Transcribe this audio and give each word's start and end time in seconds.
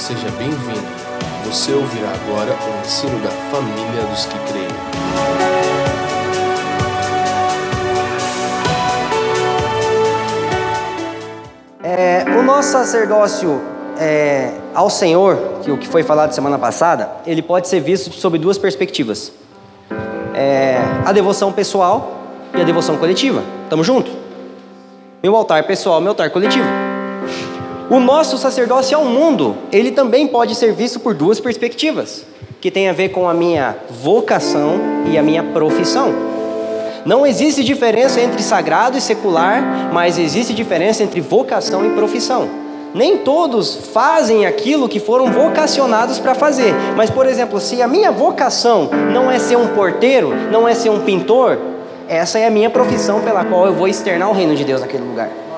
Seja 0.00 0.30
bem-vindo. 0.38 0.88
Você 1.44 1.74
ouvirá 1.74 2.08
agora 2.08 2.52
o 2.52 2.80
ensino 2.80 3.20
da 3.20 3.28
família 3.28 4.02
dos 4.08 4.24
que 4.24 4.38
creem. 4.50 4.66
É, 11.82 12.24
o 12.38 12.42
nosso 12.42 12.70
sacerdócio 12.70 13.60
é, 13.98 14.54
ao 14.74 14.88
Senhor, 14.88 15.36
que 15.62 15.70
o 15.70 15.76
que 15.76 15.86
foi 15.86 16.02
falado 16.02 16.32
semana 16.32 16.58
passada, 16.58 17.10
ele 17.26 17.42
pode 17.42 17.68
ser 17.68 17.80
visto 17.80 18.10
sob 18.10 18.38
duas 18.38 18.56
perspectivas: 18.56 19.30
É, 20.32 20.78
a 21.04 21.12
devoção 21.12 21.52
pessoal 21.52 22.22
e 22.56 22.60
a 22.62 22.64
devoção 22.64 22.96
coletiva. 22.96 23.42
Tamo 23.68 23.84
junto? 23.84 24.10
Meu 25.22 25.36
altar 25.36 25.62
pessoal, 25.66 26.00
meu 26.00 26.12
altar 26.12 26.30
coletivo. 26.30 26.89
O 27.90 27.98
nosso 27.98 28.38
sacerdócio 28.38 28.96
ao 28.96 29.04
mundo, 29.04 29.56
ele 29.72 29.90
também 29.90 30.28
pode 30.28 30.54
ser 30.54 30.72
visto 30.72 31.00
por 31.00 31.12
duas 31.12 31.40
perspectivas, 31.40 32.24
que 32.60 32.70
tem 32.70 32.88
a 32.88 32.92
ver 32.92 33.08
com 33.08 33.28
a 33.28 33.34
minha 33.34 33.76
vocação 33.90 34.78
e 35.10 35.18
a 35.18 35.22
minha 35.24 35.42
profissão. 35.42 36.14
Não 37.04 37.26
existe 37.26 37.64
diferença 37.64 38.20
entre 38.20 38.44
sagrado 38.44 38.96
e 38.96 39.00
secular, 39.00 39.90
mas 39.92 40.18
existe 40.18 40.54
diferença 40.54 41.02
entre 41.02 41.20
vocação 41.20 41.84
e 41.84 41.90
profissão. 41.90 42.48
Nem 42.94 43.18
todos 43.18 43.88
fazem 43.92 44.46
aquilo 44.46 44.88
que 44.88 45.00
foram 45.00 45.32
vocacionados 45.32 46.20
para 46.20 46.36
fazer. 46.36 46.72
Mas, 46.96 47.10
por 47.10 47.26
exemplo, 47.26 47.58
se 47.60 47.82
a 47.82 47.88
minha 47.88 48.12
vocação 48.12 48.88
não 49.12 49.28
é 49.28 49.40
ser 49.40 49.56
um 49.56 49.66
porteiro, 49.66 50.32
não 50.52 50.68
é 50.68 50.74
ser 50.74 50.90
um 50.90 51.00
pintor, 51.00 51.58
essa 52.08 52.38
é 52.38 52.46
a 52.46 52.50
minha 52.52 52.70
profissão 52.70 53.20
pela 53.20 53.44
qual 53.44 53.66
eu 53.66 53.74
vou 53.74 53.88
externar 53.88 54.30
o 54.30 54.32
reino 54.32 54.54
de 54.54 54.62
Deus 54.64 54.80
naquele 54.80 55.02
lugar. 55.02 55.49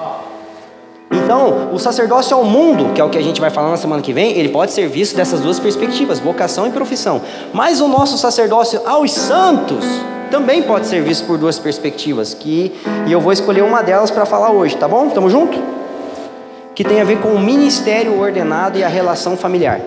Então, 1.13 1.71
o 1.73 1.79
sacerdócio 1.79 2.37
ao 2.37 2.45
mundo, 2.45 2.93
que 2.95 3.01
é 3.01 3.05
o 3.05 3.11
que 3.11 3.19
a 3.19 3.23
gente 3.23 3.41
vai 3.41 3.51
falar 3.51 3.71
na 3.71 3.77
semana 3.77 4.03
que 4.03 4.13
vem, 4.13 4.33
ele 4.39 4.49
pode 4.49 4.73
ser 4.73 4.89
visto 4.89 5.15
dessas 5.15 5.41
duas 5.41 5.59
perspectivas, 5.59 6.19
vocação 6.19 6.67
e 6.67 6.71
profissão. 6.71 7.21
Mas 7.53 7.81
o 7.81 7.89
nosso 7.89 8.17
sacerdócio 8.17 8.81
aos 8.87 9.13
santos 9.13 9.85
também 10.31 10.63
pode 10.63 10.87
ser 10.87 11.03
visto 11.03 11.27
por 11.27 11.37
duas 11.37 11.59
perspectivas, 11.59 12.33
que 12.33 12.73
e 13.07 13.13
eu 13.13 13.21
vou 13.21 13.33
escolher 13.33 13.63
uma 13.63 13.83
delas 13.83 14.11
para 14.11 14.25
falar 14.25 14.51
hoje, 14.51 14.77
tá 14.77 14.89
bom? 14.89 15.11
Tamo 15.11 15.29
junto? 15.29 15.59
Que 16.75 16.83
tem 16.83 17.03
a 17.03 17.05
ver 17.05 17.21
com 17.21 17.29
o 17.29 17.39
ministério 17.39 18.19
ordenado 18.19 18.79
e 18.79 18.85
a 18.85 18.89
relação 18.89 19.37
familiar. 19.37 19.81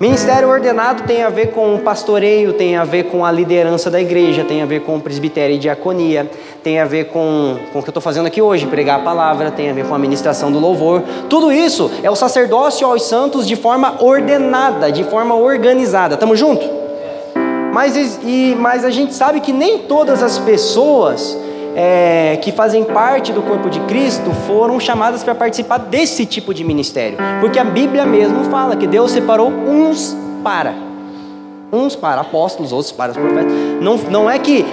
Ministério 0.00 0.48
ordenado 0.48 1.02
tem 1.02 1.24
a 1.24 1.28
ver 1.28 1.50
com 1.50 1.74
o 1.74 1.80
pastoreio, 1.80 2.52
tem 2.52 2.76
a 2.76 2.84
ver 2.84 3.04
com 3.04 3.24
a 3.24 3.32
liderança 3.32 3.90
da 3.90 4.00
igreja, 4.00 4.44
tem 4.44 4.62
a 4.62 4.66
ver 4.66 4.82
com 4.82 4.94
o 4.94 5.00
presbitério 5.00 5.56
e 5.56 5.58
diaconia, 5.58 6.30
tem 6.62 6.78
a 6.78 6.84
ver 6.84 7.06
com, 7.06 7.56
com 7.72 7.80
o 7.80 7.82
que 7.82 7.88
eu 7.88 7.90
estou 7.90 8.00
fazendo 8.00 8.26
aqui 8.26 8.40
hoje, 8.40 8.64
pregar 8.66 9.00
a 9.00 9.02
palavra, 9.02 9.50
tem 9.50 9.68
a 9.68 9.72
ver 9.72 9.86
com 9.86 9.94
a 9.96 9.98
ministração 9.98 10.52
do 10.52 10.60
louvor. 10.60 11.02
Tudo 11.28 11.50
isso 11.50 11.90
é 12.00 12.08
o 12.08 12.14
sacerdócio 12.14 12.86
aos 12.86 13.02
santos 13.02 13.44
de 13.44 13.56
forma 13.56 13.96
ordenada, 14.00 14.92
de 14.92 15.02
forma 15.02 15.34
organizada. 15.34 16.14
Estamos 16.14 16.38
junto? 16.38 16.64
Mas, 17.72 18.20
e, 18.22 18.56
mas 18.56 18.84
a 18.84 18.90
gente 18.90 19.12
sabe 19.12 19.40
que 19.40 19.52
nem 19.52 19.78
todas 19.78 20.22
as 20.22 20.38
pessoas 20.38 21.36
é, 21.80 22.36
que 22.42 22.50
fazem 22.50 22.82
parte 22.82 23.32
do 23.32 23.40
corpo 23.40 23.70
de 23.70 23.78
Cristo 23.82 24.32
foram 24.48 24.80
chamadas 24.80 25.22
para 25.22 25.32
participar 25.32 25.78
desse 25.78 26.26
tipo 26.26 26.52
de 26.52 26.64
ministério. 26.64 27.16
Porque 27.40 27.56
a 27.56 27.62
Bíblia 27.62 28.04
mesmo 28.04 28.42
fala 28.46 28.74
que 28.74 28.84
Deus 28.84 29.12
separou 29.12 29.48
uns 29.48 30.16
para. 30.42 30.74
Uns 31.72 31.94
para 31.94 32.22
apóstolos, 32.22 32.72
outros 32.72 32.90
para 32.90 33.12
os 33.12 33.16
profetas. 33.16 33.52
Não, 33.80 33.96
não 34.10 34.28
é 34.28 34.40
que 34.40 34.66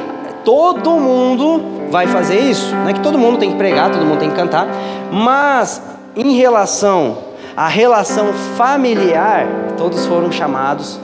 todo 0.44 0.94
mundo 0.94 1.92
vai 1.92 2.08
fazer 2.08 2.39
isso. 2.39 2.73
Não 2.73 2.89
é 2.89 2.94
que 2.94 3.02
todo 3.02 3.19
mundo 3.19 3.38
tem 3.38 3.52
que 3.52 3.58
pregar, 3.58 3.92
todo 3.92 4.03
mundo 4.03 4.17
tem 4.17 4.31
que 4.31 4.36
cantar. 4.36 4.67
Mas 5.12 5.80
em 6.16 6.36
relação 6.36 7.19
à 7.56 7.67
relação 7.67 8.34
familiar, 8.58 9.45
todos 9.78 10.08
foram 10.08 10.31
chamados 10.31 11.00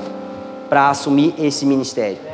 para 0.68 0.90
assumir 0.90 1.36
esse 1.38 1.64
ministério. 1.64 2.31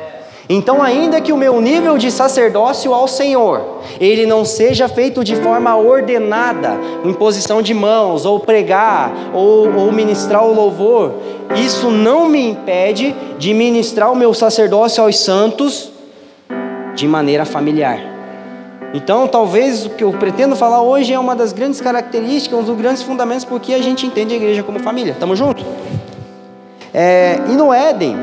Então, 0.48 0.82
ainda 0.82 1.20
que 1.20 1.30
o 1.30 1.36
meu 1.36 1.60
nível 1.60 1.98
de 1.98 2.10
sacerdócio 2.10 2.94
ao 2.94 3.06
Senhor, 3.06 3.80
ele 4.00 4.24
não 4.24 4.46
seja 4.46 4.88
feito 4.88 5.22
de 5.22 5.36
forma 5.36 5.76
ordenada, 5.76 6.78
em 7.04 7.12
posição 7.12 7.60
de 7.60 7.74
mãos, 7.74 8.24
ou 8.24 8.40
pregar, 8.40 9.12
ou, 9.34 9.70
ou 9.74 9.92
ministrar 9.92 10.42
o 10.46 10.54
louvor, 10.54 11.12
isso 11.54 11.90
não 11.90 12.28
me 12.28 12.40
impede 12.48 13.14
de 13.38 13.52
ministrar 13.52 14.10
o 14.10 14.16
meu 14.16 14.32
sacerdócio 14.32 15.02
aos 15.02 15.18
santos 15.18 15.90
de 16.94 17.06
maneira 17.06 17.44
familiar. 17.44 18.00
Então, 18.94 19.26
talvez 19.26 19.84
o 19.84 19.90
que 19.90 20.02
eu 20.02 20.12
pretendo 20.12 20.56
falar 20.56 20.80
hoje 20.80 21.12
é 21.12 21.18
uma 21.18 21.36
das 21.36 21.52
grandes 21.52 21.78
características, 21.78 22.58
um 22.58 22.62
dos 22.62 22.76
grandes 22.76 23.02
fundamentos 23.02 23.44
porque 23.44 23.74
a 23.74 23.82
gente 23.82 24.06
entende 24.06 24.32
a 24.32 24.36
igreja 24.38 24.62
como 24.62 24.78
família. 24.78 25.14
Tamo 25.20 25.36
junto? 25.36 25.62
É, 26.94 27.38
e 27.48 27.52
no 27.52 27.72
Éden, 27.72 28.16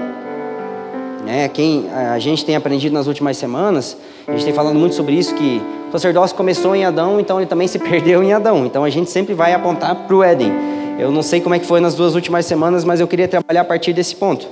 né, 1.26 1.48
quem 1.48 1.90
a 1.92 2.20
gente 2.20 2.46
tem 2.46 2.56
aprendido 2.56 2.94
nas 2.94 3.08
últimas 3.08 3.36
semanas, 3.36 3.98
a 4.28 4.32
gente 4.32 4.46
tem 4.46 4.54
falando 4.54 4.78
muito 4.78 4.96
sobre 4.96 5.16
isso 5.16 5.34
que 5.34 5.62
o 5.90 5.92
sacerdócio 5.92 6.36
começou 6.36 6.76
em 6.76 6.86
Adão, 6.86 7.20
então 7.20 7.40
ele 7.40 7.48
também 7.48 7.68
se 7.68 7.80
perdeu 7.80 8.24
em 8.24 8.32
Adão. 8.32 8.66
Então 8.66 8.84
a 8.84 8.90
gente 8.90 9.10
sempre 9.10 9.34
vai 9.34 9.54
apontar 9.54 9.96
para 9.96 10.16
o 10.16 10.24
Éden. 10.24 10.54
Eu 10.98 11.12
não 11.12 11.22
sei 11.22 11.42
como 11.42 11.56
é 11.56 11.60
que 11.60 11.66
foi 11.66 11.82
nas 11.82 11.96
duas 11.96 12.16
últimas 12.16 12.46
semanas, 12.46 12.86
mas 12.86 13.00
eu 13.00 13.08
queria 13.08 13.28
trabalhar 13.28 13.62
a 13.62 13.66
partir 13.66 13.92
desse 13.92 14.16
ponto. 14.16 14.48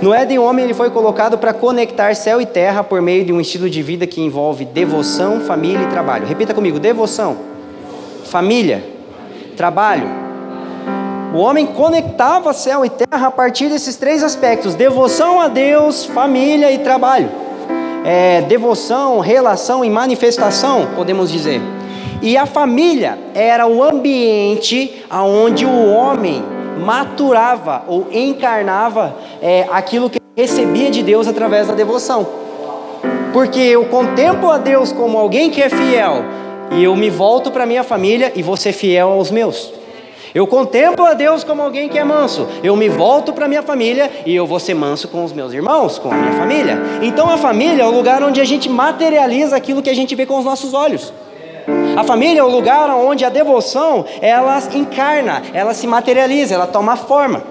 No 0.00 0.14
Éden, 0.14 0.38
o 0.38 0.44
homem 0.44 0.64
ele 0.64 0.74
foi 0.74 0.90
colocado 0.90 1.36
para 1.38 1.52
conectar 1.52 2.14
céu 2.14 2.40
e 2.40 2.46
terra 2.46 2.84
por 2.84 3.02
meio 3.02 3.24
de 3.24 3.32
um 3.32 3.40
estilo 3.40 3.68
de 3.68 3.82
vida 3.82 4.06
que 4.06 4.20
envolve 4.20 4.64
devoção, 4.64 5.40
família 5.40 5.82
e 5.82 5.86
trabalho. 5.88 6.24
Repita 6.24 6.54
comigo: 6.54 6.78
devoção, 6.78 7.36
família, 8.24 8.84
trabalho. 9.56 10.27
O 11.32 11.38
homem 11.38 11.66
conectava 11.66 12.54
céu 12.54 12.84
e 12.86 12.88
terra 12.88 13.26
a 13.26 13.30
partir 13.30 13.68
desses 13.68 13.96
três 13.96 14.22
aspectos: 14.22 14.74
devoção 14.74 15.40
a 15.40 15.48
Deus, 15.48 16.06
família 16.06 16.72
e 16.72 16.78
trabalho. 16.78 17.30
É, 18.04 18.40
devoção, 18.42 19.18
relação 19.20 19.84
e 19.84 19.90
manifestação, 19.90 20.88
podemos 20.96 21.30
dizer. 21.30 21.60
E 22.22 22.36
a 22.36 22.46
família 22.46 23.18
era 23.34 23.66
o 23.66 23.82
ambiente 23.82 25.04
onde 25.10 25.66
o 25.66 25.92
homem 25.92 26.42
maturava 26.78 27.84
ou 27.86 28.06
encarnava 28.10 29.14
é, 29.42 29.66
aquilo 29.70 30.08
que 30.08 30.18
recebia 30.36 30.90
de 30.90 31.02
Deus 31.02 31.28
através 31.28 31.68
da 31.68 31.74
devoção. 31.74 32.26
Porque 33.32 33.60
eu 33.60 33.84
contemplo 33.86 34.50
a 34.50 34.56
Deus 34.56 34.92
como 34.92 35.18
alguém 35.18 35.50
que 35.50 35.60
é 35.60 35.68
fiel 35.68 36.24
e 36.72 36.82
eu 36.82 36.96
me 36.96 37.10
volto 37.10 37.50
para 37.50 37.66
minha 37.66 37.84
família 37.84 38.32
e 38.34 38.42
vou 38.42 38.56
ser 38.56 38.72
fiel 38.72 39.10
aos 39.10 39.30
meus. 39.30 39.77
Eu 40.34 40.46
contemplo 40.46 41.04
a 41.06 41.14
Deus 41.14 41.42
como 41.42 41.62
alguém 41.62 41.88
que 41.88 41.98
é 41.98 42.04
manso. 42.04 42.46
Eu 42.62 42.76
me 42.76 42.88
volto 42.88 43.32
para 43.32 43.48
minha 43.48 43.62
família 43.62 44.10
e 44.26 44.34
eu 44.34 44.46
vou 44.46 44.60
ser 44.60 44.74
manso 44.74 45.08
com 45.08 45.24
os 45.24 45.32
meus 45.32 45.52
irmãos, 45.52 45.98
com 45.98 46.10
a 46.10 46.14
minha 46.14 46.32
família. 46.32 46.78
Então 47.02 47.30
a 47.30 47.38
família 47.38 47.82
é 47.82 47.86
o 47.86 47.90
lugar 47.90 48.22
onde 48.22 48.40
a 48.40 48.44
gente 48.44 48.68
materializa 48.68 49.56
aquilo 49.56 49.82
que 49.82 49.90
a 49.90 49.94
gente 49.94 50.14
vê 50.14 50.26
com 50.26 50.38
os 50.38 50.44
nossos 50.44 50.74
olhos. 50.74 51.12
A 51.96 52.04
família 52.04 52.40
é 52.40 52.44
o 52.44 52.48
lugar 52.48 52.88
onde 52.90 53.24
a 53.24 53.28
devoção 53.28 54.04
ela 54.20 54.58
encarna, 54.74 55.42
ela 55.52 55.74
se 55.74 55.86
materializa, 55.86 56.54
ela 56.54 56.66
toma 56.66 56.96
forma. 56.96 57.42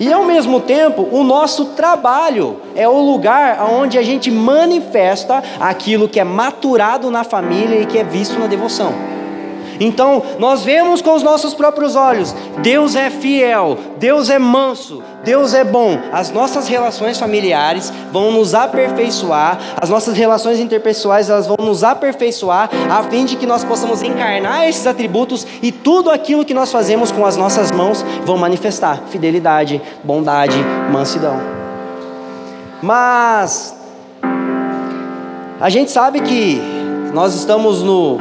E 0.00 0.12
ao 0.12 0.24
mesmo 0.24 0.60
tempo, 0.60 1.06
o 1.12 1.22
nosso 1.22 1.66
trabalho 1.66 2.56
é 2.74 2.88
o 2.88 2.98
lugar 2.98 3.62
onde 3.70 3.98
a 3.98 4.02
gente 4.02 4.30
manifesta 4.30 5.42
aquilo 5.60 6.08
que 6.08 6.18
é 6.18 6.24
maturado 6.24 7.10
na 7.10 7.22
família 7.22 7.80
e 7.80 7.86
que 7.86 7.98
é 7.98 8.04
visto 8.04 8.38
na 8.38 8.46
devoção. 8.46 9.11
Então, 9.84 10.22
nós 10.38 10.62
vemos 10.62 11.02
com 11.02 11.12
os 11.12 11.24
nossos 11.24 11.54
próprios 11.54 11.96
olhos: 11.96 12.34
Deus 12.62 12.94
é 12.94 13.10
fiel, 13.10 13.76
Deus 13.98 14.30
é 14.30 14.38
manso, 14.38 15.02
Deus 15.24 15.54
é 15.54 15.64
bom. 15.64 15.98
As 16.12 16.30
nossas 16.30 16.68
relações 16.68 17.18
familiares 17.18 17.92
vão 18.12 18.30
nos 18.30 18.54
aperfeiçoar, 18.54 19.58
as 19.80 19.90
nossas 19.90 20.16
relações 20.16 20.60
interpessoais 20.60 21.28
elas 21.28 21.48
vão 21.48 21.56
nos 21.58 21.82
aperfeiçoar, 21.82 22.70
a 22.88 23.02
fim 23.04 23.24
de 23.24 23.34
que 23.34 23.44
nós 23.44 23.64
possamos 23.64 24.02
encarnar 24.02 24.68
esses 24.68 24.86
atributos 24.86 25.44
e 25.60 25.72
tudo 25.72 26.10
aquilo 26.10 26.44
que 26.44 26.54
nós 26.54 26.70
fazemos 26.70 27.10
com 27.10 27.26
as 27.26 27.36
nossas 27.36 27.72
mãos 27.72 28.04
vão 28.24 28.38
manifestar 28.38 29.02
fidelidade, 29.08 29.82
bondade, 30.04 30.56
mansidão. 30.92 31.40
Mas 32.80 33.76
a 35.60 35.68
gente 35.68 35.90
sabe 35.90 36.20
que 36.20 36.60
nós 37.12 37.34
estamos 37.34 37.82
no 37.82 38.18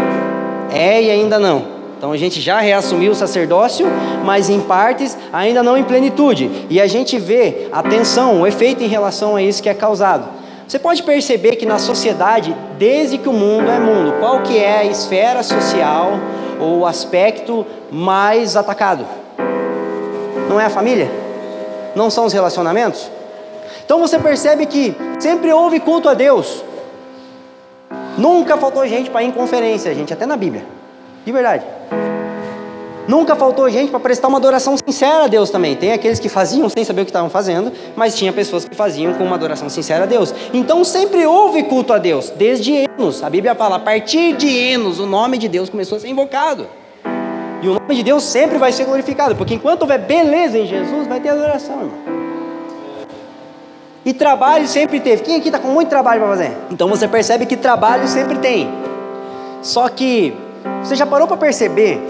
é 0.73 1.03
e 1.03 1.11
ainda 1.11 1.37
não. 1.39 1.81
Então 1.97 2.11
a 2.11 2.17
gente 2.17 2.41
já 2.41 2.59
reassumiu 2.59 3.11
o 3.11 3.15
sacerdócio, 3.15 3.85
mas 4.25 4.49
em 4.49 4.59
partes 4.59 5.15
ainda 5.31 5.61
não 5.61 5.77
em 5.77 5.83
plenitude. 5.83 6.49
E 6.67 6.81
a 6.81 6.87
gente 6.87 7.19
vê 7.19 7.67
a 7.71 7.83
tensão, 7.83 8.41
o 8.41 8.47
efeito 8.47 8.83
em 8.83 8.87
relação 8.87 9.35
a 9.35 9.41
isso 9.43 9.61
que 9.61 9.69
é 9.69 9.73
causado. 9.73 10.27
Você 10.67 10.79
pode 10.79 11.03
perceber 11.03 11.57
que 11.57 11.65
na 11.65 11.77
sociedade, 11.77 12.55
desde 12.79 13.17
que 13.17 13.29
o 13.29 13.33
mundo 13.33 13.69
é 13.69 13.77
mundo, 13.77 14.15
qual 14.19 14.41
que 14.41 14.57
é 14.57 14.79
a 14.79 14.85
esfera 14.85 15.43
social 15.43 16.13
ou 16.59 16.79
o 16.79 16.85
aspecto 16.85 17.67
mais 17.91 18.55
atacado? 18.55 19.05
Não 20.49 20.59
é 20.59 20.65
a 20.65 20.69
família? 20.69 21.11
Não 21.93 22.09
são 22.09 22.25
os 22.25 22.33
relacionamentos? 22.33 23.11
Então 23.85 23.99
você 23.99 24.17
percebe 24.17 24.65
que 24.65 24.95
sempre 25.19 25.51
houve 25.51 25.79
culto 25.79 26.09
a 26.09 26.13
Deus, 26.13 26.63
Nunca 28.21 28.55
faltou 28.55 28.87
gente 28.87 29.09
para 29.09 29.23
ir 29.23 29.29
em 29.29 29.31
conferência, 29.31 29.95
gente, 29.95 30.13
até 30.13 30.27
na 30.27 30.37
Bíblia. 30.37 30.63
De 31.25 31.31
verdade. 31.31 31.65
Nunca 33.07 33.35
faltou 33.35 33.67
gente 33.67 33.89
para 33.89 33.99
prestar 33.99 34.27
uma 34.27 34.37
adoração 34.37 34.75
sincera 34.77 35.23
a 35.23 35.27
Deus 35.27 35.49
também. 35.49 35.75
Tem 35.75 35.91
aqueles 35.91 36.19
que 36.19 36.29
faziam 36.29 36.69
sem 36.69 36.85
saber 36.85 37.01
o 37.01 37.05
que 37.05 37.09
estavam 37.09 37.31
fazendo, 37.31 37.71
mas 37.95 38.15
tinha 38.15 38.31
pessoas 38.31 38.63
que 38.63 38.75
faziam 38.75 39.15
com 39.15 39.23
uma 39.23 39.35
adoração 39.37 39.69
sincera 39.69 40.03
a 40.03 40.05
Deus. 40.05 40.35
Então 40.53 40.83
sempre 40.83 41.25
houve 41.25 41.63
culto 41.63 41.93
a 41.93 41.97
Deus, 41.97 42.29
desde 42.29 42.85
Enos. 42.99 43.23
A 43.23 43.29
Bíblia 43.29 43.55
fala, 43.55 43.77
a 43.77 43.79
partir 43.79 44.37
de 44.37 44.47
Enos, 44.55 44.99
o 44.99 45.07
nome 45.07 45.39
de 45.39 45.47
Deus 45.47 45.67
começou 45.67 45.97
a 45.97 46.01
ser 46.01 46.09
invocado. 46.09 46.67
E 47.63 47.67
o 47.67 47.73
nome 47.73 47.95
de 47.95 48.03
Deus 48.03 48.21
sempre 48.21 48.59
vai 48.59 48.71
ser 48.71 48.85
glorificado, 48.85 49.35
porque 49.35 49.55
enquanto 49.55 49.81
houver 49.81 49.97
beleza 49.97 50.59
em 50.59 50.67
Jesus, 50.67 51.07
vai 51.07 51.19
ter 51.19 51.29
adoração, 51.29 51.79
irmão. 51.81 52.20
E 54.03 54.13
trabalho 54.13 54.67
sempre 54.67 54.99
teve. 54.99 55.21
Quem 55.21 55.35
aqui 55.35 55.49
está 55.49 55.59
com 55.59 55.67
muito 55.67 55.89
trabalho 55.89 56.21
para 56.21 56.29
fazer? 56.29 56.57
Então 56.71 56.87
você 56.87 57.07
percebe 57.07 57.45
que 57.45 57.55
trabalho 57.55 58.07
sempre 58.07 58.37
tem. 58.39 58.67
Só 59.61 59.87
que 59.89 60.33
você 60.81 60.95
já 60.95 61.05
parou 61.05 61.27
para 61.27 61.37
perceber 61.37 62.01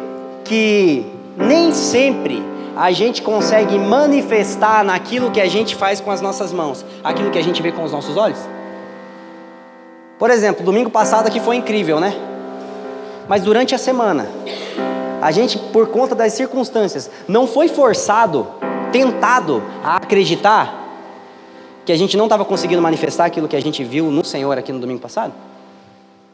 que 0.46 1.06
nem 1.36 1.74
sempre 1.74 2.42
a 2.78 2.92
gente 2.92 3.22
consegue 3.22 3.78
manifestar 3.78 4.84
naquilo 4.86 5.32
que 5.32 5.42
a 5.42 5.50
gente 5.50 5.76
faz 5.76 6.00
com 6.00 6.10
as 6.10 6.22
nossas 6.22 6.54
mãos, 6.54 6.86
aquilo 7.04 7.30
que 7.30 7.38
a 7.38 7.44
gente 7.44 7.62
vê 7.62 7.72
com 7.72 7.84
os 7.84 7.92
nossos 7.92 8.16
olhos? 8.16 8.40
Por 10.18 10.30
exemplo, 10.30 10.64
domingo 10.64 10.90
passado 10.90 11.28
aqui 11.28 11.40
foi 11.40 11.58
incrível, 11.58 12.00
né? 12.00 12.14
Mas 13.28 13.42
durante 13.42 13.76
a 13.76 13.78
semana, 13.78 14.28
a 15.22 15.32
gente, 15.32 15.58
por 15.58 15.88
conta 15.88 16.16
das 16.16 16.34
circunstâncias, 16.34 17.10
não 17.28 17.46
foi 17.46 17.68
forçado, 17.68 18.48
tentado 18.92 19.62
a 19.84 19.98
acreditar 19.98 20.81
que 21.86 21.92
a 21.92 21.98
gente 21.98 22.16
não 22.16 22.26
estava 22.26 22.46
conseguindo 22.46 22.82
manifestar 22.82 23.26
aquilo 23.26 23.48
que 23.48 23.56
a 23.56 23.62
gente 23.62 23.84
viu 23.84 24.12
no 24.12 24.24
Senhor 24.24 24.58
aqui 24.58 24.72
no 24.72 24.80
domingo 24.80 25.00
passado? 25.00 25.34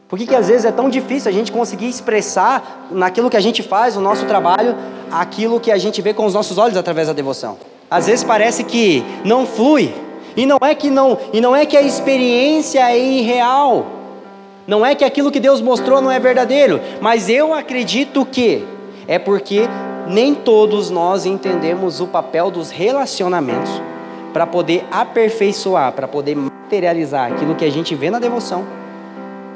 Por 0.08 0.18
que, 0.18 0.26
que 0.26 0.34
às 0.34 0.48
vezes 0.48 0.64
é 0.64 0.72
tão 0.72 0.88
difícil 0.88 1.30
a 1.30 1.34
gente 1.34 1.52
conseguir 1.52 1.86
expressar 1.86 2.88
naquilo 2.90 3.28
que 3.28 3.36
a 3.36 3.40
gente 3.40 3.62
faz, 3.62 3.96
o 3.96 4.00
nosso 4.00 4.24
trabalho, 4.24 4.74
aquilo 5.10 5.60
que 5.60 5.70
a 5.70 5.76
gente 5.76 6.00
vê 6.00 6.14
com 6.14 6.24
os 6.24 6.32
nossos 6.32 6.56
olhos 6.56 6.76
através 6.76 7.08
da 7.08 7.12
devoção? 7.12 7.58
Às 7.90 8.06
vezes 8.06 8.24
parece 8.24 8.64
que 8.64 9.04
não 9.24 9.46
flui, 9.46 9.92
e 10.34 10.46
não 10.46 10.58
é 10.62 10.74
que 10.74 10.88
não, 10.88 11.18
e 11.32 11.40
não 11.40 11.54
é 11.54 11.66
que 11.66 11.76
a 11.76 11.82
experiência 11.82 12.90
é 12.90 12.98
irreal. 12.98 13.86
Não 14.66 14.84
é 14.84 14.94
que 14.94 15.04
aquilo 15.04 15.30
que 15.30 15.40
Deus 15.40 15.60
mostrou 15.60 16.00
não 16.00 16.10
é 16.10 16.18
verdadeiro, 16.18 16.80
mas 17.00 17.28
eu 17.28 17.52
acredito 17.52 18.24
que 18.24 18.64
é 19.06 19.18
porque 19.18 19.62
nem 20.06 20.34
todos 20.34 20.90
nós 20.90 21.26
entendemos 21.26 22.00
o 22.00 22.06
papel 22.06 22.50
dos 22.50 22.70
relacionamentos 22.70 23.70
para 24.32 24.46
poder 24.46 24.86
aperfeiçoar, 24.90 25.92
para 25.92 26.06
poder 26.06 26.36
materializar 26.36 27.32
aquilo 27.32 27.54
que 27.54 27.64
a 27.64 27.70
gente 27.70 27.94
vê 27.94 28.10
na 28.10 28.18
devoção, 28.18 28.64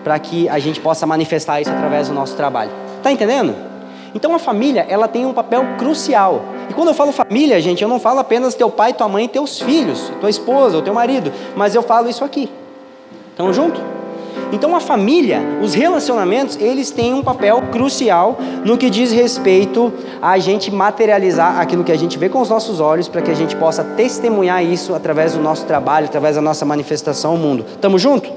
para 0.02 0.18
que 0.18 0.48
a 0.48 0.58
gente 0.58 0.80
possa 0.80 1.06
manifestar 1.06 1.60
isso 1.60 1.70
através 1.70 2.08
do 2.08 2.14
nosso 2.14 2.36
trabalho. 2.36 2.70
Tá 3.02 3.10
entendendo? 3.10 3.54
Então 4.14 4.34
a 4.34 4.38
família, 4.38 4.86
ela 4.88 5.08
tem 5.08 5.24
um 5.24 5.32
papel 5.32 5.64
crucial. 5.78 6.42
E 6.68 6.74
quando 6.74 6.88
eu 6.88 6.94
falo 6.94 7.12
família, 7.12 7.60
gente, 7.60 7.82
eu 7.82 7.88
não 7.88 7.98
falo 7.98 8.20
apenas 8.20 8.54
teu 8.54 8.70
pai, 8.70 8.92
tua 8.92 9.08
mãe, 9.08 9.26
teus 9.28 9.60
filhos, 9.60 10.12
tua 10.20 10.30
esposa, 10.30 10.78
o 10.78 10.82
teu 10.82 10.94
marido, 10.94 11.32
mas 11.56 11.74
eu 11.74 11.82
falo 11.82 12.08
isso 12.08 12.24
aqui. 12.24 12.50
Estamos 13.30 13.56
juntos? 13.56 13.80
Então 14.52 14.76
a 14.76 14.80
família, 14.80 15.40
os 15.62 15.74
relacionamentos, 15.74 16.56
eles 16.60 16.90
têm 16.90 17.14
um 17.14 17.22
papel 17.22 17.62
crucial 17.70 18.38
no 18.64 18.76
que 18.76 18.90
diz 18.90 19.12
respeito 19.12 19.92
a 20.20 20.38
gente 20.38 20.70
materializar 20.70 21.58
aquilo 21.58 21.82
que 21.82 21.92
a 21.92 21.98
gente 21.98 22.18
vê 22.18 22.28
com 22.28 22.40
os 22.40 22.50
nossos 22.50 22.80
olhos 22.80 23.08
para 23.08 23.22
que 23.22 23.30
a 23.30 23.34
gente 23.34 23.56
possa 23.56 23.82
testemunhar 23.82 24.62
isso 24.64 24.94
através 24.94 25.34
do 25.34 25.40
nosso 25.40 25.64
trabalho, 25.64 26.06
através 26.06 26.36
da 26.36 26.42
nossa 26.42 26.64
manifestação 26.64 27.32
ao 27.32 27.36
mundo. 27.36 27.64
Tamo 27.80 27.98
junto? 27.98 28.30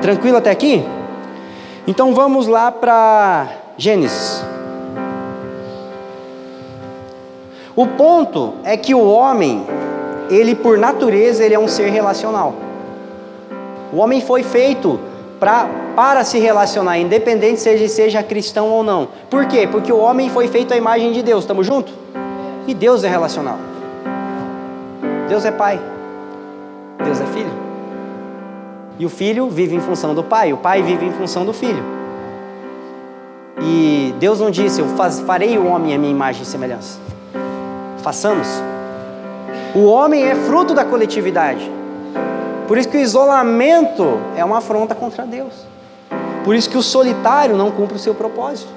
Tranquilo 0.00 0.36
até 0.36 0.50
aqui? 0.50 0.84
Então 1.86 2.14
vamos 2.14 2.46
lá 2.46 2.70
para 2.70 3.48
Gênesis. 3.76 4.44
O 7.74 7.86
ponto 7.86 8.54
é 8.64 8.76
que 8.76 8.94
o 8.94 9.02
homem, 9.02 9.66
ele 10.28 10.54
por 10.54 10.76
natureza, 10.76 11.42
ele 11.42 11.54
é 11.54 11.58
um 11.58 11.66
ser 11.66 11.88
relacional. 11.88 12.54
O 13.92 13.98
homem 13.98 14.20
foi 14.22 14.42
feito 14.42 14.98
pra, 15.38 15.68
para 15.94 16.24
se 16.24 16.38
relacionar, 16.38 16.98
independente 16.98 17.60
se 17.60 17.68
ele 17.68 17.88
seja 17.88 18.22
cristão 18.22 18.68
ou 18.70 18.82
não. 18.82 19.08
Por 19.28 19.46
quê? 19.46 19.68
Porque 19.70 19.92
o 19.92 19.98
homem 19.98 20.30
foi 20.30 20.48
feito 20.48 20.72
à 20.72 20.76
imagem 20.76 21.12
de 21.12 21.22
Deus, 21.22 21.44
estamos 21.44 21.66
juntos? 21.66 21.92
E 22.66 22.72
Deus 22.72 23.04
é 23.04 23.08
relacional. 23.08 23.58
Deus 25.28 25.44
é 25.44 25.50
pai. 25.50 25.80
Deus 27.04 27.20
é 27.20 27.26
filho. 27.26 27.52
E 28.98 29.04
o 29.04 29.10
filho 29.10 29.48
vive 29.50 29.74
em 29.74 29.80
função 29.80 30.14
do 30.14 30.22
pai, 30.22 30.52
o 30.52 30.56
pai 30.56 30.82
vive 30.82 31.04
em 31.04 31.12
função 31.12 31.44
do 31.44 31.52
filho. 31.52 31.82
E 33.60 34.14
Deus 34.18 34.40
não 34.40 34.50
disse: 34.50 34.80
Eu 34.80 34.86
faz, 34.96 35.20
farei 35.20 35.58
o 35.58 35.66
homem 35.66 35.94
à 35.94 35.98
minha 35.98 36.10
imagem 36.10 36.42
e 36.42 36.46
semelhança. 36.46 36.98
Façamos. 37.98 38.48
O 39.74 39.84
homem 39.86 40.22
é 40.22 40.34
fruto 40.34 40.72
da 40.72 40.84
coletividade. 40.84 41.81
Por 42.72 42.78
isso 42.78 42.88
que 42.88 42.96
o 42.96 43.00
isolamento 43.00 44.18
é 44.34 44.42
uma 44.42 44.56
afronta 44.56 44.94
contra 44.94 45.26
Deus. 45.26 45.52
Por 46.42 46.54
isso 46.54 46.70
que 46.70 46.78
o 46.78 46.82
solitário 46.82 47.54
não 47.54 47.70
cumpre 47.70 47.96
o 47.96 47.98
seu 47.98 48.14
propósito. 48.14 48.70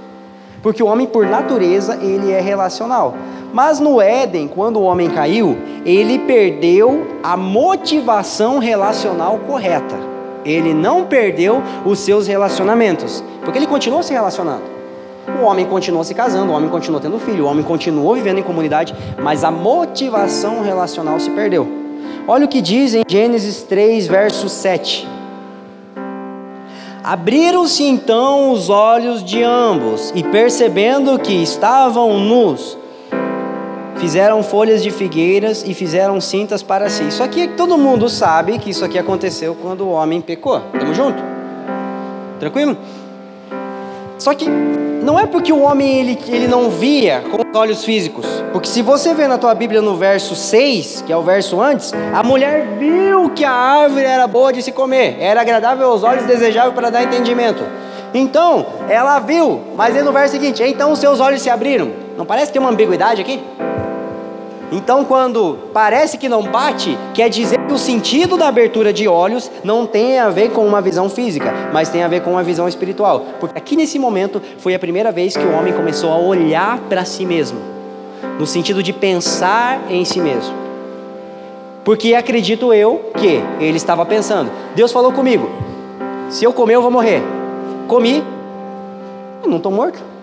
Porque 0.62 0.84
o 0.84 0.86
homem, 0.86 1.08
por 1.08 1.26
natureza, 1.26 1.98
ele 2.02 2.30
é 2.30 2.42
relacional. 2.42 3.16
Mas 3.54 3.80
no 3.80 4.02
Éden, 4.02 4.50
quando 4.50 4.82
o 4.82 4.84
homem 4.84 5.10
caiu, 5.10 5.58
ele 5.86 6.20
perdeu 6.20 7.08
a 7.24 7.38
motivação 7.38 8.60
relacional 8.60 9.40
correta. 9.48 9.96
Ele 10.44 10.74
não 10.74 11.06
perdeu 11.06 11.64
os 11.86 12.00
seus 12.00 12.28
relacionamentos, 12.28 13.24
porque 13.46 13.58
ele 13.58 13.66
continuou 13.66 14.04
se 14.04 14.12
relacionando. 14.12 14.64
O 15.42 15.46
homem 15.46 15.66
continuou 15.66 16.04
se 16.04 16.14
casando, 16.14 16.52
o 16.52 16.54
homem 16.54 16.70
continuou 16.70 17.02
tendo 17.02 17.18
filho, 17.18 17.46
o 17.46 17.48
homem 17.48 17.64
continuou 17.64 18.14
vivendo 18.14 18.40
em 18.40 18.44
comunidade, 18.44 18.94
mas 19.24 19.46
a 19.46 19.52
motivação 19.52 20.62
relacional 20.62 21.18
se 21.18 21.30
perdeu. 21.30 21.85
Olha 22.28 22.46
o 22.46 22.48
que 22.48 22.60
diz 22.60 22.96
em 22.96 23.04
Gênesis 23.08 23.62
3, 23.64 24.08
verso 24.08 24.50
7. 24.50 25.08
Abriram-se 27.04 27.84
então 27.84 28.52
os 28.52 28.68
olhos 28.68 29.24
de 29.24 29.44
ambos, 29.44 30.12
e 30.16 30.24
percebendo 30.24 31.20
que 31.20 31.34
estavam 31.34 32.20
nus, 32.20 32.76
fizeram 33.98 34.42
folhas 34.42 34.82
de 34.82 34.90
figueiras 34.90 35.64
e 35.68 35.76
fizeram 35.76 36.20
cintas 36.20 36.64
para 36.64 36.90
si. 36.90 37.04
Isso 37.04 37.22
aqui 37.22 37.48
todo 37.50 37.78
mundo 37.78 38.10
sabe 38.10 38.58
que 38.58 38.72
isso 38.72 38.84
aqui 38.84 38.98
aconteceu 38.98 39.56
quando 39.62 39.82
o 39.82 39.92
homem 39.92 40.20
pecou. 40.20 40.60
Tamo 40.80 40.96
junto? 40.96 41.22
Tranquilo? 42.40 42.76
Só 44.18 44.34
que 44.34 44.46
não 45.06 45.20
é 45.20 45.28
porque 45.28 45.54
o 45.54 45.62
homem 45.62 46.00
ele, 46.00 46.20
ele 46.28 46.48
não 46.48 46.68
via 46.68 47.24
com 47.30 47.38
os 47.38 47.58
olhos 47.58 47.86
físicos. 47.86 48.26
Porque 48.52 48.68
se 48.68 48.82
você 48.82 49.14
vê 49.14 49.28
na 49.28 49.38
tua 49.38 49.54
Bíblia 49.54 49.80
no 49.80 49.96
verso 49.96 50.36
6, 50.36 51.04
que 51.06 51.14
é 51.14 51.16
o 51.16 51.22
verso 51.22 51.62
antes, 51.62 51.94
a 52.12 52.24
mulher 52.24 52.66
viu 52.80 53.30
que 53.30 53.46
a 53.46 53.52
árvore 53.52 54.04
era 54.04 54.26
boa 54.26 54.52
de 54.52 54.64
se 54.64 54.72
comer, 54.72 55.18
era 55.20 55.42
agradável 55.42 55.92
aos 55.92 56.04
olhos, 56.04 56.26
desejável 56.26 56.74
para 56.74 56.90
dar 56.90 57.04
entendimento. 57.04 57.64
Então, 58.16 58.66
ela 58.90 59.20
viu, 59.20 59.62
mas 59.76 59.96
aí 59.96 60.02
no 60.02 60.12
verso 60.12 60.34
seguinte, 60.34 60.64
então 60.64 60.96
seus 60.96 61.20
olhos 61.20 61.42
se 61.42 61.52
abriram. 61.52 61.92
Não 62.18 62.26
parece 62.26 62.48
que 62.48 62.54
tem 62.54 62.62
uma 62.62 62.72
ambiguidade 62.72 63.22
aqui? 63.22 63.40
Então, 64.72 65.06
quando 65.06 65.58
parece 65.74 66.18
que 66.18 66.28
não 66.28 66.44
bate, 66.44 66.98
quer 67.14 67.30
dizer 67.30 67.58
que 67.60 67.74
o 67.74 67.78
sentido 67.78 68.36
da 68.36 68.48
abertura 68.48 68.92
de 68.92 69.08
olhos 69.08 69.50
não 69.64 69.86
tem 69.86 70.20
a 70.20 70.30
ver 70.30 70.52
com 70.52 70.66
uma 70.66 70.82
visão 70.82 71.10
física, 71.10 71.54
mas 71.72 71.90
tem 71.90 72.04
a 72.04 72.08
ver 72.08 72.22
com 72.22 72.32
uma 72.32 72.44
visão 72.44 72.68
espiritual. 72.68 73.26
Porque 73.40 73.58
aqui 73.58 73.76
nesse 73.76 74.00
momento 74.00 74.42
foi 74.58 74.74
a 74.74 74.80
primeira 74.80 75.12
vez 75.12 75.38
que 75.38 75.44
o 75.44 75.54
homem 75.54 75.74
começou 75.74 76.12
a 76.12 76.18
olhar 76.18 76.80
para 76.90 77.06
si 77.06 77.26
mesmo, 77.26 77.60
no 78.40 78.48
sentido 78.48 78.82
de 78.82 78.92
pensar 78.92 79.82
em 79.90 80.04
si 80.04 80.20
mesmo. 80.20 80.54
Porque 81.84 82.16
acredito 82.16 82.74
eu 82.74 83.12
que 83.18 83.44
ele 83.60 83.78
estava 83.78 84.04
pensando: 84.06 84.52
Deus 84.76 84.92
falou 84.92 85.12
comigo, 85.12 85.48
se 86.30 86.44
eu 86.44 86.52
comer 86.52 86.76
eu 86.76 86.82
vou 86.82 86.90
morrer. 86.90 87.22
Comi, 87.88 88.24
eu 89.44 89.50
não 89.50 89.58
estou 89.58 89.72
morto. 89.72 90.15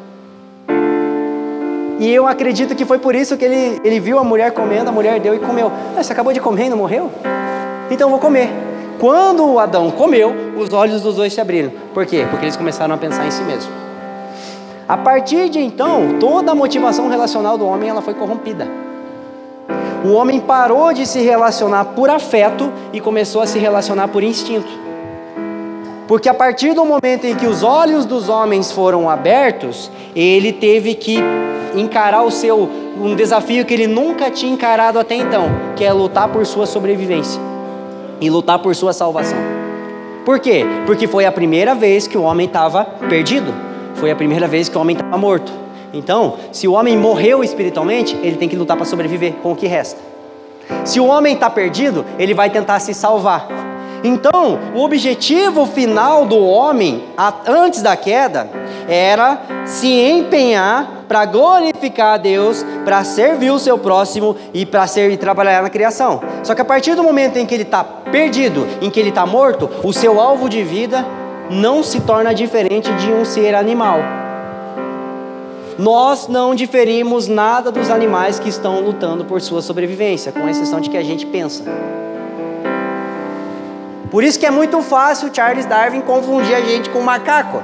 E 2.02 2.12
eu 2.12 2.26
acredito 2.26 2.74
que 2.74 2.84
foi 2.84 2.98
por 2.98 3.14
isso 3.14 3.36
que 3.36 3.44
ele, 3.44 3.80
ele 3.84 4.00
viu 4.00 4.18
a 4.18 4.24
mulher 4.24 4.50
comendo, 4.50 4.88
a 4.88 4.92
mulher 4.92 5.20
deu 5.20 5.36
e 5.36 5.38
comeu. 5.38 5.70
Ah, 5.96 6.02
você 6.02 6.12
acabou 6.12 6.32
de 6.32 6.40
comer 6.40 6.66
e 6.66 6.68
não 6.68 6.76
morreu? 6.76 7.08
Então 7.92 8.10
vou 8.10 8.18
comer. 8.18 8.50
Quando 8.98 9.56
Adão 9.56 9.88
comeu, 9.92 10.34
os 10.58 10.72
olhos 10.72 11.02
dos 11.02 11.14
dois 11.14 11.32
se 11.32 11.40
abriram. 11.40 11.70
Por 11.94 12.04
quê? 12.04 12.26
Porque 12.28 12.44
eles 12.44 12.56
começaram 12.56 12.92
a 12.92 12.98
pensar 12.98 13.24
em 13.24 13.30
si 13.30 13.44
mesmo. 13.44 13.70
A 14.88 14.96
partir 14.96 15.48
de 15.48 15.60
então, 15.60 16.16
toda 16.18 16.50
a 16.50 16.56
motivação 16.56 17.08
relacional 17.08 17.56
do 17.56 17.64
homem 17.64 17.88
ela 17.88 18.02
foi 18.02 18.14
corrompida. 18.14 18.66
O 20.04 20.10
homem 20.14 20.40
parou 20.40 20.92
de 20.92 21.06
se 21.06 21.20
relacionar 21.20 21.84
por 21.84 22.10
afeto 22.10 22.72
e 22.92 23.00
começou 23.00 23.42
a 23.42 23.46
se 23.46 23.60
relacionar 23.60 24.08
por 24.08 24.24
instinto. 24.24 24.91
Porque 26.12 26.28
a 26.28 26.34
partir 26.34 26.74
do 26.74 26.84
momento 26.84 27.24
em 27.24 27.34
que 27.34 27.46
os 27.46 27.62
olhos 27.62 28.04
dos 28.04 28.28
homens 28.28 28.70
foram 28.70 29.08
abertos, 29.08 29.90
ele 30.14 30.52
teve 30.52 30.94
que 30.94 31.18
encarar 31.74 32.22
o 32.22 32.30
seu 32.30 32.68
um 33.00 33.16
desafio 33.16 33.64
que 33.64 33.72
ele 33.72 33.86
nunca 33.86 34.30
tinha 34.30 34.52
encarado 34.52 34.98
até 34.98 35.14
então, 35.14 35.46
que 35.74 35.82
é 35.82 35.90
lutar 35.90 36.28
por 36.28 36.44
sua 36.44 36.66
sobrevivência 36.66 37.40
e 38.20 38.28
lutar 38.28 38.58
por 38.58 38.76
sua 38.76 38.92
salvação. 38.92 39.38
Por 40.22 40.38
quê? 40.38 40.66
Porque 40.84 41.08
foi 41.08 41.24
a 41.24 41.32
primeira 41.32 41.74
vez 41.74 42.06
que 42.06 42.18
o 42.18 42.24
homem 42.24 42.46
estava 42.46 42.84
perdido. 43.08 43.50
Foi 43.94 44.10
a 44.10 44.14
primeira 44.14 44.46
vez 44.46 44.68
que 44.68 44.76
o 44.76 44.82
homem 44.82 44.94
estava 44.94 45.16
morto. 45.16 45.50
Então, 45.94 46.36
se 46.52 46.68
o 46.68 46.72
homem 46.72 46.94
morreu 46.94 47.42
espiritualmente, 47.42 48.14
ele 48.22 48.36
tem 48.36 48.50
que 48.50 48.56
lutar 48.56 48.76
para 48.76 48.84
sobreviver 48.84 49.32
com 49.42 49.52
o 49.52 49.56
que 49.56 49.66
resta. 49.66 49.98
Se 50.84 51.00
o 51.00 51.06
homem 51.06 51.32
está 51.32 51.48
perdido, 51.48 52.04
ele 52.18 52.34
vai 52.34 52.50
tentar 52.50 52.80
se 52.80 52.92
salvar. 52.92 53.71
Então, 54.04 54.58
o 54.74 54.82
objetivo 54.82 55.64
final 55.64 56.26
do 56.26 56.38
homem, 56.38 57.04
antes 57.46 57.82
da 57.82 57.96
queda, 57.96 58.50
era 58.88 59.40
se 59.64 59.88
empenhar 59.88 61.04
para 61.06 61.24
glorificar 61.24 62.14
a 62.14 62.16
Deus, 62.16 62.64
para 62.84 63.04
servir 63.04 63.50
o 63.50 63.58
seu 63.58 63.78
próximo 63.78 64.34
e 64.52 64.66
para 64.66 64.86
ser 64.86 65.10
e 65.10 65.16
trabalhar 65.16 65.62
na 65.62 65.70
criação. 65.70 66.20
Só 66.42 66.54
que 66.54 66.60
a 66.60 66.64
partir 66.64 66.94
do 66.94 67.02
momento 67.02 67.36
em 67.38 67.46
que 67.46 67.54
ele 67.54 67.62
está 67.62 67.84
perdido, 67.84 68.66
em 68.80 68.90
que 68.90 68.98
ele 68.98 69.10
está 69.10 69.24
morto, 69.24 69.70
o 69.84 69.92
seu 69.92 70.20
alvo 70.20 70.48
de 70.48 70.62
vida 70.62 71.06
não 71.50 71.82
se 71.82 72.00
torna 72.00 72.34
diferente 72.34 72.92
de 72.94 73.12
um 73.12 73.24
ser 73.24 73.54
animal. 73.54 74.00
Nós 75.78 76.28
não 76.28 76.54
diferimos 76.54 77.28
nada 77.28 77.70
dos 77.70 77.90
animais 77.90 78.38
que 78.38 78.48
estão 78.48 78.80
lutando 78.80 79.24
por 79.24 79.40
sua 79.40 79.62
sobrevivência, 79.62 80.32
com 80.32 80.48
exceção 80.48 80.80
de 80.80 80.90
que 80.90 80.96
a 80.96 81.02
gente 81.02 81.24
pensa. 81.26 81.64
Por 84.12 84.22
isso 84.22 84.38
que 84.38 84.44
é 84.44 84.50
muito 84.50 84.82
fácil 84.82 85.30
Charles 85.32 85.64
Darwin 85.64 86.02
confundir 86.02 86.54
a 86.54 86.60
gente 86.60 86.90
com 86.90 87.00
macaco. 87.00 87.62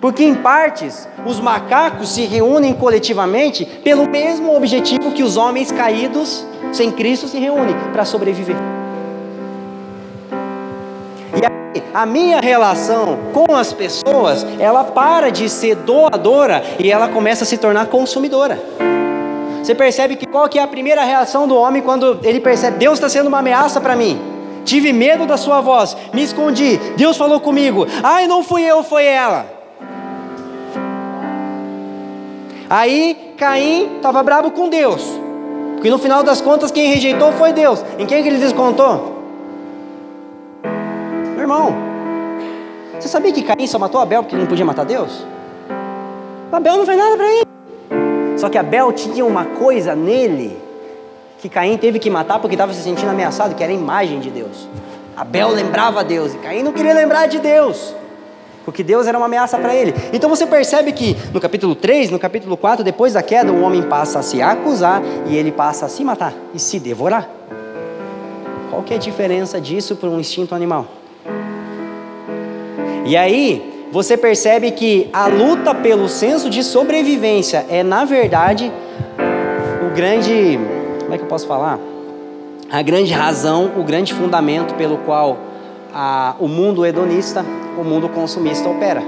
Porque 0.00 0.24
em 0.24 0.34
partes, 0.34 1.06
os 1.26 1.38
macacos 1.38 2.14
se 2.14 2.22
reúnem 2.22 2.72
coletivamente 2.72 3.66
pelo 3.84 4.08
mesmo 4.08 4.56
objetivo 4.56 5.12
que 5.12 5.22
os 5.22 5.36
homens 5.36 5.70
caídos 5.70 6.46
sem 6.72 6.90
Cristo 6.90 7.28
se 7.28 7.38
reúnem 7.38 7.76
para 7.92 8.06
sobreviver. 8.06 8.56
E 11.36 11.44
aí, 11.44 11.84
a 11.92 12.06
minha 12.06 12.40
relação 12.40 13.18
com 13.34 13.54
as 13.54 13.70
pessoas, 13.70 14.46
ela 14.58 14.82
para 14.82 15.30
de 15.30 15.46
ser 15.50 15.74
doadora 15.74 16.64
e 16.78 16.90
ela 16.90 17.06
começa 17.06 17.44
a 17.44 17.46
se 17.46 17.58
tornar 17.58 17.84
consumidora. 17.88 18.58
Você 19.62 19.74
percebe 19.74 20.16
que 20.16 20.24
qual 20.24 20.48
que 20.48 20.58
é 20.58 20.62
a 20.62 20.66
primeira 20.66 21.04
reação 21.04 21.46
do 21.46 21.54
homem 21.54 21.82
quando 21.82 22.18
ele 22.24 22.40
percebe 22.40 22.78
Deus 22.78 22.94
está 22.94 23.10
sendo 23.10 23.26
uma 23.26 23.40
ameaça 23.40 23.78
para 23.78 23.94
mim? 23.94 24.32
Tive 24.64 24.92
medo 24.92 25.26
da 25.26 25.36
sua 25.36 25.60
voz, 25.60 25.96
me 26.12 26.22
escondi. 26.22 26.78
Deus 26.96 27.16
falou 27.16 27.40
comigo. 27.40 27.86
Ai, 28.02 28.26
não 28.26 28.42
fui 28.42 28.62
eu, 28.62 28.82
foi 28.82 29.04
ela. 29.04 29.46
Aí 32.70 33.34
Caim 33.36 33.96
estava 33.96 34.22
bravo 34.22 34.50
com 34.50 34.68
Deus. 34.68 35.02
Porque 35.74 35.90
no 35.90 35.98
final 35.98 36.22
das 36.22 36.40
contas 36.40 36.70
quem 36.70 36.88
rejeitou 36.88 37.32
foi 37.32 37.52
Deus. 37.52 37.84
Em 37.98 38.06
quem 38.06 38.22
que 38.22 38.28
ele 38.28 38.38
descontou? 38.38 39.20
Meu 41.32 41.40
irmão, 41.40 41.74
você 42.98 43.08
sabia 43.08 43.32
que 43.32 43.42
Caim 43.42 43.66
só 43.66 43.78
matou 43.78 44.00
Abel 44.00 44.22
porque 44.22 44.36
ele 44.36 44.42
não 44.42 44.48
podia 44.48 44.64
matar 44.64 44.84
Deus? 44.84 45.26
Abel 46.52 46.76
não 46.76 46.86
fez 46.86 46.96
nada 46.96 47.16
para 47.16 47.26
ele. 47.26 48.38
Só 48.38 48.48
que 48.48 48.56
Abel 48.56 48.92
tinha 48.92 49.24
uma 49.24 49.44
coisa 49.44 49.94
nele 49.94 50.56
que 51.42 51.48
Caim 51.48 51.76
teve 51.76 51.98
que 51.98 52.08
matar 52.08 52.38
porque 52.38 52.54
estava 52.54 52.72
se 52.72 52.80
sentindo 52.80 53.10
ameaçado, 53.10 53.56
que 53.56 53.64
era 53.64 53.72
a 53.72 53.74
imagem 53.74 54.20
de 54.20 54.30
Deus. 54.30 54.68
Abel 55.16 55.48
lembrava 55.48 56.04
Deus 56.04 56.32
e 56.32 56.38
Caim 56.38 56.62
não 56.62 56.72
queria 56.72 56.94
lembrar 56.94 57.26
de 57.26 57.40
Deus, 57.40 57.96
porque 58.64 58.84
Deus 58.84 59.08
era 59.08 59.18
uma 59.18 59.26
ameaça 59.26 59.58
para 59.58 59.74
ele. 59.74 59.92
Então 60.12 60.30
você 60.30 60.46
percebe 60.46 60.92
que 60.92 61.16
no 61.34 61.40
capítulo 61.40 61.74
3, 61.74 62.10
no 62.10 62.18
capítulo 62.20 62.56
4, 62.56 62.84
depois 62.84 63.14
da 63.14 63.24
queda, 63.24 63.50
o 63.52 63.60
homem 63.60 63.82
passa 63.82 64.20
a 64.20 64.22
se 64.22 64.40
acusar 64.40 65.02
e 65.26 65.36
ele 65.36 65.50
passa 65.50 65.86
a 65.86 65.88
se 65.88 66.04
matar 66.04 66.32
e 66.54 66.60
se 66.60 66.78
devorar. 66.78 67.28
Qual 68.70 68.84
que 68.84 68.94
é 68.94 68.96
a 68.96 69.00
diferença 69.00 69.60
disso 69.60 69.96
para 69.96 70.08
um 70.08 70.20
instinto 70.20 70.54
animal? 70.54 70.86
E 73.04 73.16
aí, 73.16 73.88
você 73.90 74.16
percebe 74.16 74.70
que 74.70 75.10
a 75.12 75.26
luta 75.26 75.74
pelo 75.74 76.08
senso 76.08 76.48
de 76.48 76.62
sobrevivência 76.62 77.66
é, 77.68 77.82
na 77.82 78.04
verdade, 78.04 78.72
o 79.84 79.92
grande 79.92 80.56
como 81.12 81.16
é 81.16 81.18
que 81.18 81.24
eu 81.24 81.28
posso 81.28 81.46
falar? 81.46 81.78
A 82.70 82.80
grande 82.80 83.12
razão, 83.12 83.70
o 83.76 83.82
grande 83.82 84.14
fundamento 84.14 84.74
pelo 84.76 84.96
qual 84.96 85.36
a, 85.92 86.34
o 86.40 86.48
mundo 86.48 86.86
hedonista, 86.86 87.44
o 87.78 87.84
mundo 87.84 88.08
consumista 88.08 88.66
opera. 88.66 89.02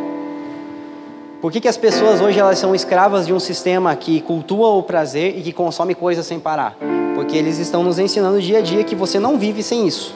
Por 1.41 1.51
que, 1.51 1.63
que 1.63 1.69
as 1.69 1.79
pessoas 1.79 2.21
hoje 2.21 2.39
elas 2.39 2.59
são 2.59 2.75
escravas 2.75 3.27
de 3.27 3.33
um 3.33 3.41
sistema 3.41 3.97
que 3.97 4.21
cultua 4.21 4.69
o 4.69 4.83
prazer 4.83 5.39
e 5.39 5.41
que 5.41 5.51
consome 5.51 5.95
coisas 5.95 6.27
sem 6.27 6.39
parar? 6.39 6.77
Porque 7.15 7.39
eles 7.39 7.59
estão 7.59 7.83
nos 7.83 7.99
ensinando 7.99 8.39
dia 8.39 8.59
a 8.59 8.61
dia 8.61 8.85
que 8.85 8.95
você 8.95 9.19
não 9.19 9.39
vive 9.39 9.63
sem 9.63 9.87
isso. 9.87 10.15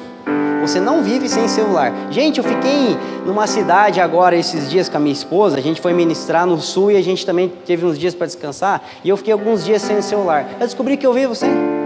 Você 0.61 0.80
não 0.80 1.02
vive 1.02 1.26
sem 1.26 1.49
celular. 1.49 1.90
Gente, 2.11 2.37
eu 2.37 2.45
fiquei 2.45 2.99
numa 3.25 3.47
cidade 3.47 3.99
agora 3.99 4.37
esses 4.37 4.68
dias 4.68 4.90
com 4.90 4.99
a 4.99 5.00
minha 5.00 5.12
esposa. 5.14 5.57
A 5.57 5.62
gente 5.62 5.80
foi 5.80 5.95
ministrar 5.95 6.45
no 6.45 6.61
sul 6.61 6.90
e 6.90 6.97
a 6.99 7.02
gente 7.02 7.25
também 7.25 7.50
teve 7.64 7.87
uns 7.87 7.99
dias 7.99 8.14
para 8.14 8.26
descansar. 8.26 8.83
E 9.02 9.09
eu 9.09 9.16
fiquei 9.16 9.33
alguns 9.33 9.64
dias 9.64 9.80
sem 9.80 10.02
celular. 10.02 10.47
Eu 10.61 10.66
descobri 10.66 10.99
que 10.99 11.07
eu 11.07 11.14
vivo 11.14 11.35
sem. 11.35 11.78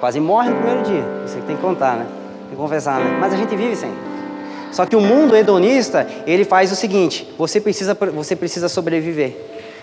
Quase 0.00 0.20
morre 0.20 0.50
no 0.50 0.56
primeiro 0.56 0.82
dia. 0.82 1.04
Isso 1.24 1.36
tem 1.46 1.56
que 1.56 1.62
contar, 1.62 1.96
né? 1.96 2.06
Tem 2.42 2.50
que 2.50 2.56
confessar, 2.56 3.00
né? 3.00 3.16
Mas 3.20 3.32
a 3.32 3.36
gente 3.36 3.54
vive 3.54 3.76
sem. 3.76 3.90
Só 4.70 4.84
que 4.86 4.94
o 4.94 5.00
mundo 5.00 5.34
hedonista, 5.34 6.06
ele 6.26 6.44
faz 6.44 6.70
o 6.72 6.76
seguinte: 6.76 7.28
você 7.38 7.60
precisa, 7.60 7.96
você 8.14 8.36
precisa 8.36 8.68
sobreviver. 8.68 9.36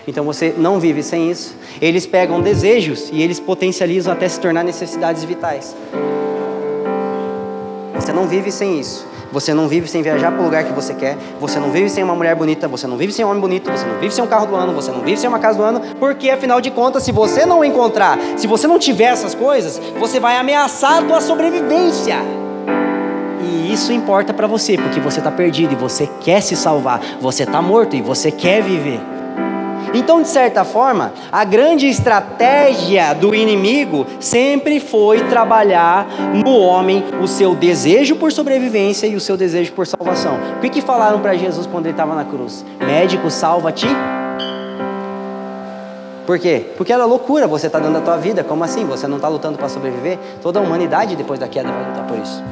Então 0.06 0.24
você 0.24 0.54
não 0.56 0.78
vive 0.78 1.02
sem 1.02 1.30
isso. 1.30 1.56
Eles 1.80 2.06
pegam 2.06 2.40
desejos 2.40 3.10
e 3.12 3.20
eles 3.20 3.40
potencializam 3.40 4.12
até 4.12 4.28
se 4.28 4.38
tornar 4.40 4.62
necessidades 4.62 5.24
vitais. 5.24 5.74
Não 8.16 8.26
vive 8.26 8.50
sem 8.50 8.80
isso. 8.80 9.06
Você 9.30 9.52
não 9.52 9.68
vive 9.68 9.86
sem 9.86 10.00
viajar 10.00 10.32
para 10.32 10.40
o 10.40 10.44
lugar 10.44 10.64
que 10.64 10.72
você 10.72 10.94
quer. 10.94 11.18
Você 11.38 11.60
não 11.60 11.70
vive 11.70 11.90
sem 11.90 12.02
uma 12.02 12.14
mulher 12.14 12.34
bonita. 12.34 12.66
Você 12.66 12.86
não 12.86 12.96
vive 12.96 13.12
sem 13.12 13.22
um 13.22 13.28
homem 13.28 13.42
bonito. 13.42 13.70
Você 13.70 13.84
não 13.84 13.98
vive 13.98 14.14
sem 14.14 14.24
um 14.24 14.26
carro 14.26 14.46
do 14.46 14.56
ano. 14.56 14.72
Você 14.72 14.90
não 14.90 15.00
vive 15.00 15.18
sem 15.18 15.28
uma 15.28 15.38
casa 15.38 15.58
do 15.58 15.62
ano. 15.62 15.82
Porque 16.00 16.30
afinal 16.30 16.58
de 16.58 16.70
contas, 16.70 17.02
se 17.02 17.12
você 17.12 17.44
não 17.44 17.62
encontrar, 17.62 18.18
se 18.38 18.46
você 18.46 18.66
não 18.66 18.78
tiver 18.78 19.12
essas 19.12 19.34
coisas, 19.34 19.78
você 20.00 20.18
vai 20.18 20.38
ameaçar 20.38 20.96
a 20.96 21.02
tua 21.02 21.20
sobrevivência. 21.20 22.16
E 23.42 23.70
isso 23.70 23.92
importa 23.92 24.32
para 24.32 24.46
você, 24.46 24.78
porque 24.78 24.98
você 24.98 25.18
está 25.18 25.30
perdido 25.30 25.74
e 25.74 25.76
você 25.76 26.08
quer 26.22 26.40
se 26.40 26.56
salvar. 26.56 27.02
Você 27.20 27.42
está 27.42 27.60
morto 27.60 27.96
e 27.96 28.00
você 28.00 28.30
quer 28.30 28.62
viver. 28.62 29.15
Então, 29.96 30.20
de 30.20 30.28
certa 30.28 30.62
forma, 30.62 31.14
a 31.32 31.42
grande 31.42 31.86
estratégia 31.86 33.14
do 33.14 33.34
inimigo 33.34 34.06
sempre 34.20 34.78
foi 34.78 35.24
trabalhar 35.24 36.06
no 36.34 36.58
homem 36.58 37.02
o 37.22 37.26
seu 37.26 37.54
desejo 37.54 38.14
por 38.16 38.30
sobrevivência 38.30 39.06
e 39.06 39.16
o 39.16 39.20
seu 39.20 39.38
desejo 39.38 39.72
por 39.72 39.86
salvação. 39.86 40.38
O 40.58 40.60
que, 40.60 40.68
que 40.68 40.82
falaram 40.82 41.18
para 41.20 41.34
Jesus 41.34 41.66
quando 41.66 41.86
ele 41.86 41.94
estava 41.94 42.14
na 42.14 42.26
cruz? 42.26 42.62
Médico, 42.78 43.30
salva-te. 43.30 43.86
Por 46.26 46.38
quê? 46.38 46.66
Porque 46.76 46.92
era 46.92 47.06
loucura 47.06 47.46
você 47.46 47.66
estar 47.68 47.78
tá 47.78 47.86
dando 47.86 47.96
a 47.96 48.02
tua 48.02 48.18
vida. 48.18 48.44
Como 48.44 48.62
assim? 48.64 48.84
Você 48.84 49.06
não 49.06 49.16
está 49.16 49.28
lutando 49.28 49.56
para 49.56 49.70
sobreviver? 49.70 50.18
Toda 50.42 50.58
a 50.58 50.62
humanidade 50.62 51.16
depois 51.16 51.40
da 51.40 51.48
queda 51.48 51.72
vai 51.72 51.88
lutar 51.88 52.06
por 52.06 52.18
isso. 52.18 52.44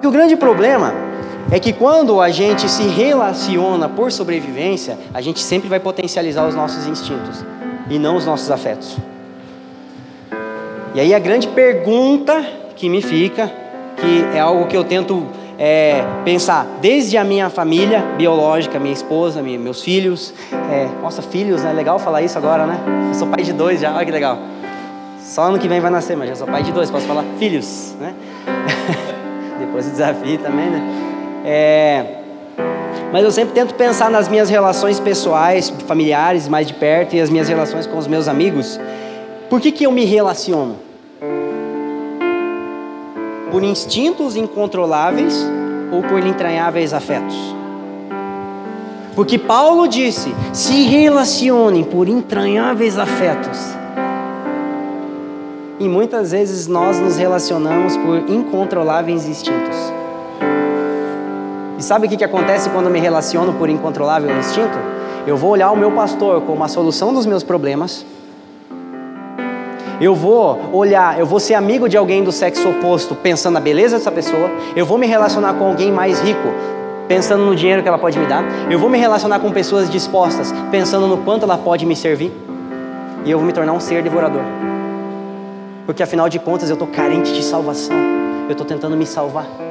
E 0.00 0.06
o 0.06 0.10
grande 0.12 0.36
problema 0.36 1.09
é 1.50 1.58
que 1.58 1.72
quando 1.72 2.20
a 2.20 2.30
gente 2.30 2.68
se 2.68 2.84
relaciona 2.84 3.88
por 3.88 4.12
sobrevivência, 4.12 4.96
a 5.12 5.20
gente 5.20 5.40
sempre 5.40 5.68
vai 5.68 5.80
potencializar 5.80 6.46
os 6.46 6.54
nossos 6.54 6.86
instintos 6.86 7.44
e 7.88 7.98
não 7.98 8.16
os 8.16 8.24
nossos 8.24 8.50
afetos. 8.50 8.96
E 10.94 11.00
aí 11.00 11.12
a 11.12 11.18
grande 11.18 11.48
pergunta 11.48 12.44
que 12.76 12.88
me 12.88 13.02
fica, 13.02 13.50
que 13.96 14.36
é 14.36 14.40
algo 14.40 14.66
que 14.66 14.76
eu 14.76 14.84
tento 14.84 15.26
é, 15.58 16.04
pensar 16.24 16.66
desde 16.80 17.16
a 17.16 17.24
minha 17.24 17.50
família 17.50 18.00
biológica, 18.16 18.78
minha 18.78 18.94
esposa, 18.94 19.42
meus 19.42 19.82
filhos. 19.82 20.32
É, 20.70 20.88
nossa, 21.02 21.20
filhos, 21.20 21.64
né? 21.64 21.72
Legal 21.72 21.98
falar 21.98 22.22
isso 22.22 22.38
agora, 22.38 22.64
né? 22.64 22.78
Eu 23.08 23.14
sou 23.14 23.26
pai 23.26 23.42
de 23.42 23.52
dois 23.52 23.80
já, 23.80 23.94
olha 23.94 24.04
que 24.04 24.12
legal. 24.12 24.38
Só 25.20 25.42
ano 25.42 25.58
que 25.58 25.68
vem 25.68 25.80
vai 25.80 25.90
nascer, 25.90 26.16
mas 26.16 26.28
já 26.28 26.36
sou 26.36 26.46
pai 26.46 26.62
de 26.62 26.72
dois, 26.72 26.90
posso 26.90 27.06
falar 27.06 27.24
filhos, 27.38 27.94
né? 28.00 28.14
Depois 29.58 29.86
o 29.86 29.90
desafio 29.90 30.38
também, 30.38 30.70
né? 30.70 31.09
É, 31.44 32.20
mas 33.12 33.24
eu 33.24 33.30
sempre 33.32 33.54
tento 33.54 33.74
pensar 33.74 34.10
nas 34.10 34.28
minhas 34.28 34.48
relações 34.48 35.00
pessoais, 35.00 35.68
familiares, 35.86 36.46
mais 36.46 36.66
de 36.66 36.74
perto, 36.74 37.16
e 37.16 37.20
as 37.20 37.28
minhas 37.28 37.48
relações 37.48 37.86
com 37.86 37.98
os 37.98 38.06
meus 38.06 38.28
amigos. 38.28 38.78
Por 39.48 39.60
que, 39.60 39.72
que 39.72 39.84
eu 39.84 39.90
me 39.90 40.04
relaciono? 40.04 40.76
Por 43.50 43.64
instintos 43.64 44.36
incontroláveis 44.36 45.44
ou 45.90 46.02
por 46.04 46.24
entranháveis 46.24 46.92
afetos? 46.94 47.36
Porque 49.16 49.36
Paulo 49.36 49.88
disse: 49.88 50.32
se 50.52 50.84
relacionem 50.84 51.82
por 51.82 52.08
entranháveis 52.08 52.96
afetos. 52.96 53.58
E 55.80 55.88
muitas 55.88 56.30
vezes 56.30 56.68
nós 56.68 57.00
nos 57.00 57.16
relacionamos 57.16 57.96
por 57.96 58.30
incontroláveis 58.30 59.26
instintos. 59.26 59.76
E 61.80 61.82
sabe 61.82 62.06
o 62.06 62.10
que, 62.10 62.18
que 62.18 62.24
acontece 62.24 62.68
quando 62.68 62.88
eu 62.88 62.92
me 62.92 63.00
relaciono 63.00 63.54
por 63.54 63.70
incontrolável 63.70 64.38
instinto? 64.38 64.78
Eu 65.26 65.34
vou 65.34 65.48
olhar 65.48 65.70
o 65.70 65.76
meu 65.76 65.90
pastor 65.90 66.42
como 66.42 66.62
a 66.62 66.68
solução 66.68 67.10
dos 67.10 67.24
meus 67.24 67.42
problemas. 67.42 68.04
Eu 69.98 70.14
vou 70.14 70.60
olhar, 70.74 71.18
eu 71.18 71.24
vou 71.24 71.40
ser 71.40 71.54
amigo 71.54 71.88
de 71.88 71.96
alguém 71.96 72.22
do 72.22 72.30
sexo 72.30 72.68
oposto, 72.68 73.14
pensando 73.14 73.54
na 73.54 73.60
beleza 73.60 73.96
dessa 73.96 74.12
pessoa. 74.12 74.50
Eu 74.76 74.84
vou 74.84 74.98
me 74.98 75.06
relacionar 75.06 75.54
com 75.54 75.64
alguém 75.64 75.90
mais 75.90 76.20
rico, 76.20 76.48
pensando 77.08 77.46
no 77.46 77.56
dinheiro 77.56 77.80
que 77.82 77.88
ela 77.88 77.98
pode 77.98 78.18
me 78.18 78.26
dar. 78.26 78.44
Eu 78.70 78.78
vou 78.78 78.90
me 78.90 78.98
relacionar 78.98 79.38
com 79.38 79.50
pessoas 79.50 79.88
dispostas, 79.88 80.52
pensando 80.70 81.06
no 81.06 81.16
quanto 81.24 81.44
ela 81.44 81.56
pode 81.56 81.86
me 81.86 81.96
servir. 81.96 82.30
E 83.24 83.30
eu 83.30 83.38
vou 83.38 83.46
me 83.46 83.54
tornar 83.54 83.72
um 83.72 83.80
ser 83.80 84.02
devorador. 84.02 84.42
Porque 85.86 86.02
afinal 86.02 86.28
de 86.28 86.38
contas 86.38 86.68
eu 86.68 86.74
estou 86.74 86.88
carente 86.88 87.32
de 87.32 87.42
salvação. 87.42 87.96
Eu 88.48 88.52
estou 88.52 88.66
tentando 88.66 88.98
me 88.98 89.06
salvar. 89.06 89.69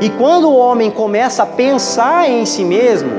E 0.00 0.10
quando 0.10 0.48
o 0.48 0.56
homem 0.56 0.90
começa 0.90 1.42
a 1.42 1.46
pensar 1.46 2.28
em 2.28 2.44
si 2.44 2.62
mesmo, 2.64 3.10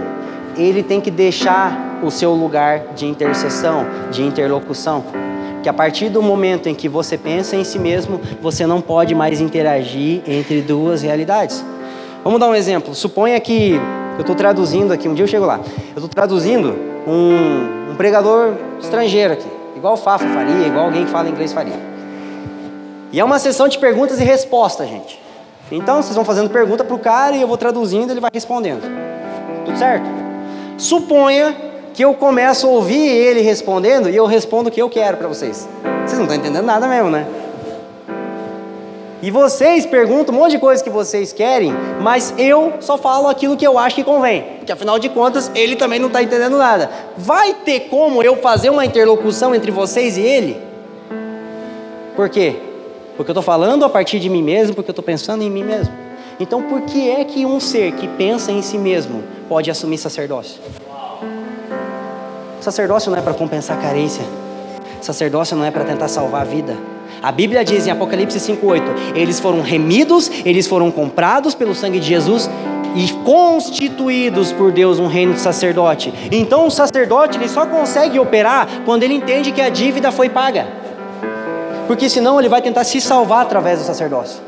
ele 0.56 0.84
tem 0.84 1.02
que 1.02 1.10
deixar 1.10 2.00
o 2.04 2.12
seu 2.12 2.34
lugar 2.34 2.94
de 2.96 3.08
intercessão, 3.08 3.86
de 4.12 4.24
interlocução. 4.24 5.04
Que 5.64 5.70
a 5.70 5.74
partir 5.74 6.10
do 6.10 6.22
momento 6.22 6.70
em 6.70 6.76
que 6.76 6.88
você 6.88 7.18
pensa 7.18 7.56
em 7.56 7.64
si 7.64 7.80
mesmo, 7.80 8.22
você 8.42 8.68
não 8.68 8.80
pode 8.80 9.16
mais 9.16 9.42
interagir 9.42 10.22
entre 10.28 10.62
duas 10.62 11.02
realidades. 11.02 11.66
Vamos 12.24 12.40
dar 12.40 12.48
um 12.48 12.56
exemplo. 12.56 12.94
Suponha 12.94 13.40
que 13.40 13.80
eu 14.16 14.22
estou 14.22 14.36
traduzindo 14.36 14.94
aqui, 14.94 15.10
um 15.10 15.16
dia 15.16 15.24
eu 15.24 15.28
chego 15.28 15.46
lá, 15.46 15.60
eu 15.60 15.96
estou 15.96 16.10
traduzindo 16.10 16.76
um, 17.08 17.92
um 17.92 17.96
pregador 17.96 18.54
estrangeiro 18.80 19.34
aqui, 19.34 19.48
igual 19.76 19.94
o 19.94 19.98
Fafa 19.98 20.28
faria, 20.28 20.68
igual 20.68 20.86
alguém 20.86 21.06
que 21.06 21.12
fala 21.12 21.30
inglês 21.30 21.54
faria. 21.54 21.80
E 23.12 23.20
é 23.20 23.24
uma 23.24 23.40
sessão 23.40 23.68
de 23.68 23.78
perguntas 23.78 24.20
e 24.20 24.24
respostas, 24.24 24.90
gente. 24.90 25.27
Então 25.72 26.02
vocês 26.02 26.16
vão 26.16 26.24
fazendo 26.24 26.50
pergunta 26.50 26.84
para 26.84 26.96
o 26.96 27.00
cara 27.00 27.36
e 27.36 27.42
eu 27.42 27.48
vou 27.48 27.58
traduzindo 27.58 28.12
ele 28.12 28.20
vai 28.20 28.32
respondendo. 28.34 28.84
Tudo 29.66 29.78
certo? 29.78 30.06
Suponha 30.78 31.56
que 31.94 32.04
eu 32.06 32.14
começo 32.14 32.68
a 32.68 32.70
ouvir 32.70 33.08
ele 33.08 33.42
respondendo 33.42 34.10
e 34.10 34.16
eu 34.16 34.26
respondo 34.26 34.70
o 34.70 34.72
que 34.72 34.82
eu 34.82 34.90
quero 34.90 35.18
para 35.18 35.28
vocês. 35.28 35.68
Vocês 36.06 36.18
não 36.18 36.26
estão 36.26 36.36
entendendo 36.36 36.66
nada 36.66 36.88
mesmo, 36.88 37.10
né? 37.10 37.26
E 39.22 39.32
vocês 39.32 39.84
perguntam 39.86 40.34
um 40.34 40.38
monte 40.38 40.52
de 40.52 40.60
coisa 40.60 40.84
que 40.84 40.92
vocês 40.92 41.34
querem, 41.34 41.74
mas 42.00 42.34
eu 42.38 42.74
só 42.80 43.00
falo 43.00 43.28
aquilo 43.28 43.58
que 43.58 43.66
eu 43.66 43.80
acho 43.80 43.96
que 43.96 44.04
convém. 44.04 44.44
Porque 44.60 44.72
afinal 44.72 45.00
de 45.00 45.10
contas, 45.10 45.52
ele 45.56 45.76
também 45.76 46.00
não 46.00 46.06
está 46.06 46.22
entendendo 46.22 46.56
nada. 46.56 46.92
Vai 47.18 47.56
ter 47.56 47.82
como 47.90 48.22
eu 48.22 48.36
fazer 48.36 48.70
uma 48.70 48.86
interlocução 48.86 49.56
entre 49.56 49.72
vocês 49.72 50.18
e 50.18 50.22
ele? 50.22 50.62
Por 52.16 52.30
quê? 52.30 52.67
Porque 53.18 53.32
eu 53.32 53.34
estou 53.34 53.44
falando 53.44 53.84
a 53.84 53.90
partir 53.90 54.20
de 54.20 54.30
mim 54.30 54.44
mesmo, 54.44 54.76
porque 54.76 54.92
eu 54.92 54.94
estou 54.94 55.04
pensando 55.04 55.44
em 55.44 55.50
mim 55.50 55.64
mesmo. 55.64 55.92
Então, 56.40 56.62
por 56.62 56.82
que 56.82 57.10
é 57.10 57.26
que 57.26 57.48
um 57.48 57.60
ser 57.60 57.94
que 57.94 58.08
pensa 58.08 58.52
em 58.52 58.62
si 58.62 58.78
mesmo 58.78 59.24
pode 59.50 59.72
assumir 59.72 59.98
sacerdócio? 59.98 60.62
Sacerdócio 62.62 63.10
não 63.10 63.18
é 63.18 63.22
para 63.22 63.34
compensar 63.34 63.82
carência. 63.82 64.24
Sacerdócio 65.02 65.58
não 65.58 65.66
é 65.66 65.72
para 65.72 65.84
tentar 65.84 66.08
salvar 66.08 66.42
a 66.42 66.46
vida. 66.46 66.78
A 67.24 67.32
Bíblia 67.32 67.66
diz 67.66 67.88
em 67.88 67.90
Apocalipse 67.90 68.40
5:8, 68.40 68.84
eles 69.16 69.40
foram 69.40 69.62
remidos, 69.62 70.30
eles 70.46 70.68
foram 70.68 70.92
comprados 70.92 71.56
pelo 71.56 71.74
sangue 71.74 72.00
de 72.00 72.06
Jesus 72.06 72.48
e 72.96 73.12
constituídos 73.24 74.52
por 74.52 74.72
Deus 74.72 75.00
um 75.00 75.08
reino 75.08 75.34
de 75.34 75.40
sacerdote. 75.40 76.14
Então 76.32 76.68
o 76.68 76.72
sacerdote 76.72 77.40
ele 77.40 77.50
só 77.50 77.66
consegue 77.66 78.20
operar 78.20 78.68
quando 78.86 79.02
ele 79.02 79.16
entende 79.16 79.52
que 79.52 79.62
a 79.62 79.70
dívida 79.70 80.12
foi 80.12 80.30
paga 80.30 80.87
porque 81.88 82.10
senão 82.10 82.40
ele 82.40 82.50
vai 82.50 82.62
tentar 82.62 82.84
se 82.84 83.02
salvar 83.02 83.42
através 83.42 83.80
do 83.80 83.86
sacerdócio. 83.86 84.42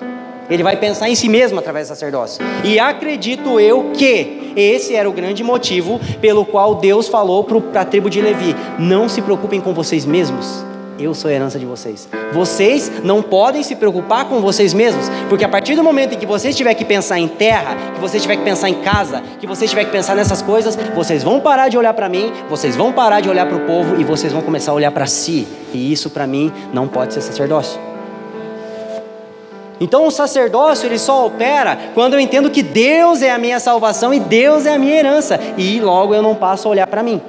Ele 0.50 0.64
vai 0.64 0.78
pensar 0.78 1.10
em 1.10 1.16
si 1.16 1.30
mesmo 1.30 1.60
através 1.60 1.88
do 1.88 1.90
sacerdócio. 1.90 2.44
E 2.64 2.80
acredito 2.80 3.60
eu 3.60 3.92
que 3.94 4.52
esse 4.56 4.96
era 4.96 5.08
o 5.08 5.14
grande 5.14 5.44
motivo 5.44 6.00
pelo 6.20 6.44
qual 6.44 6.76
Deus 6.76 7.08
falou 7.08 7.44
para 7.44 7.82
a 7.82 7.86
tribo 7.86 8.10
de 8.10 8.20
Levi: 8.20 8.56
não 8.78 9.08
se 9.08 9.22
preocupem 9.22 9.62
com 9.62 9.74
vocês 9.74 10.06
mesmos 10.06 10.69
eu 11.00 11.14
sou 11.14 11.30
a 11.30 11.34
herança 11.34 11.58
de 11.58 11.66
vocês. 11.66 12.08
Vocês 12.34 12.92
não 13.04 13.22
podem 13.22 13.64
se 13.64 13.76
preocupar 13.76 14.26
com 14.26 14.42
vocês 14.42 14.74
mesmos, 14.74 15.10
porque 15.30 15.46
a 15.46 15.50
partir 15.50 15.76
do 15.76 15.84
momento 15.84 16.14
em 16.14 16.18
que 16.18 16.26
vocês 16.26 16.56
tiver 16.56 16.74
que 16.74 16.86
pensar 16.86 17.20
em 17.20 17.28
terra, 17.28 17.76
que 17.94 18.00
vocês 18.00 18.22
tiver 18.22 18.36
que 18.36 18.44
pensar 18.44 18.70
em 18.70 18.82
casa, 18.82 19.24
que 19.40 19.48
vocês 19.48 19.70
tiver 19.70 19.86
que 19.86 19.92
pensar 19.92 20.16
nessas 20.16 20.42
coisas, 20.42 20.78
vocês 20.96 21.24
vão 21.24 21.40
parar 21.40 21.70
de 21.70 21.78
olhar 21.78 21.94
para 21.94 22.10
mim, 22.10 22.32
vocês 22.50 22.76
vão 22.76 22.92
parar 22.92 23.22
de 23.22 23.30
olhar 23.30 23.46
para 23.48 23.58
o 23.58 23.62
povo 23.62 24.00
e 24.00 24.04
vocês 24.04 24.34
vão 24.34 24.42
começar 24.42 24.72
a 24.72 24.76
olhar 24.76 24.92
para 24.92 25.06
si. 25.06 25.48
E 25.74 25.92
isso 25.92 26.10
para 26.10 26.28
mim 26.28 26.52
não 26.74 26.88
pode 26.88 27.14
ser 27.14 27.22
sacerdócio. 27.22 27.80
Então 29.80 30.06
o 30.06 30.12
sacerdócio 30.12 30.86
ele 30.86 31.00
só 31.00 31.26
opera 31.26 31.78
quando 31.94 32.14
eu 32.14 32.20
entendo 32.20 32.50
que 32.50 32.62
Deus 32.62 33.22
é 33.22 33.32
a 33.32 33.38
minha 33.38 33.60
salvação 33.60 34.14
e 34.14 34.20
Deus 34.20 34.66
é 34.66 34.76
a 34.76 34.80
minha 34.80 34.96
herança, 34.96 35.40
e 35.58 35.80
logo 35.80 36.14
eu 36.14 36.22
não 36.22 36.36
passo 36.36 36.68
a 36.68 36.72
olhar 36.72 36.88
para 36.88 37.02
mim. 37.02 37.22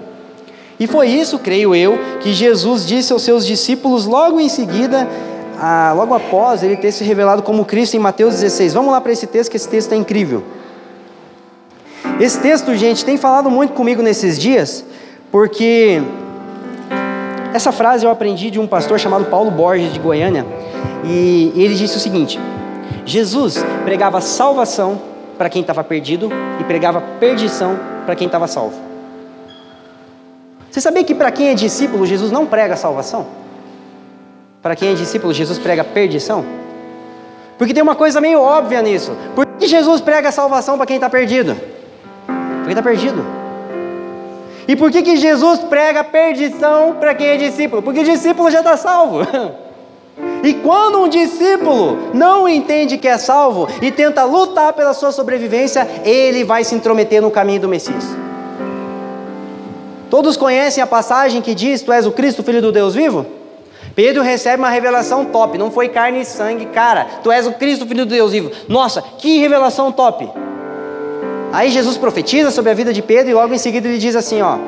E 0.80 0.86
foi 0.86 1.08
isso, 1.08 1.38
creio 1.38 1.74
eu, 1.74 1.98
que 2.20 2.32
Jesus 2.32 2.86
disse 2.86 3.12
aos 3.12 3.20
seus 3.20 3.44
discípulos 3.44 4.06
logo 4.06 4.40
em 4.40 4.48
seguida, 4.48 5.06
ah, 5.58 5.92
logo 5.94 6.14
após 6.14 6.62
ele 6.62 6.74
ter 6.74 6.90
se 6.90 7.04
revelado 7.04 7.42
como 7.42 7.66
Cristo 7.66 7.98
em 7.98 8.00
Mateus 8.00 8.32
16. 8.40 8.72
Vamos 8.72 8.90
lá 8.90 8.98
para 8.98 9.12
esse 9.12 9.26
texto, 9.26 9.50
que 9.50 9.58
esse 9.58 9.68
texto 9.68 9.92
é 9.92 9.96
incrível. 9.96 10.42
Esse 12.18 12.40
texto, 12.40 12.74
gente, 12.74 13.04
tem 13.04 13.18
falado 13.18 13.50
muito 13.50 13.74
comigo 13.74 14.00
nesses 14.00 14.38
dias, 14.38 14.82
porque 15.30 16.00
essa 17.52 17.72
frase 17.72 18.06
eu 18.06 18.10
aprendi 18.10 18.50
de 18.50 18.58
um 18.58 18.66
pastor 18.66 18.98
chamado 18.98 19.26
Paulo 19.26 19.50
Borges 19.50 19.92
de 19.92 19.98
Goiânia, 19.98 20.46
e 21.04 21.52
ele 21.56 21.74
disse 21.74 21.98
o 21.98 22.00
seguinte: 22.00 22.40
Jesus 23.04 23.62
pregava 23.84 24.18
salvação 24.22 24.98
para 25.36 25.50
quem 25.50 25.60
estava 25.60 25.84
perdido 25.84 26.30
e 26.58 26.64
pregava 26.64 27.02
perdição 27.20 27.78
para 28.06 28.16
quem 28.16 28.26
estava 28.26 28.46
salvo. 28.46 28.89
Você 30.70 30.80
sabia 30.80 31.02
que 31.02 31.14
para 31.14 31.30
quem 31.30 31.48
é 31.48 31.54
discípulo, 31.54 32.06
Jesus 32.06 32.30
não 32.30 32.46
prega 32.46 32.76
salvação? 32.76 33.26
Para 34.62 34.76
quem 34.76 34.90
é 34.90 34.94
discípulo, 34.94 35.32
Jesus 35.32 35.58
prega 35.58 35.82
perdição? 35.82 36.44
Porque 37.58 37.74
tem 37.74 37.82
uma 37.82 37.96
coisa 37.96 38.20
meio 38.20 38.40
óbvia 38.40 38.80
nisso. 38.80 39.16
Por 39.34 39.44
que 39.46 39.66
Jesus 39.66 40.00
prega 40.00 40.30
salvação 40.30 40.76
para 40.76 40.86
quem 40.86 40.96
está 40.96 41.10
perdido? 41.10 41.56
Porque 42.58 42.70
está 42.70 42.82
perdido. 42.82 43.24
E 44.68 44.76
por 44.76 44.90
que, 44.90 45.02
que 45.02 45.16
Jesus 45.16 45.58
prega 45.60 46.04
perdição 46.04 46.96
para 47.00 47.14
quem 47.14 47.26
é 47.26 47.36
discípulo? 47.36 47.82
Porque 47.82 48.04
discípulo 48.04 48.50
já 48.50 48.60
está 48.60 48.76
salvo. 48.76 49.20
E 50.42 50.54
quando 50.54 51.02
um 51.02 51.08
discípulo 51.08 52.10
não 52.14 52.48
entende 52.48 52.98
que 52.98 53.08
é 53.08 53.16
salvo 53.16 53.68
e 53.80 53.90
tenta 53.90 54.24
lutar 54.24 54.72
pela 54.72 54.92
sua 54.92 55.12
sobrevivência, 55.12 55.86
ele 56.04 56.44
vai 56.44 56.64
se 56.64 56.74
intrometer 56.74 57.22
no 57.22 57.30
caminho 57.30 57.60
do 57.60 57.68
Messias. 57.68 58.04
Todos 60.10 60.36
conhecem 60.36 60.82
a 60.82 60.86
passagem 60.86 61.40
que 61.40 61.54
diz: 61.54 61.80
Tu 61.80 61.92
és 61.92 62.04
o 62.04 62.10
Cristo, 62.10 62.42
filho 62.42 62.60
do 62.60 62.72
Deus 62.72 62.94
vivo? 62.94 63.24
Pedro 63.94 64.22
recebe 64.22 64.58
uma 64.58 64.68
revelação 64.68 65.24
top, 65.24 65.56
não 65.56 65.70
foi 65.70 65.88
carne 65.88 66.20
e 66.20 66.24
sangue, 66.24 66.66
cara, 66.66 67.06
tu 67.22 67.30
és 67.30 67.46
o 67.46 67.52
Cristo, 67.52 67.86
filho 67.86 68.04
do 68.04 68.10
Deus 68.10 68.32
vivo. 68.32 68.50
Nossa, 68.68 69.02
que 69.02 69.38
revelação 69.38 69.90
top! 69.90 70.28
Aí 71.52 71.70
Jesus 71.70 71.96
profetiza 71.96 72.50
sobre 72.50 72.70
a 72.70 72.74
vida 72.74 72.92
de 72.92 73.02
Pedro 73.02 73.30
e 73.30 73.34
logo 73.34 73.52
em 73.52 73.58
seguida 73.58 73.88
ele 73.88 73.98
diz 73.98 74.16
assim: 74.16 74.42
Ó, 74.42 74.58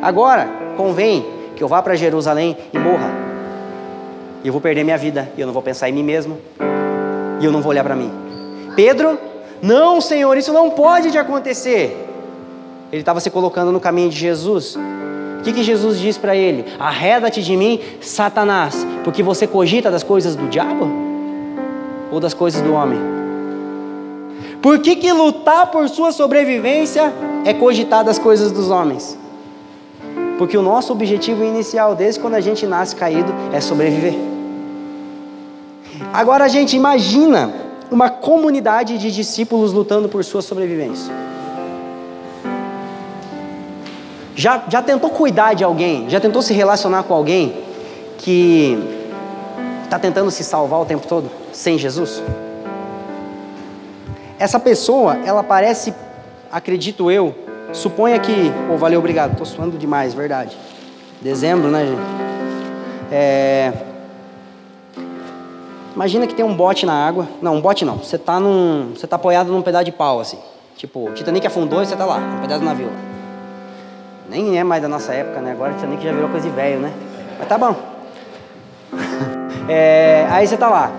agora 0.00 0.48
convém 0.76 1.24
que 1.54 1.62
eu 1.62 1.68
vá 1.68 1.82
para 1.82 1.94
Jerusalém 1.94 2.56
e 2.72 2.78
morra. 2.78 3.10
E 4.44 4.48
eu 4.48 4.52
vou 4.52 4.60
perder 4.60 4.84
minha 4.84 4.98
vida, 4.98 5.28
e 5.36 5.40
eu 5.40 5.46
não 5.46 5.54
vou 5.54 5.62
pensar 5.62 5.88
em 5.88 5.92
mim 5.92 6.04
mesmo, 6.04 6.38
e 7.40 7.44
eu 7.44 7.50
não 7.50 7.60
vou 7.60 7.70
olhar 7.70 7.82
para 7.82 7.96
mim. 7.96 8.12
Pedro, 8.76 9.18
não, 9.60 10.00
Senhor, 10.00 10.36
isso 10.36 10.52
não 10.52 10.70
pode 10.70 11.10
de 11.10 11.18
acontecer. 11.18 12.05
Ele 12.92 13.02
estava 13.02 13.20
se 13.20 13.30
colocando 13.30 13.72
no 13.72 13.80
caminho 13.80 14.08
de 14.08 14.16
Jesus. 14.16 14.76
O 15.40 15.42
que, 15.42 15.52
que 15.52 15.62
Jesus 15.62 15.98
diz 15.98 16.16
para 16.16 16.34
ele? 16.34 16.64
Arreda-te 16.78 17.42
de 17.42 17.56
mim, 17.56 17.80
Satanás, 18.00 18.86
porque 19.04 19.22
você 19.22 19.46
cogita 19.46 19.90
das 19.90 20.02
coisas 20.02 20.34
do 20.34 20.48
diabo 20.48 20.88
ou 22.10 22.20
das 22.20 22.34
coisas 22.34 22.60
do 22.62 22.72
homem? 22.72 22.98
Por 24.62 24.78
que, 24.80 24.96
que 24.96 25.12
lutar 25.12 25.70
por 25.70 25.88
sua 25.88 26.10
sobrevivência 26.12 27.12
é 27.44 27.52
cogitar 27.52 28.04
das 28.04 28.18
coisas 28.18 28.50
dos 28.50 28.70
homens? 28.70 29.16
Porque 30.38 30.56
o 30.56 30.62
nosso 30.62 30.92
objetivo 30.92 31.44
inicial, 31.44 31.94
desde 31.94 32.20
quando 32.20 32.34
a 32.34 32.40
gente 32.40 32.66
nasce 32.66 32.94
caído, 32.94 33.32
é 33.52 33.60
sobreviver. 33.60 34.14
Agora 36.12 36.44
a 36.44 36.48
gente 36.48 36.76
imagina 36.76 37.52
uma 37.90 38.10
comunidade 38.10 38.98
de 38.98 39.10
discípulos 39.10 39.72
lutando 39.72 40.08
por 40.08 40.24
sua 40.24 40.42
sobrevivência. 40.42 41.25
Já, 44.36 44.62
já 44.68 44.82
tentou 44.82 45.08
cuidar 45.08 45.54
de 45.54 45.64
alguém? 45.64 46.10
Já 46.10 46.20
tentou 46.20 46.42
se 46.42 46.52
relacionar 46.52 47.04
com 47.04 47.14
alguém 47.14 47.64
que 48.18 48.78
está 49.82 49.98
tentando 49.98 50.30
se 50.30 50.44
salvar 50.44 50.78
o 50.78 50.84
tempo 50.84 51.06
todo 51.06 51.30
sem 51.54 51.78
Jesus? 51.78 52.22
Essa 54.38 54.60
pessoa, 54.60 55.16
ela 55.24 55.42
parece, 55.42 55.94
acredito 56.52 57.10
eu, 57.10 57.34
suponha 57.72 58.18
que. 58.18 58.52
Oh, 58.70 58.76
valeu, 58.76 58.98
obrigado, 58.98 59.32
estou 59.32 59.46
suando 59.46 59.78
demais, 59.78 60.12
verdade. 60.12 60.54
Dezembro, 61.22 61.70
né, 61.70 61.86
gente? 61.86 62.26
É, 63.10 63.72
imagina 65.94 66.26
que 66.26 66.34
tem 66.34 66.44
um 66.44 66.54
bote 66.54 66.84
na 66.84 66.92
água. 66.92 67.26
Não, 67.40 67.54
um 67.54 67.60
bote 67.62 67.86
não. 67.86 67.96
Você 67.96 68.16
está 68.16 68.38
num, 68.38 68.92
você 68.94 69.06
tá 69.06 69.16
apoiado 69.16 69.50
num 69.50 69.62
pedaço 69.62 69.86
de 69.86 69.92
pau 69.92 70.20
assim. 70.20 70.38
Tipo, 70.76 71.10
Titanic 71.14 71.46
afundou 71.46 71.82
e 71.82 71.86
você 71.86 71.94
está 71.94 72.04
lá, 72.04 72.18
um 72.18 72.40
pedaço 72.42 72.60
do 72.60 72.66
navio. 72.66 73.15
Nem 74.28 74.58
é 74.58 74.64
mais 74.64 74.82
da 74.82 74.88
nossa 74.88 75.12
época, 75.12 75.40
né? 75.40 75.52
Agora 75.52 75.72
Titanic 75.74 76.02
já 76.02 76.12
virou 76.12 76.28
coisa 76.28 76.48
de 76.48 76.54
velho, 76.54 76.80
né? 76.80 76.92
Mas 77.38 77.48
tá 77.48 77.56
bom. 77.56 77.76
é, 79.68 80.26
aí 80.30 80.46
você 80.46 80.56
tá 80.56 80.68
lá. 80.68 80.90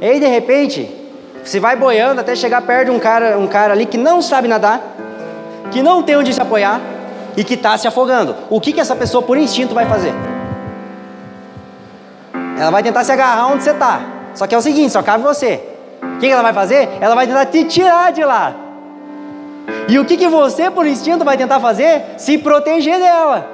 E 0.00 0.06
aí 0.06 0.20
de 0.20 0.26
repente, 0.26 0.98
Você 1.44 1.58
vai 1.58 1.74
boiando 1.74 2.20
até 2.20 2.36
chegar 2.36 2.62
perto 2.62 2.86
de 2.86 2.90
um 2.92 3.00
cara, 3.00 3.36
um 3.36 3.48
cara 3.48 3.72
ali 3.72 3.84
que 3.84 3.98
não 3.98 4.22
sabe 4.22 4.46
nadar, 4.46 4.80
que 5.72 5.82
não 5.82 6.02
tem 6.02 6.16
onde 6.16 6.32
se 6.32 6.40
apoiar 6.40 6.80
e 7.36 7.42
que 7.42 7.54
está 7.54 7.76
se 7.76 7.88
afogando. 7.88 8.36
O 8.48 8.60
que, 8.60 8.72
que 8.72 8.80
essa 8.80 8.94
pessoa, 8.94 9.22
por 9.22 9.36
instinto, 9.36 9.74
vai 9.74 9.86
fazer? 9.86 10.14
Ela 12.56 12.70
vai 12.70 12.82
tentar 12.82 13.02
se 13.02 13.10
agarrar 13.10 13.48
onde 13.48 13.64
você 13.64 13.72
está. 13.72 14.00
Só 14.34 14.46
que 14.46 14.54
é 14.54 14.58
o 14.58 14.62
seguinte, 14.62 14.92
só 14.92 15.02
cabe 15.02 15.24
você. 15.24 15.60
O 16.00 16.18
que, 16.18 16.26
que 16.26 16.32
ela 16.32 16.42
vai 16.42 16.52
fazer? 16.52 16.88
Ela 17.00 17.14
vai 17.14 17.26
tentar 17.26 17.46
te 17.46 17.64
tirar 17.64 18.12
de 18.12 18.22
lá. 18.24 18.54
E 19.88 19.98
o 19.98 20.04
que, 20.04 20.16
que 20.16 20.28
você, 20.28 20.70
por 20.70 20.86
instinto, 20.86 21.24
vai 21.24 21.36
tentar 21.36 21.60
fazer? 21.60 22.02
Se 22.16 22.38
proteger 22.38 22.98
dela. 22.98 23.48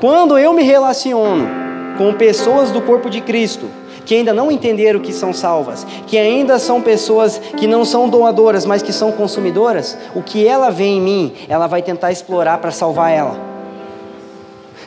Quando 0.00 0.38
eu 0.38 0.52
me 0.52 0.62
relaciono 0.62 1.46
com 1.96 2.12
pessoas 2.14 2.70
do 2.70 2.80
corpo 2.82 3.08
de 3.08 3.20
Cristo, 3.20 3.68
que 4.04 4.14
ainda 4.14 4.32
não 4.32 4.50
entenderam 4.50 5.00
que 5.00 5.12
são 5.12 5.32
salvas, 5.32 5.86
que 6.06 6.18
ainda 6.18 6.58
são 6.58 6.80
pessoas 6.80 7.38
que 7.38 7.66
não 7.66 7.84
são 7.84 8.08
doadoras, 8.08 8.66
mas 8.66 8.82
que 8.82 8.92
são 8.92 9.12
consumidoras, 9.12 9.96
o 10.14 10.22
que 10.22 10.46
ela 10.46 10.70
vê 10.70 10.84
em 10.84 11.00
mim, 11.00 11.32
ela 11.48 11.66
vai 11.66 11.82
tentar 11.82 12.10
explorar 12.10 12.58
para 12.58 12.70
salvar 12.70 13.12
ela. 13.12 13.51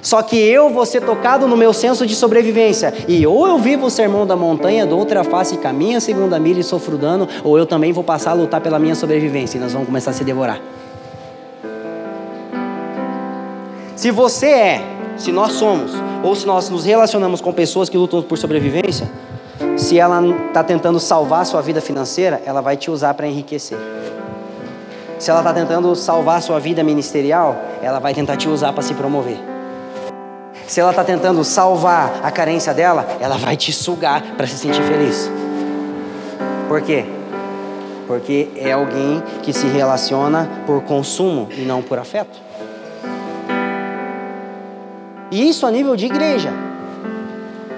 Só 0.05 0.21
que 0.21 0.37
eu 0.37 0.69
vou 0.69 0.85
ser 0.85 1.01
tocado 1.01 1.47
no 1.47 1.57
meu 1.57 1.73
senso 1.73 2.05
de 2.05 2.15
sobrevivência. 2.15 2.93
E 3.07 3.25
ou 3.25 3.47
eu 3.47 3.57
vivo 3.57 3.87
o 3.87 3.89
sermão 3.89 4.23
da 4.23 4.35
montanha, 4.35 4.85
do 4.85 4.95
outra 4.95 5.23
face, 5.23 5.57
caminha 5.57 5.97
a 5.97 5.99
segunda 5.99 6.37
milha 6.39 6.59
e 6.59 6.63
sofro 6.63 6.95
dano, 6.95 7.27
ou 7.43 7.57
eu 7.57 7.65
também 7.65 7.91
vou 7.91 8.03
passar 8.03 8.29
a 8.29 8.33
lutar 8.35 8.61
pela 8.61 8.77
minha 8.77 8.93
sobrevivência 8.93 9.57
e 9.57 9.59
nós 9.59 9.73
vamos 9.73 9.87
começar 9.87 10.11
a 10.11 10.13
se 10.13 10.23
devorar. 10.23 10.61
Se 13.95 14.11
você 14.11 14.45
é, 14.45 14.83
se 15.17 15.31
nós 15.31 15.53
somos, 15.53 15.93
ou 16.21 16.35
se 16.35 16.45
nós 16.45 16.69
nos 16.69 16.85
relacionamos 16.85 17.41
com 17.41 17.51
pessoas 17.51 17.89
que 17.89 17.97
lutam 17.97 18.21
por 18.21 18.37
sobrevivência, 18.37 19.09
se 19.75 19.97
ela 19.97 20.21
está 20.49 20.63
tentando 20.63 20.99
salvar 20.99 21.47
sua 21.47 21.63
vida 21.63 21.81
financeira, 21.81 22.39
ela 22.45 22.61
vai 22.61 22.77
te 22.77 22.91
usar 22.91 23.15
para 23.15 23.25
enriquecer. 23.25 23.79
Se 25.17 25.31
ela 25.31 25.39
está 25.39 25.51
tentando 25.51 25.95
salvar 25.95 26.43
sua 26.43 26.59
vida 26.59 26.83
ministerial, 26.83 27.55
ela 27.81 27.97
vai 27.97 28.13
tentar 28.13 28.37
te 28.37 28.47
usar 28.47 28.71
para 28.71 28.83
se 28.83 28.93
promover. 28.93 29.54
Se 30.67 30.79
ela 30.79 30.89
está 30.89 31.03
tentando 31.03 31.43
salvar 31.43 32.21
a 32.23 32.31
carência 32.31 32.73
dela, 32.73 33.05
ela 33.19 33.37
vai 33.37 33.55
te 33.55 33.71
sugar 33.71 34.21
para 34.35 34.47
se 34.47 34.57
sentir 34.57 34.81
feliz. 34.81 35.29
Por 36.67 36.81
quê? 36.81 37.05
Porque 38.07 38.49
é 38.55 38.71
alguém 38.71 39.21
que 39.43 39.53
se 39.53 39.67
relaciona 39.67 40.49
por 40.65 40.81
consumo 40.81 41.47
e 41.55 41.61
não 41.61 41.83
por 41.83 41.99
afeto. 41.99 42.39
E 45.29 45.47
isso 45.47 45.67
a 45.67 45.71
nível 45.71 45.95
de 45.95 46.07
igreja. 46.07 46.51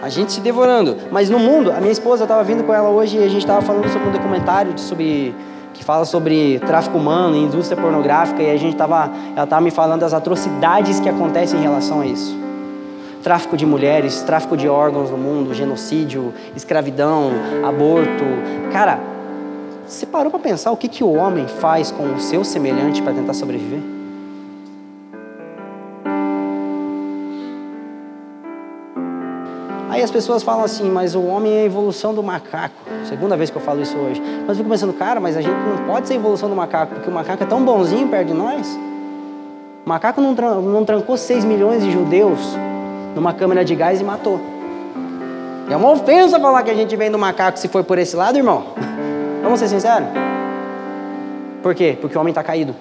A 0.01 0.07
gente 0.07 0.31
se 0.31 0.39
devorando. 0.39 0.95
Mas 1.11 1.29
no 1.29 1.39
mundo, 1.39 1.71
a 1.71 1.81
minha 1.81 1.91
esposa 1.91 2.23
estava 2.23 2.43
vindo 2.43 2.63
com 2.63 2.73
ela 2.73 2.89
hoje 2.89 3.17
e 3.17 3.23
a 3.23 3.27
gente 3.27 3.39
estava 3.39 3.61
falando 3.61 3.89
sobre 3.89 4.07
um 4.07 4.11
documentário 4.11 4.77
sobre 4.79 5.35
que 5.73 5.83
fala 5.83 6.05
sobre 6.05 6.59
tráfico 6.59 6.97
humano, 6.97 7.35
indústria 7.35 7.79
pornográfica 7.79 8.41
e 8.41 8.49
a 8.49 8.57
gente 8.57 8.73
estava, 8.73 9.11
ela 9.35 9.43
estava 9.43 9.61
me 9.61 9.71
falando 9.71 10.01
das 10.01 10.13
atrocidades 10.13 10.99
que 10.99 11.09
acontecem 11.09 11.59
em 11.59 11.63
relação 11.63 12.01
a 12.01 12.05
isso 12.05 12.46
tráfico 13.27 13.57
de 13.57 13.65
mulheres, 13.65 14.21
tráfico 14.21 14.55
de 14.55 14.69
órgãos 14.69 15.11
no 15.11 15.17
mundo, 15.17 15.53
genocídio, 15.53 16.33
escravidão, 16.55 17.29
aborto. 17.67 18.23
Cara, 18.71 19.01
você 19.85 20.05
parou 20.05 20.31
para 20.31 20.39
pensar 20.39 20.71
o 20.71 20.77
que, 20.77 20.87
que 20.87 21.03
o 21.03 21.11
homem 21.11 21.45
faz 21.45 21.91
com 21.91 22.13
o 22.13 22.21
seu 22.21 22.45
semelhante 22.45 23.01
para 23.01 23.11
tentar 23.11 23.33
sobreviver? 23.33 23.81
Aí 29.89 30.01
as 30.01 30.09
pessoas 30.09 30.41
falam 30.41 30.63
assim, 30.63 30.89
mas 30.89 31.13
o 31.13 31.21
homem 31.21 31.51
é 31.51 31.61
a 31.63 31.65
evolução 31.65 32.13
do 32.13 32.23
macaco. 32.23 32.75
Segunda 33.03 33.35
vez 33.35 33.49
que 33.49 33.57
eu 33.57 33.61
falo 33.61 33.81
isso 33.81 33.97
hoje. 33.97 34.21
Mas 34.21 34.51
eu 34.51 34.55
fico 34.55 34.69
pensando, 34.69 34.93
cara, 34.93 35.19
mas 35.19 35.35
a 35.35 35.41
gente 35.41 35.53
não 35.53 35.85
pode 35.85 36.07
ser 36.07 36.13
a 36.13 36.15
evolução 36.15 36.47
do 36.47 36.55
macaco, 36.55 36.95
porque 36.95 37.09
o 37.09 37.13
macaco 37.13 37.43
é 37.43 37.45
tão 37.45 37.61
bonzinho 37.65 38.07
perto 38.07 38.27
de 38.27 38.33
nós. 38.33 38.79
O 39.85 39.89
macaco 39.89 40.21
não, 40.21 40.33
não 40.61 40.85
trancou 40.85 41.17
6 41.17 41.43
milhões 41.43 41.83
de 41.83 41.91
judeus 41.91 42.55
numa 43.17 43.33
câmera 43.33 43.65
de 43.65 43.75
gás 43.75 43.99
e 43.99 44.03
matou. 44.03 44.39
É 45.69 45.75
uma 45.75 45.91
ofensa 45.91 46.39
falar 46.39 46.63
que 46.63 46.71
a 46.71 46.73
gente 46.75 46.95
vem 46.95 47.11
do 47.11 47.17
macaco 47.17 47.59
se 47.59 47.67
for 47.67 47.83
por 47.83 47.97
esse 47.97 48.15
lado, 48.15 48.37
irmão. 48.37 48.67
Vamos 49.43 49.59
ser 49.59 49.67
sinceros? 49.67 50.07
Por 51.61 51.75
quê? 51.75 51.97
Porque 51.99 52.17
o 52.17 52.21
homem 52.21 52.31
está 52.31 52.43
caído. 52.43 52.73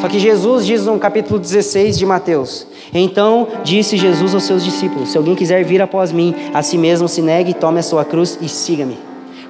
Só 0.00 0.08
que 0.08 0.18
Jesus 0.18 0.66
diz 0.66 0.86
no 0.86 0.98
capítulo 0.98 1.38
16 1.38 1.96
de 1.96 2.04
Mateus: 2.04 2.66
Então 2.92 3.48
disse 3.62 3.96
Jesus 3.96 4.34
aos 4.34 4.42
seus 4.42 4.64
discípulos: 4.64 5.12
Se 5.12 5.18
alguém 5.18 5.34
quiser 5.34 5.64
vir 5.64 5.80
após 5.80 6.10
mim, 6.10 6.34
a 6.52 6.62
si 6.62 6.76
mesmo 6.76 7.06
se 7.08 7.22
negue, 7.22 7.54
tome 7.54 7.78
a 7.78 7.82
sua 7.82 8.04
cruz 8.04 8.38
e 8.40 8.48
siga-me. 8.48 8.98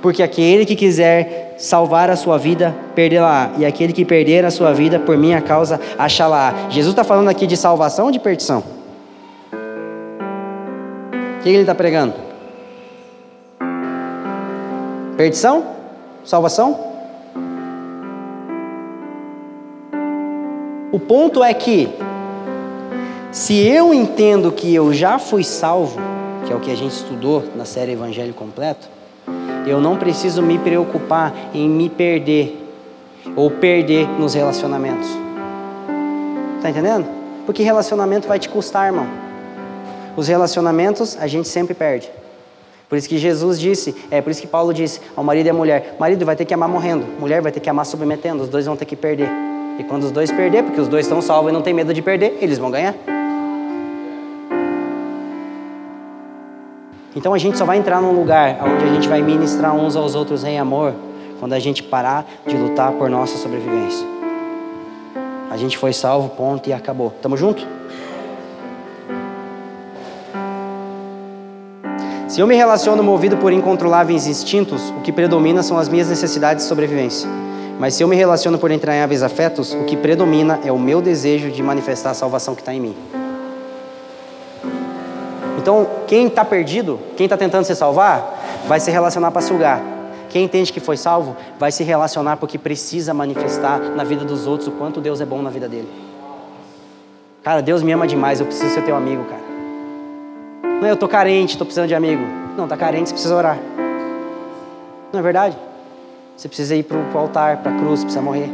Porque 0.02 0.22
aquele 0.22 0.66
que 0.66 0.76
quiser 0.76 1.54
salvar 1.56 2.10
a 2.10 2.16
sua 2.16 2.36
vida, 2.36 2.74
perdê-la. 2.94 3.52
E 3.56 3.64
aquele 3.64 3.92
que 3.92 4.04
perder 4.04 4.44
a 4.44 4.50
sua 4.50 4.72
vida 4.72 4.98
por 4.98 5.16
minha 5.16 5.40
causa, 5.40 5.80
achá-la. 5.98 6.54
Jesus 6.68 6.92
está 6.92 7.02
falando 7.02 7.28
aqui 7.28 7.46
de 7.46 7.56
salvação 7.56 8.06
ou 8.06 8.12
de 8.12 8.18
perdição? 8.18 8.62
Que 11.44 11.56
ele 11.56 11.60
está 11.60 11.74
pregando? 11.74 12.14
Perdição? 15.16 15.64
Salvação? 16.24 16.92
O 20.90 20.98
ponto 20.98 21.44
é 21.44 21.52
que, 21.52 21.90
se 23.30 23.60
eu 23.66 23.92
entendo 23.92 24.50
que 24.52 24.74
eu 24.74 24.92
já 24.94 25.18
fui 25.18 25.44
salvo, 25.44 26.00
que 26.46 26.52
é 26.52 26.56
o 26.56 26.60
que 26.60 26.70
a 26.70 26.76
gente 26.76 26.92
estudou 26.92 27.44
na 27.54 27.64
série 27.64 27.92
Evangelho 27.92 28.32
Completo, 28.32 28.88
eu 29.66 29.80
não 29.80 29.96
preciso 29.96 30.42
me 30.42 30.58
preocupar 30.58 31.34
em 31.52 31.68
me 31.68 31.90
perder 31.90 32.70
ou 33.36 33.50
perder 33.50 34.08
nos 34.18 34.34
relacionamentos. 34.34 35.08
Está 36.56 36.70
entendendo? 36.70 37.06
Porque 37.44 37.62
relacionamento 37.62 38.26
vai 38.26 38.38
te 38.38 38.48
custar, 38.48 38.86
irmão. 38.86 39.23
Os 40.16 40.28
relacionamentos 40.28 41.16
a 41.18 41.26
gente 41.26 41.48
sempre 41.48 41.74
perde. 41.74 42.10
Por 42.88 42.96
isso 42.96 43.08
que 43.08 43.18
Jesus 43.18 43.58
disse, 43.58 43.94
é 44.10 44.20
por 44.20 44.30
isso 44.30 44.40
que 44.40 44.46
Paulo 44.46 44.72
disse 44.72 45.00
ao 45.16 45.24
marido 45.24 45.46
e 45.46 45.50
à 45.50 45.54
mulher: 45.54 45.96
marido 45.98 46.24
vai 46.24 46.36
ter 46.36 46.44
que 46.44 46.54
amar 46.54 46.68
morrendo, 46.68 47.04
mulher 47.18 47.40
vai 47.40 47.50
ter 47.50 47.60
que 47.60 47.68
amar 47.68 47.86
submetendo, 47.86 48.42
os 48.42 48.48
dois 48.48 48.66
vão 48.66 48.76
ter 48.76 48.84
que 48.84 48.94
perder. 48.94 49.28
E 49.78 49.84
quando 49.84 50.04
os 50.04 50.12
dois 50.12 50.30
perder, 50.30 50.62
porque 50.62 50.80
os 50.80 50.86
dois 50.86 51.04
estão 51.04 51.20
salvos 51.20 51.50
e 51.50 51.54
não 51.54 51.62
tem 51.62 51.74
medo 51.74 51.92
de 51.92 52.00
perder, 52.00 52.38
eles 52.40 52.58
vão 52.58 52.70
ganhar. 52.70 52.94
Então 57.16 57.32
a 57.32 57.38
gente 57.38 57.56
só 57.56 57.64
vai 57.64 57.78
entrar 57.78 58.00
num 58.00 58.12
lugar 58.12 58.58
onde 58.62 58.84
a 58.84 58.92
gente 58.94 59.08
vai 59.08 59.22
ministrar 59.22 59.74
uns 59.74 59.96
aos 59.96 60.14
outros 60.14 60.44
em 60.44 60.58
amor 60.58 60.94
quando 61.38 61.52
a 61.52 61.58
gente 61.58 61.82
parar 61.82 62.24
de 62.46 62.56
lutar 62.56 62.92
por 62.92 63.08
nossa 63.08 63.36
sobrevivência. 63.38 64.06
A 65.50 65.56
gente 65.56 65.78
foi 65.78 65.92
salvo, 65.92 66.30
ponto 66.30 66.68
e 66.68 66.72
acabou. 66.72 67.12
Tamo 67.22 67.36
junto? 67.36 67.66
Se 72.34 72.40
eu 72.40 72.48
me 72.48 72.56
relaciono 72.56 73.00
movido 73.00 73.36
por 73.36 73.52
incontroláveis 73.52 74.26
instintos, 74.26 74.90
o 74.90 75.02
que 75.02 75.12
predomina 75.12 75.62
são 75.62 75.78
as 75.78 75.88
minhas 75.88 76.08
necessidades 76.08 76.64
de 76.64 76.68
sobrevivência. 76.68 77.30
Mas 77.78 77.94
se 77.94 78.02
eu 78.02 78.08
me 78.08 78.16
relaciono 78.16 78.58
por 78.58 78.72
entranháveis 78.72 79.22
afetos, 79.22 79.72
o 79.72 79.84
que 79.84 79.96
predomina 79.96 80.58
é 80.64 80.72
o 80.72 80.76
meu 80.76 81.00
desejo 81.00 81.48
de 81.52 81.62
manifestar 81.62 82.10
a 82.10 82.14
salvação 82.14 82.56
que 82.56 82.60
está 82.60 82.74
em 82.74 82.80
mim. 82.80 82.96
Então, 85.58 85.86
quem 86.08 86.26
está 86.26 86.44
perdido, 86.44 86.98
quem 87.16 87.26
está 87.26 87.36
tentando 87.36 87.66
se 87.66 87.76
salvar, 87.76 88.64
vai 88.66 88.80
se 88.80 88.90
relacionar 88.90 89.30
para 89.30 89.40
sugar. 89.40 89.80
Quem 90.28 90.42
entende 90.42 90.72
que 90.72 90.80
foi 90.80 90.96
salvo, 90.96 91.36
vai 91.56 91.70
se 91.70 91.84
relacionar 91.84 92.38
porque 92.38 92.58
precisa 92.58 93.14
manifestar 93.14 93.78
na 93.78 94.02
vida 94.02 94.24
dos 94.24 94.48
outros 94.48 94.66
o 94.66 94.72
quanto 94.72 95.00
Deus 95.00 95.20
é 95.20 95.24
bom 95.24 95.40
na 95.40 95.50
vida 95.50 95.68
dele. 95.68 95.88
Cara, 97.44 97.62
Deus 97.62 97.80
me 97.80 97.92
ama 97.92 98.08
demais, 98.08 98.40
eu 98.40 98.46
preciso 98.46 98.74
ser 98.74 98.82
teu 98.82 98.96
amigo, 98.96 99.22
cara. 99.22 99.43
Não, 100.84 100.90
eu 100.90 100.94
estou 100.96 101.08
carente, 101.08 101.52
estou 101.52 101.64
precisando 101.64 101.88
de 101.88 101.94
amigo. 101.94 102.22
Não, 102.58 102.64
está 102.64 102.76
carente, 102.76 103.08
você 103.08 103.14
precisa 103.14 103.34
orar. 103.34 103.58
Não 105.10 105.18
é 105.18 105.22
verdade? 105.22 105.56
Você 106.36 106.46
precisa 106.46 106.76
ir 106.76 106.82
para 106.82 106.98
o 106.98 107.18
altar, 107.18 107.56
para 107.62 107.72
a 107.72 107.78
cruz, 107.78 108.04
precisa 108.04 108.20
morrer. 108.20 108.50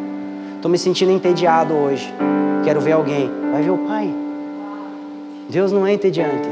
Estou 0.55 0.71
me 0.71 0.79
sentindo 0.79 1.11
entediado 1.11 1.75
hoje. 1.75 2.15
Quero 2.63 2.81
ver 2.81 2.93
alguém. 2.93 3.29
Vai 3.51 3.63
ver 3.63 3.71
o 3.71 3.79
Pai. 3.79 4.15
Deus 5.49 5.73
não 5.73 5.85
é 5.85 5.93
entediante. 5.93 6.49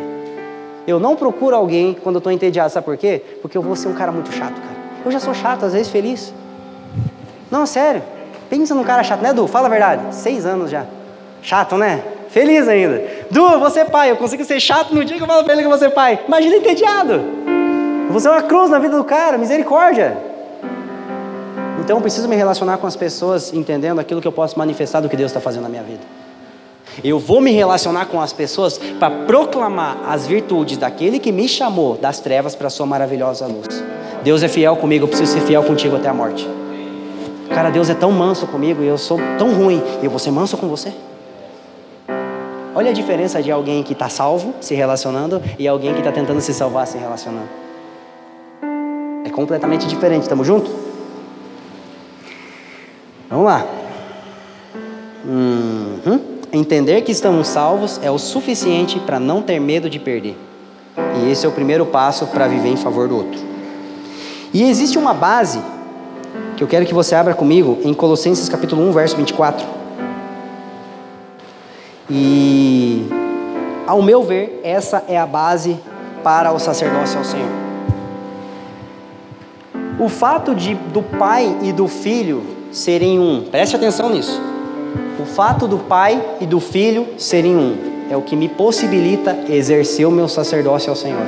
Eu 0.85 0.99
não 0.99 1.15
procuro 1.15 1.55
alguém 1.55 1.97
quando 2.03 2.17
eu 2.17 2.19
estou 2.19 2.33
entediado. 2.33 2.73
Sabe 2.73 2.85
por 2.85 2.97
quê? 2.97 3.23
Porque 3.41 3.57
eu 3.57 3.63
vou 3.63 3.77
ser 3.77 3.87
um 3.87 3.95
cara 3.95 4.11
muito 4.11 4.33
chato, 4.33 4.61
cara. 4.61 4.77
Eu 5.05 5.13
já 5.13 5.21
sou 5.21 5.33
chato, 5.33 5.65
às 5.65 5.75
vezes 5.75 5.89
feliz. 5.89 6.35
Não, 7.53 7.65
sério. 7.67 8.03
Pensa 8.51 8.75
num 8.75 8.83
cara 8.83 9.05
chato, 9.05 9.21
né, 9.21 9.31
Edu? 9.31 9.47
Fala 9.47 9.69
a 9.69 9.71
verdade. 9.71 10.13
Seis 10.13 10.45
anos 10.45 10.73
já. 10.73 10.87
Chato, 11.41 11.77
né? 11.77 12.03
Feliz 12.39 12.69
ainda. 12.69 13.03
Du, 13.33 13.59
você 13.59 13.85
pai, 13.85 14.13
eu 14.13 14.17
consigo 14.17 14.45
ser 14.45 14.61
chato 14.61 14.95
no 14.95 15.05
dia 15.05 15.17
que 15.17 15.23
eu 15.25 15.27
falo 15.27 15.43
pra 15.43 15.55
ele 15.55 15.69
que 15.69 15.79
ser 15.79 15.91
pai. 15.91 16.21
Imagina 16.29 16.55
entediado. 16.55 17.21
Você 18.11 18.29
é 18.29 18.31
uma 18.31 18.43
cruz 18.43 18.71
na 18.71 18.79
vida 18.79 18.97
do 18.97 19.03
cara, 19.03 19.37
misericórdia. 19.37 20.17
Então 21.81 21.97
eu 21.97 22.01
preciso 22.01 22.29
me 22.29 22.37
relacionar 22.37 22.79
com 22.79 22.87
as 22.87 22.95
pessoas 22.95 23.53
entendendo 23.53 23.99
aquilo 23.99 24.21
que 24.21 24.29
eu 24.29 24.31
posso 24.31 24.57
manifestar 24.57 25.01
do 25.01 25.09
que 25.09 25.17
Deus 25.17 25.33
está 25.33 25.41
fazendo 25.41 25.65
na 25.65 25.69
minha 25.69 25.83
vida. 25.83 26.03
Eu 27.03 27.19
vou 27.19 27.41
me 27.41 27.51
relacionar 27.51 28.07
com 28.07 28.21
as 28.21 28.33
pessoas 28.33 28.79
para 28.79 29.11
proclamar 29.27 29.99
as 30.07 30.25
virtudes 30.25 30.79
daquele 30.79 31.19
que 31.19 31.33
me 31.33 31.49
chamou 31.49 31.97
das 31.97 32.21
trevas 32.21 32.55
para 32.55 32.69
a 32.69 32.71
sua 32.71 32.87
maravilhosa 32.87 33.49
luz. 33.49 33.83
Deus 34.23 34.45
é 34.45 34.49
fiel 34.49 34.77
comigo, 34.77 35.07
eu 35.07 35.09
preciso 35.09 35.33
ser 35.33 35.41
fiel 35.41 35.65
contigo 35.65 35.97
até 35.97 36.09
a 36.09 36.15
morte. 36.15 36.49
Cara, 37.53 37.69
Deus 37.69 37.91
é 37.91 37.95
tão 37.95 38.13
manso 38.13 38.47
comigo 38.47 38.81
e 38.81 38.87
eu 38.87 38.97
sou 38.97 39.19
tão 39.37 39.53
ruim, 39.53 39.83
eu 40.05 40.09
vou 40.09 40.21
ser 40.21 40.31
manso 40.31 40.57
com 40.57 40.69
você? 40.69 40.93
Olha 42.75 42.91
a 42.91 42.93
diferença 42.93 43.43
de 43.43 43.51
alguém 43.51 43.83
que 43.83 43.93
está 43.93 44.09
salvo 44.09 44.55
se 44.61 44.75
relacionando 44.75 45.43
e 45.59 45.67
alguém 45.67 45.93
que 45.93 46.01
está 46.01 46.13
tentando 46.13 46.41
se 46.41 46.53
salvar 46.53 46.87
se 46.87 46.99
relacionando. 46.99 47.49
É 49.25 49.31
completamente 49.31 49.87
diferente, 49.87 50.23
estamos 50.23 50.47
juntos? 50.47 50.73
Vamos 53.29 53.47
lá. 53.47 53.67
Uhum. 55.25 56.21
Entender 56.53 57.03
que 57.03 57.13
estamos 57.13 57.49
salvos 57.49 58.01
é 58.03 58.11
o 58.11 58.19
suficiente 58.19 58.99
para 59.01 59.21
não 59.21 59.43
ter 59.43 59.61
medo 59.61 59.91
de 59.91 59.99
perder. 59.99 60.37
E 61.21 61.31
esse 61.31 61.45
é 61.45 61.49
o 61.49 61.53
primeiro 61.53 61.85
passo 61.87 62.27
para 62.27 62.49
viver 62.49 62.69
em 62.69 62.77
favor 62.77 63.07
do 63.09 63.17
outro. 63.17 63.39
E 64.53 64.63
existe 64.63 64.97
uma 64.97 65.13
base 65.13 65.61
que 66.57 66.65
eu 66.65 66.69
quero 66.69 66.87
que 66.87 66.95
você 66.95 67.15
abra 67.15 67.35
comigo 67.35 67.79
em 67.85 67.93
Colossenses 67.93 68.49
capítulo 68.49 68.83
1, 68.89 68.93
verso 68.93 69.17
24. 69.17 69.67
E 72.11 73.07
ao 73.87 74.03
meu 74.03 74.23
ver, 74.23 74.61
essa 74.63 75.05
é 75.09 75.19
a 75.19 75.27
base 75.27 75.77
para 76.23 76.53
o 76.53 76.59
sacerdócio 76.59 77.19
ao 77.19 77.25
Senhor. 77.25 77.51
O 79.99 80.09
fato 80.09 80.55
de 80.55 80.75
do 80.75 81.03
pai 81.03 81.57
e 81.63 81.73
do 81.73 81.89
filho 81.89 82.43
serem 82.71 83.19
um, 83.19 83.45
preste 83.51 83.77
atenção 83.77 84.11
nisso. 84.11 84.41
O 85.21 85.25
fato 85.25 85.67
do 85.67 85.79
pai 85.79 86.23
e 86.41 86.47
do 86.47 86.61
filho 86.61 87.07
serem 87.19 87.57
um 87.57 87.77
é 88.11 88.17
o 88.17 88.23
que 88.23 88.37
me 88.37 88.49
possibilita 88.49 89.37
exercer 89.49 90.07
o 90.07 90.11
meu 90.11 90.29
sacerdócio 90.29 90.91
ao 90.91 90.97
Senhor. 90.97 91.27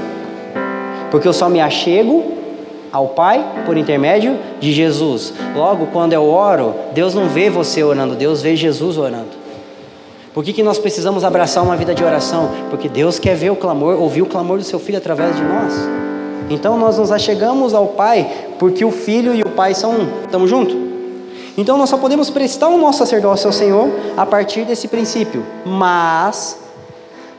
Porque 1.10 1.26
eu 1.26 1.32
só 1.32 1.48
me 1.48 1.60
achego 1.60 2.32
ao 2.92 3.08
Pai 3.08 3.44
por 3.66 3.76
intermédio 3.76 4.38
de 4.58 4.72
Jesus. 4.72 5.32
Logo, 5.54 5.86
quando 5.86 6.12
eu 6.12 6.24
oro, 6.24 6.74
Deus 6.92 7.14
não 7.14 7.28
vê 7.28 7.50
você 7.50 7.82
orando, 7.82 8.14
Deus 8.14 8.40
vê 8.42 8.56
Jesus 8.56 8.96
orando. 8.96 9.39
Por 10.32 10.44
que, 10.44 10.52
que 10.52 10.62
nós 10.62 10.78
precisamos 10.78 11.24
abraçar 11.24 11.62
uma 11.64 11.76
vida 11.76 11.92
de 11.92 12.04
oração? 12.04 12.50
Porque 12.70 12.88
Deus 12.88 13.18
quer 13.18 13.34
ver 13.34 13.50
o 13.50 13.56
clamor, 13.56 14.00
ouvir 14.00 14.22
o 14.22 14.26
clamor 14.26 14.58
do 14.58 14.64
seu 14.64 14.78
filho 14.78 14.98
através 14.98 15.34
de 15.34 15.42
nós. 15.42 15.74
Então 16.48 16.78
nós 16.78 16.98
nos 16.98 17.10
achegamos 17.10 17.74
ao 17.74 17.88
Pai 17.88 18.30
porque 18.58 18.84
o 18.84 18.92
Filho 18.92 19.34
e 19.34 19.42
o 19.42 19.50
Pai 19.50 19.74
são 19.74 19.90
um. 19.92 20.08
Estamos 20.24 20.48
juntos? 20.48 20.76
Então 21.58 21.76
nós 21.76 21.90
só 21.90 21.96
podemos 21.96 22.30
prestar 22.30 22.68
o 22.68 22.78
nosso 22.78 22.98
sacerdócio 22.98 23.48
ao 23.48 23.52
Senhor 23.52 23.90
a 24.16 24.24
partir 24.24 24.64
desse 24.64 24.86
princípio. 24.86 25.44
Mas, 25.66 26.60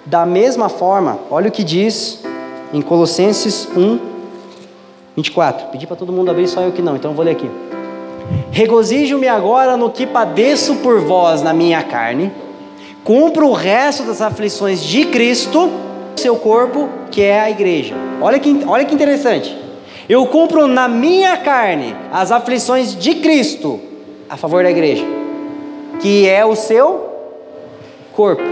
da 0.05 0.25
mesma 0.25 0.67
forma, 0.67 1.17
olha 1.29 1.47
o 1.47 1.51
que 1.51 1.63
diz 1.63 2.21
em 2.73 2.81
Colossenses 2.81 3.69
1, 3.75 3.99
24. 5.15 5.67
Pedi 5.67 5.87
para 5.87 5.95
todo 5.95 6.11
mundo 6.11 6.29
abrir, 6.29 6.47
só 6.47 6.61
eu 6.61 6.73
que 6.73 6.81
não, 6.81 6.97
então 6.97 7.11
eu 7.11 7.15
vou 7.15 7.23
ler 7.23 7.31
aqui. 7.31 7.49
Regozijo-me 8.51 9.29
agora 9.29 9.77
no 9.77 9.89
que 9.89 10.05
padeço 10.05 10.75
por 10.77 10.99
vós 10.99 11.41
na 11.41 11.53
minha 11.53 11.81
carne 11.83 12.31
cumpra 13.03 13.45
o 13.45 13.53
resto 13.53 14.03
das 14.03 14.21
aflições 14.21 14.83
de 14.83 15.05
Cristo, 15.05 15.71
seu 16.15 16.35
corpo, 16.35 16.89
que 17.09 17.21
é 17.21 17.39
a 17.39 17.49
igreja. 17.49 17.95
Olha 18.21 18.39
que, 18.39 18.63
olha 18.67 18.85
que 18.85 18.93
interessante. 18.93 19.57
Eu 20.07 20.25
cumpro 20.27 20.67
na 20.67 20.87
minha 20.87 21.37
carne 21.37 21.95
as 22.11 22.31
aflições 22.31 22.95
de 22.95 23.15
Cristo 23.15 23.79
a 24.29 24.37
favor 24.37 24.63
da 24.63 24.71
igreja, 24.71 25.05
que 25.99 26.27
é 26.27 26.45
o 26.45 26.55
seu 26.55 27.09
corpo. 28.13 28.43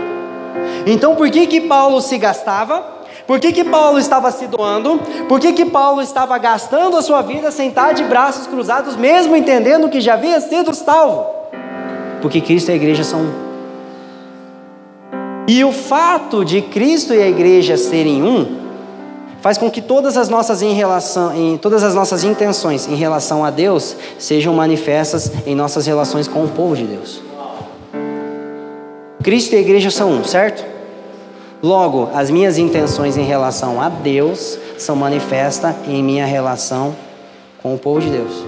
Então, 0.85 1.15
por 1.15 1.29
que 1.29 1.47
que 1.47 1.61
Paulo 1.61 2.01
se 2.01 2.17
gastava? 2.17 2.99
Por 3.29 3.39
que, 3.39 3.51
que 3.51 3.63
Paulo 3.63 3.99
estava 3.99 4.31
se 4.31 4.47
doando? 4.47 4.99
Por 5.27 5.39
que, 5.39 5.53
que 5.53 5.63
Paulo 5.63 6.01
estava 6.01 6.35
gastando 6.39 6.97
a 6.97 7.01
sua 7.03 7.21
vida 7.21 7.51
sentado 7.51 7.93
de 7.93 8.03
braços 8.03 8.47
cruzados, 8.47 8.95
mesmo 8.95 9.35
entendendo 9.35 9.87
que 9.87 10.01
já 10.01 10.15
havia 10.15 10.41
sido 10.41 10.73
salvo? 10.73 11.27
Porque 12.23 12.41
Cristo 12.41 12.69
e 12.69 12.71
a 12.71 12.75
igreja 12.75 13.03
são. 13.03 13.48
E 15.49 15.63
o 15.63 15.71
fato 15.71 16.45
de 16.45 16.61
Cristo 16.61 17.11
e 17.11 17.23
a 17.23 17.27
igreja 17.27 17.75
serem 17.75 18.21
um 18.21 18.59
faz 19.41 19.57
com 19.57 19.67
que 19.71 19.81
todas 19.81 20.15
as 20.15 20.29
nossas 20.29 20.61
em 20.61 20.73
relação, 20.73 21.35
em, 21.35 21.57
todas 21.57 21.83
as 21.83 21.95
nossas 21.95 22.23
intenções 22.23 22.87
em 22.87 22.93
relação 22.93 23.43
a 23.43 23.49
Deus 23.49 23.95
sejam 24.19 24.53
manifestas 24.53 25.31
em 25.47 25.55
nossas 25.55 25.87
relações 25.87 26.27
com 26.27 26.43
o 26.45 26.49
povo 26.49 26.75
de 26.75 26.83
Deus. 26.83 27.23
Cristo 29.23 29.53
e 29.53 29.55
a 29.55 29.61
igreja 29.61 29.89
são 29.89 30.11
um, 30.11 30.23
certo? 30.23 30.63
Logo, 31.63 32.11
as 32.13 32.29
minhas 32.29 32.59
intenções 32.59 33.17
em 33.17 33.23
relação 33.23 33.81
a 33.81 33.89
Deus 33.89 34.55
são 34.77 34.95
manifestas 34.95 35.73
em 35.87 36.03
minha 36.03 36.27
relação 36.27 36.95
com 37.63 37.73
o 37.73 37.79
povo 37.79 38.01
de 38.01 38.11
Deus. 38.11 38.45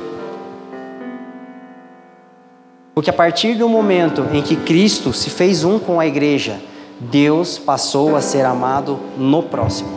Porque 2.93 3.09
a 3.09 3.13
partir 3.13 3.55
do 3.55 3.67
momento 3.67 4.27
em 4.31 4.43
que 4.43 4.55
Cristo 4.55 5.11
se 5.11 5.31
fez 5.31 5.63
um 5.63 5.79
com 5.79 5.99
a 5.99 6.05
igreja, 6.05 6.61
Deus 7.01 7.57
passou 7.57 8.15
a 8.15 8.21
ser 8.21 8.45
amado 8.45 8.99
no 9.17 9.41
próximo. 9.41 9.89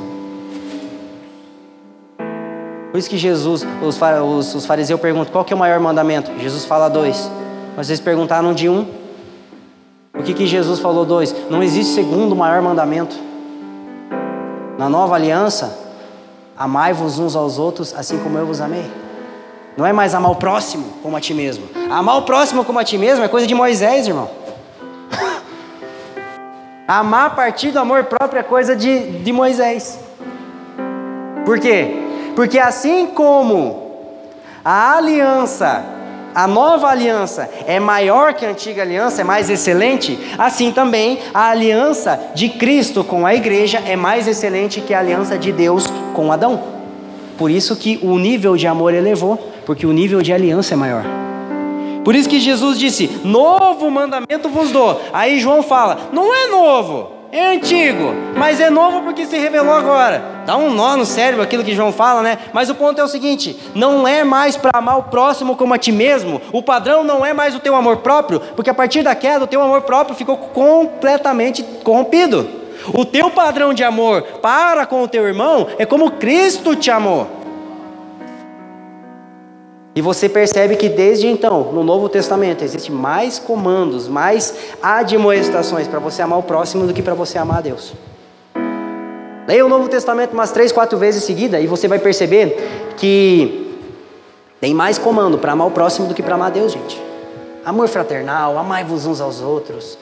Por 2.90 2.98
isso 2.98 3.10
que 3.10 3.18
Jesus, 3.18 3.66
os, 3.82 4.54
os, 4.54 4.64
fariseus 4.64 5.00
perguntam 5.00 5.30
qual 5.30 5.44
é 5.46 5.54
o 5.54 5.58
maior 5.58 5.80
mandamento? 5.80 6.30
Jesus 6.38 6.64
fala 6.64 6.88
dois. 6.88 7.30
Mas 7.76 7.90
eles 7.90 8.00
perguntaram 8.00 8.54
de 8.54 8.68
um. 8.68 8.86
Por 10.12 10.22
que, 10.22 10.32
que 10.32 10.46
Jesus 10.46 10.78
falou 10.78 11.04
dois? 11.04 11.34
Não 11.50 11.62
existe 11.62 11.92
segundo 11.92 12.34
maior 12.34 12.62
mandamento. 12.62 13.16
Na 14.78 14.88
nova 14.88 15.16
aliança, 15.16 15.76
amai-vos 16.56 17.18
uns 17.18 17.36
aos 17.36 17.58
outros 17.58 17.92
assim 17.94 18.16
como 18.18 18.38
eu 18.38 18.46
vos 18.46 18.60
amei. 18.60 18.90
Não 19.76 19.84
é 19.84 19.92
mais 19.92 20.14
amar 20.14 20.30
o 20.30 20.36
próximo 20.36 20.86
como 21.02 21.16
a 21.16 21.20
ti 21.20 21.34
mesmo. 21.34 21.68
Amar 21.90 22.16
o 22.16 22.22
próximo 22.22 22.64
como 22.64 22.78
a 22.78 22.84
ti 22.84 22.96
mesmo 22.96 23.24
é 23.24 23.28
coisa 23.28 23.46
de 23.46 23.54
Moisés, 23.54 24.06
irmão. 24.06 24.43
Amar 26.86 27.26
a 27.26 27.30
partir 27.30 27.70
do 27.70 27.78
amor 27.78 28.04
próprio 28.04 28.40
é 28.40 28.42
coisa 28.42 28.76
de, 28.76 29.20
de 29.20 29.32
Moisés. 29.32 29.98
Por 31.44 31.58
quê? 31.58 31.96
Porque 32.36 32.58
assim 32.58 33.06
como 33.06 33.84
a 34.62 34.96
aliança, 34.98 35.82
a 36.34 36.46
nova 36.46 36.88
aliança 36.88 37.48
é 37.66 37.80
maior 37.80 38.34
que 38.34 38.44
a 38.44 38.50
antiga 38.50 38.82
aliança, 38.82 39.22
é 39.22 39.24
mais 39.24 39.48
excelente, 39.48 40.18
assim 40.36 40.72
também 40.72 41.20
a 41.32 41.48
aliança 41.48 42.20
de 42.34 42.50
Cristo 42.50 43.02
com 43.02 43.24
a 43.24 43.34
igreja 43.34 43.78
é 43.86 43.96
mais 43.96 44.28
excelente 44.28 44.82
que 44.82 44.92
a 44.92 44.98
aliança 44.98 45.38
de 45.38 45.52
Deus 45.52 45.90
com 46.12 46.30
Adão. 46.30 46.62
Por 47.38 47.50
isso 47.50 47.76
que 47.76 47.98
o 48.02 48.18
nível 48.18 48.56
de 48.56 48.66
amor 48.66 48.92
elevou, 48.92 49.38
porque 49.64 49.86
o 49.86 49.92
nível 49.92 50.20
de 50.20 50.34
aliança 50.34 50.74
é 50.74 50.76
maior. 50.76 51.04
Por 52.04 52.14
isso 52.14 52.28
que 52.28 52.38
Jesus 52.38 52.78
disse: 52.78 53.20
Novo 53.24 53.90
mandamento 53.90 54.48
vos 54.48 54.70
dou. 54.70 55.00
Aí 55.12 55.40
João 55.40 55.62
fala: 55.62 56.10
Não 56.12 56.34
é 56.34 56.46
novo, 56.48 57.10
é 57.32 57.46
antigo, 57.56 58.14
mas 58.36 58.60
é 58.60 58.70
novo 58.70 59.00
porque 59.00 59.26
se 59.26 59.36
revelou 59.36 59.74
agora. 59.74 60.22
Dá 60.46 60.56
um 60.56 60.70
nó 60.70 60.96
no 60.96 61.04
cérebro 61.04 61.42
aquilo 61.42 61.64
que 61.64 61.74
João 61.74 61.90
fala, 61.90 62.22
né? 62.22 62.38
Mas 62.52 62.70
o 62.70 62.76
ponto 62.76 63.00
é 63.00 63.04
o 63.04 63.08
seguinte: 63.08 63.58
não 63.74 64.06
é 64.06 64.22
mais 64.22 64.56
para 64.56 64.78
amar 64.78 64.98
o 64.98 65.04
próximo 65.04 65.56
como 65.56 65.74
a 65.74 65.78
ti 65.78 65.90
mesmo. 65.90 66.40
O 66.52 66.62
padrão 66.62 67.02
não 67.02 67.26
é 67.26 67.32
mais 67.32 67.54
o 67.54 67.58
teu 67.58 67.74
amor 67.74 67.96
próprio, 67.96 68.38
porque 68.54 68.70
a 68.70 68.74
partir 68.74 69.02
da 69.02 69.16
queda 69.16 69.44
o 69.44 69.48
teu 69.48 69.60
amor 69.60 69.80
próprio 69.80 70.14
ficou 70.14 70.36
completamente 70.36 71.64
corrompido. 71.82 72.48
O 72.92 73.04
teu 73.04 73.30
padrão 73.30 73.74
de 73.74 73.82
amor 73.82 74.22
para 74.42 74.84
com 74.84 75.02
o 75.02 75.08
teu 75.08 75.26
irmão 75.26 75.66
é 75.78 75.86
como 75.86 76.12
Cristo 76.12 76.76
te 76.76 76.90
amou. 76.90 77.43
E 79.94 80.00
você 80.00 80.28
percebe 80.28 80.74
que 80.74 80.88
desde 80.88 81.28
então, 81.28 81.72
no 81.72 81.84
Novo 81.84 82.08
Testamento, 82.08 82.64
existe 82.64 82.90
mais 82.90 83.38
comandos, 83.38 84.08
mais 84.08 84.54
admoestações 84.82 85.86
para 85.86 86.00
você 86.00 86.20
amar 86.20 86.40
o 86.40 86.42
próximo 86.42 86.86
do 86.86 86.92
que 86.92 87.00
para 87.00 87.14
você 87.14 87.38
amar 87.38 87.58
a 87.58 87.60
Deus. 87.60 87.94
Leia 89.46 89.64
o 89.64 89.68
Novo 89.68 89.88
Testamento 89.88 90.32
umas 90.32 90.50
três, 90.50 90.72
quatro 90.72 90.98
vezes 90.98 91.22
em 91.22 91.26
seguida 91.26 91.60
e 91.60 91.66
você 91.66 91.86
vai 91.86 92.00
perceber 92.00 92.92
que 92.96 93.78
tem 94.60 94.74
mais 94.74 94.98
comando 94.98 95.38
para 95.38 95.52
amar 95.52 95.68
o 95.68 95.70
próximo 95.70 96.08
do 96.08 96.14
que 96.14 96.22
para 96.22 96.34
amar 96.34 96.48
a 96.48 96.50
Deus, 96.50 96.72
gente. 96.72 97.00
Amor 97.64 97.86
fraternal, 97.86 98.58
amai-vos 98.58 99.06
uns 99.06 99.20
aos 99.20 99.42
outros. 99.42 99.96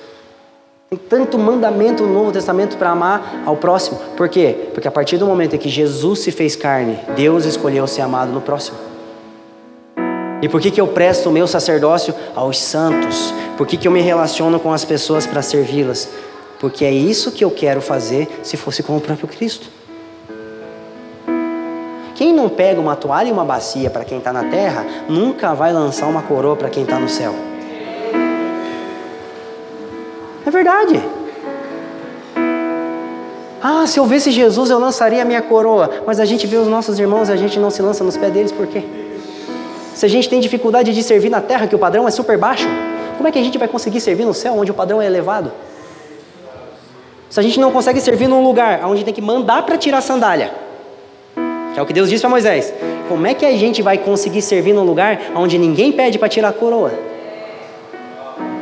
Tem 0.88 0.98
tanto 0.98 1.38
mandamento 1.38 2.02
no 2.04 2.14
Novo 2.14 2.32
Testamento 2.32 2.78
para 2.78 2.90
amar 2.90 3.42
ao 3.44 3.56
próximo. 3.56 3.98
Por 4.16 4.28
quê? 4.28 4.68
Porque 4.72 4.88
a 4.88 4.90
partir 4.90 5.18
do 5.18 5.26
momento 5.26 5.56
em 5.56 5.58
que 5.58 5.68
Jesus 5.68 6.20
se 6.20 6.30
fez 6.30 6.56
carne, 6.56 6.98
Deus 7.14 7.44
escolheu 7.44 7.86
ser 7.86 8.02
amado 8.02 8.32
no 8.32 8.40
próximo. 8.40 8.91
E 10.42 10.48
por 10.48 10.60
que, 10.60 10.72
que 10.72 10.80
eu 10.80 10.88
presto 10.88 11.28
o 11.28 11.32
meu 11.32 11.46
sacerdócio 11.46 12.12
aos 12.34 12.58
santos? 12.58 13.32
Por 13.56 13.64
que, 13.64 13.76
que 13.76 13.86
eu 13.86 13.92
me 13.92 14.00
relaciono 14.00 14.58
com 14.58 14.72
as 14.72 14.84
pessoas 14.84 15.24
para 15.24 15.40
servi-las? 15.40 16.08
Porque 16.58 16.84
é 16.84 16.90
isso 16.90 17.30
que 17.30 17.44
eu 17.44 17.50
quero 17.50 17.80
fazer 17.80 18.28
se 18.42 18.56
fosse 18.56 18.82
com 18.82 18.96
o 18.96 19.00
próprio 19.00 19.28
Cristo. 19.28 19.68
Quem 22.16 22.32
não 22.32 22.48
pega 22.48 22.80
uma 22.80 22.96
toalha 22.96 23.28
e 23.28 23.32
uma 23.32 23.44
bacia 23.44 23.88
para 23.88 24.04
quem 24.04 24.18
está 24.18 24.32
na 24.32 24.44
terra, 24.44 24.84
nunca 25.08 25.54
vai 25.54 25.72
lançar 25.72 26.08
uma 26.08 26.22
coroa 26.22 26.56
para 26.56 26.68
quem 26.68 26.82
está 26.82 26.98
no 26.98 27.08
céu. 27.08 27.34
É 30.44 30.50
verdade. 30.50 31.00
Ah, 33.62 33.86
se 33.86 34.00
eu 34.00 34.06
visse 34.06 34.32
Jesus, 34.32 34.70
eu 34.70 34.78
lançaria 34.80 35.22
a 35.22 35.24
minha 35.24 35.40
coroa. 35.40 35.88
Mas 36.04 36.18
a 36.18 36.24
gente 36.24 36.48
vê 36.48 36.56
os 36.56 36.66
nossos 36.66 36.98
irmãos 36.98 37.28
e 37.28 37.32
a 37.32 37.36
gente 37.36 37.60
não 37.60 37.70
se 37.70 37.80
lança 37.80 38.02
nos 38.02 38.16
pés 38.16 38.32
deles, 38.32 38.50
por 38.50 38.66
quê? 38.66 39.01
Se 39.94 40.06
a 40.06 40.08
gente 40.08 40.28
tem 40.28 40.40
dificuldade 40.40 40.92
de 40.92 41.02
servir 41.02 41.30
na 41.30 41.40
terra, 41.40 41.66
que 41.66 41.74
o 41.74 41.78
padrão 41.78 42.08
é 42.08 42.10
super 42.10 42.38
baixo, 42.38 42.66
como 43.16 43.28
é 43.28 43.32
que 43.32 43.38
a 43.38 43.42
gente 43.42 43.58
vai 43.58 43.68
conseguir 43.68 44.00
servir 44.00 44.24
no 44.24 44.34
céu, 44.34 44.54
onde 44.56 44.70
o 44.70 44.74
padrão 44.74 45.00
é 45.00 45.06
elevado? 45.06 45.52
Se 47.28 47.38
a 47.38 47.42
gente 47.42 47.60
não 47.60 47.70
consegue 47.70 48.00
servir 48.00 48.28
num 48.28 48.42
lugar 48.42 48.84
onde 48.84 49.04
tem 49.04 49.14
que 49.14 49.22
mandar 49.22 49.62
para 49.64 49.76
tirar 49.76 49.98
a 49.98 50.02
sandália, 50.02 50.52
que 51.72 51.78
é 51.78 51.82
o 51.82 51.86
que 51.86 51.92
Deus 51.92 52.10
disse 52.10 52.20
para 52.20 52.30
Moisés, 52.30 52.72
como 53.08 53.26
é 53.26 53.34
que 53.34 53.46
a 53.46 53.56
gente 53.56 53.80
vai 53.82 53.96
conseguir 53.96 54.42
servir 54.42 54.72
num 54.72 54.84
lugar 54.84 55.18
onde 55.34 55.56
ninguém 55.58 55.92
pede 55.92 56.18
para 56.18 56.28
tirar 56.28 56.48
a 56.48 56.52
coroa? 56.52 56.92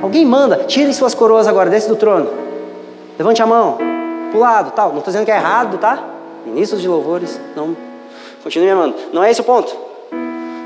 Alguém 0.03 0.25
manda, 0.25 0.65
tirem 0.65 0.93
suas 0.93 1.15
coroas 1.15 1.47
agora, 1.47 1.69
desce 1.69 1.89
do 1.89 1.97
trono. 1.97 2.31
Levante 3.19 3.43
a 3.43 3.47
mão, 3.47 3.79
pro 4.31 4.41
lado, 4.41 4.71
tal. 4.71 4.91
Não 4.91 4.99
estou 4.99 5.13
dizendo 5.13 5.25
que 5.25 5.31
é 5.31 5.37
errado, 5.37 5.79
tá? 5.79 6.03
Ministros 6.47 6.81
de 6.81 6.89
louvores, 6.89 7.41
não. 7.55 7.77
Continue 8.43 8.71
amando. 8.71 8.95
Não 9.13 9.23
é 9.23 9.31
esse 9.31 9.41
o 9.41 9.45
ponto. 9.45 9.90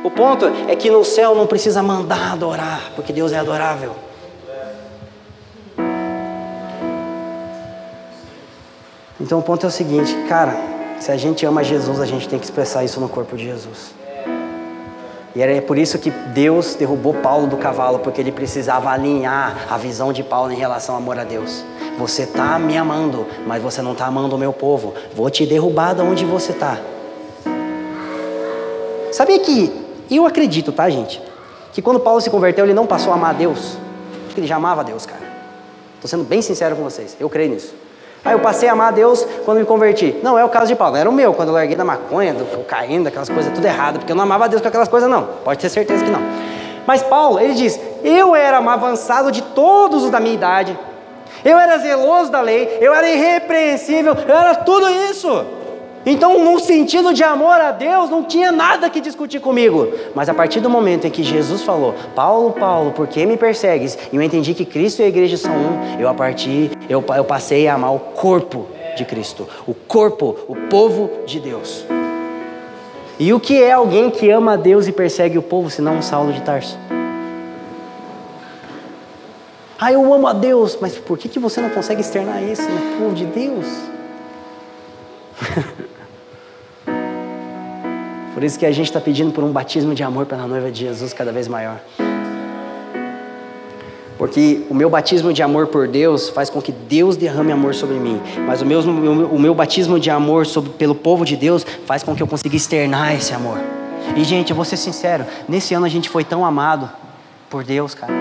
O 0.04 0.10
ponto 0.10 0.44
é 0.68 0.76
que 0.76 0.90
no 0.90 1.02
céu 1.02 1.34
não 1.34 1.46
precisa 1.46 1.82
mandar 1.82 2.32
adorar, 2.32 2.92
porque 2.94 3.10
Deus 3.10 3.32
é 3.32 3.38
adorável. 3.38 3.96
Então 9.18 9.38
o 9.38 9.42
ponto 9.42 9.64
é 9.64 9.68
o 9.70 9.72
seguinte, 9.72 10.14
cara, 10.28 10.54
se 11.00 11.10
a 11.10 11.16
gente 11.16 11.46
ama 11.46 11.64
Jesus, 11.64 12.00
a 12.00 12.04
gente 12.04 12.28
tem 12.28 12.38
que 12.38 12.44
expressar 12.44 12.84
isso 12.84 13.00
no 13.00 13.08
corpo 13.08 13.34
de 13.34 13.44
Jesus. 13.44 13.94
E 15.34 15.40
era 15.40 15.62
por 15.62 15.78
isso 15.78 15.98
que 15.98 16.10
Deus 16.10 16.74
derrubou 16.74 17.14
Paulo 17.14 17.46
do 17.46 17.56
cavalo, 17.56 18.00
porque 18.00 18.20
ele 18.20 18.30
precisava 18.30 18.90
alinhar 18.90 19.66
a 19.70 19.78
visão 19.78 20.12
de 20.12 20.22
Paulo 20.22 20.52
em 20.52 20.56
relação 20.56 20.94
ao 20.96 21.00
amor 21.00 21.18
a 21.18 21.24
Deus. 21.24 21.64
Você 21.96 22.24
está 22.24 22.58
me 22.58 22.76
amando, 22.76 23.26
mas 23.46 23.62
você 23.62 23.80
não 23.80 23.92
está 23.92 24.04
amando 24.04 24.36
o 24.36 24.38
meu 24.38 24.52
povo. 24.52 24.92
Vou 25.14 25.30
te 25.30 25.46
derrubar 25.46 25.94
de 25.94 26.02
onde 26.02 26.26
você 26.26 26.52
está. 26.52 26.78
Sabia 29.10 29.38
que, 29.38 29.83
eu 30.10 30.26
acredito, 30.26 30.72
tá, 30.72 30.88
gente? 30.90 31.20
Que 31.72 31.82
quando 31.82 32.00
Paulo 32.00 32.20
se 32.20 32.30
converteu, 32.30 32.64
ele 32.64 32.74
não 32.74 32.86
passou 32.86 33.12
a 33.12 33.16
amar 33.16 33.30
a 33.30 33.32
Deus. 33.32 33.76
Porque 34.26 34.40
ele 34.40 34.46
já 34.46 34.56
amava 34.56 34.80
a 34.80 34.84
Deus, 34.84 35.06
cara. 35.06 35.22
Estou 35.94 36.08
sendo 36.08 36.24
bem 36.24 36.42
sincero 36.42 36.76
com 36.76 36.82
vocês. 36.82 37.16
Eu 37.18 37.30
creio 37.30 37.50
nisso. 37.50 37.74
Aí 38.24 38.32
eu 38.32 38.40
passei 38.40 38.68
a 38.68 38.72
amar 38.72 38.88
a 38.88 38.90
Deus 38.90 39.26
quando 39.44 39.58
me 39.58 39.64
converti. 39.64 40.16
Não 40.22 40.38
é 40.38 40.44
o 40.44 40.48
caso 40.48 40.66
de 40.66 40.74
Paulo, 40.74 40.96
era 40.96 41.08
o 41.08 41.12
meu, 41.12 41.34
quando 41.34 41.48
eu 41.48 41.54
larguei 41.54 41.76
da 41.76 41.84
maconha, 41.84 42.32
do 42.32 42.44
cocaína, 42.46 43.08
aquelas 43.08 43.28
coisas 43.28 43.52
tudo 43.52 43.64
errado, 43.66 43.98
porque 43.98 44.12
eu 44.12 44.16
não 44.16 44.22
amava 44.22 44.46
a 44.46 44.48
Deus 44.48 44.62
com 44.62 44.68
aquelas 44.68 44.88
coisas, 44.88 45.10
não. 45.10 45.24
Pode 45.44 45.60
ter 45.60 45.68
certeza 45.68 46.04
que 46.04 46.10
não. 46.10 46.22
Mas 46.86 47.02
Paulo, 47.02 47.38
ele 47.38 47.54
diz: 47.54 47.78
Eu 48.02 48.34
era 48.34 48.58
avançado 48.58 49.30
de 49.30 49.42
todos 49.42 50.04
os 50.04 50.10
da 50.10 50.20
minha 50.20 50.34
idade, 50.34 50.78
eu 51.44 51.58
era 51.58 51.76
zeloso 51.78 52.30
da 52.30 52.40
lei, 52.40 52.78
eu 52.80 52.94
era 52.94 53.08
irrepreensível, 53.08 54.14
eu 54.14 54.34
era 54.34 54.54
tudo 54.54 54.88
isso. 54.88 55.44
Então, 56.06 56.44
no 56.44 56.60
sentido 56.60 57.14
de 57.14 57.24
amor 57.24 57.58
a 57.58 57.72
Deus, 57.72 58.10
não 58.10 58.22
tinha 58.22 58.52
nada 58.52 58.90
que 58.90 59.00
discutir 59.00 59.40
comigo. 59.40 59.88
Mas 60.14 60.28
a 60.28 60.34
partir 60.34 60.60
do 60.60 60.68
momento 60.68 61.06
em 61.06 61.10
que 61.10 61.22
Jesus 61.22 61.62
falou, 61.62 61.94
Paulo, 62.14 62.52
Paulo, 62.52 62.92
por 62.92 63.06
que 63.06 63.24
me 63.24 63.36
persegues? 63.36 63.98
E 64.12 64.16
eu 64.16 64.22
entendi 64.22 64.52
que 64.52 64.66
Cristo 64.66 65.00
e 65.00 65.04
a 65.04 65.08
igreja 65.08 65.36
são 65.36 65.52
um, 65.52 65.98
eu 65.98 66.08
a 66.08 66.14
partir, 66.14 66.72
eu, 66.88 67.02
eu 67.16 67.24
passei 67.24 67.66
a 67.66 67.74
amar 67.74 67.94
o 67.94 67.98
corpo 67.98 68.66
de 68.96 69.04
Cristo, 69.04 69.48
o 69.66 69.72
corpo, 69.72 70.36
o 70.46 70.54
povo 70.68 71.10
de 71.26 71.40
Deus. 71.40 71.86
E 73.18 73.32
o 73.32 73.40
que 73.40 73.62
é 73.62 73.72
alguém 73.72 74.10
que 74.10 74.28
ama 74.30 74.54
a 74.54 74.56
Deus 74.56 74.86
e 74.86 74.92
persegue 74.92 75.38
o 75.38 75.42
povo, 75.42 75.70
senão 75.70 75.96
um 75.96 76.02
Saulo 76.02 76.32
de 76.32 76.42
Tarso? 76.42 76.78
Ah, 79.78 79.92
eu 79.92 80.12
amo 80.12 80.26
a 80.26 80.32
Deus, 80.32 80.76
mas 80.80 80.96
por 80.96 81.16
que, 81.16 81.28
que 81.28 81.38
você 81.38 81.60
não 81.60 81.70
consegue 81.70 82.00
externar 82.00 82.42
isso 82.42 82.62
no 82.68 82.98
povo 82.98 83.14
de 83.14 83.24
Deus? 83.26 83.66
Por 88.34 88.42
isso 88.42 88.58
que 88.58 88.66
a 88.66 88.72
gente 88.72 88.86
está 88.86 89.00
pedindo 89.00 89.30
por 89.30 89.44
um 89.44 89.52
batismo 89.52 89.94
de 89.94 90.02
amor 90.02 90.26
pela 90.26 90.46
noiva 90.46 90.70
de 90.70 90.80
Jesus 90.80 91.12
cada 91.12 91.30
vez 91.30 91.46
maior. 91.46 91.80
Porque 94.18 94.62
o 94.68 94.74
meu 94.74 94.88
batismo 94.90 95.32
de 95.32 95.42
amor 95.42 95.68
por 95.68 95.88
Deus 95.88 96.28
faz 96.28 96.48
com 96.50 96.60
que 96.60 96.72
Deus 96.72 97.16
derrame 97.16 97.52
amor 97.52 97.74
sobre 97.74 97.96
mim. 97.96 98.20
Mas 98.46 98.60
o 98.60 98.66
meu, 98.66 98.80
o 98.80 99.38
meu 99.38 99.54
batismo 99.54 99.98
de 99.98 100.10
amor 100.10 100.46
sobre, 100.46 100.70
pelo 100.70 100.94
povo 100.94 101.24
de 101.24 101.36
Deus 101.36 101.66
faz 101.86 102.02
com 102.02 102.14
que 102.14 102.22
eu 102.22 102.26
consiga 102.26 102.56
externar 102.56 103.14
esse 103.14 103.32
amor. 103.34 103.58
E, 104.16 104.24
gente, 104.24 104.50
eu 104.50 104.56
vou 104.56 104.64
ser 104.64 104.76
sincero: 104.76 105.24
nesse 105.48 105.74
ano 105.74 105.86
a 105.86 105.88
gente 105.88 106.08
foi 106.08 106.24
tão 106.24 106.44
amado 106.44 106.90
por 107.50 107.64
Deus, 107.64 107.94
cara. 107.94 108.12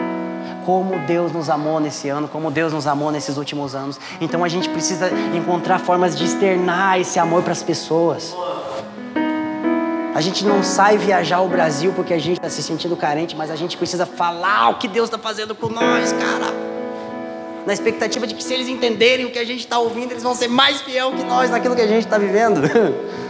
Como 0.66 0.98
Deus 1.00 1.32
nos 1.32 1.50
amou 1.50 1.80
nesse 1.80 2.08
ano, 2.08 2.28
como 2.28 2.50
Deus 2.50 2.72
nos 2.72 2.88
amou 2.88 3.12
nesses 3.12 3.38
últimos 3.38 3.76
anos. 3.76 4.00
Então 4.22 4.44
a 4.44 4.48
gente 4.48 4.70
precisa 4.70 5.12
encontrar 5.36 5.78
formas 5.80 6.18
de 6.18 6.24
externar 6.24 7.00
esse 7.00 7.20
amor 7.20 7.44
para 7.44 7.52
as 7.52 7.62
pessoas. 7.62 8.34
A 10.16 10.22
gente 10.22 10.46
não 10.46 10.62
sai 10.62 10.96
viajar 10.96 11.42
o 11.42 11.48
Brasil 11.48 11.92
porque 11.96 12.14
a 12.14 12.20
gente 12.20 12.38
está 12.38 12.48
se 12.48 12.62
sentindo 12.62 12.96
carente, 12.96 13.36
mas 13.36 13.50
a 13.50 13.56
gente 13.56 13.76
precisa 13.76 14.06
falar 14.06 14.70
o 14.70 14.76
que 14.76 14.88
Deus 14.88 15.08
está 15.08 15.18
fazendo 15.18 15.56
com 15.56 15.70
nós, 15.70 16.12
cara. 16.14 16.54
Na 17.66 17.74
expectativa 17.74 18.28
de 18.28 18.36
que 18.36 18.44
se 18.44 18.54
eles 18.54 18.68
entenderem 18.68 19.26
o 19.26 19.32
que 19.32 19.40
a 19.40 19.46
gente 19.46 19.62
está 19.62 19.80
ouvindo, 19.80 20.12
eles 20.12 20.22
vão 20.22 20.36
ser 20.36 20.48
mais 20.48 20.82
fiel 20.82 21.14
que 21.14 21.24
nós 21.24 21.50
naquilo 21.50 21.76
que 21.76 21.82
a 21.82 21.88
gente 21.88 22.06
está 22.06 22.18
vivendo. 22.18 22.62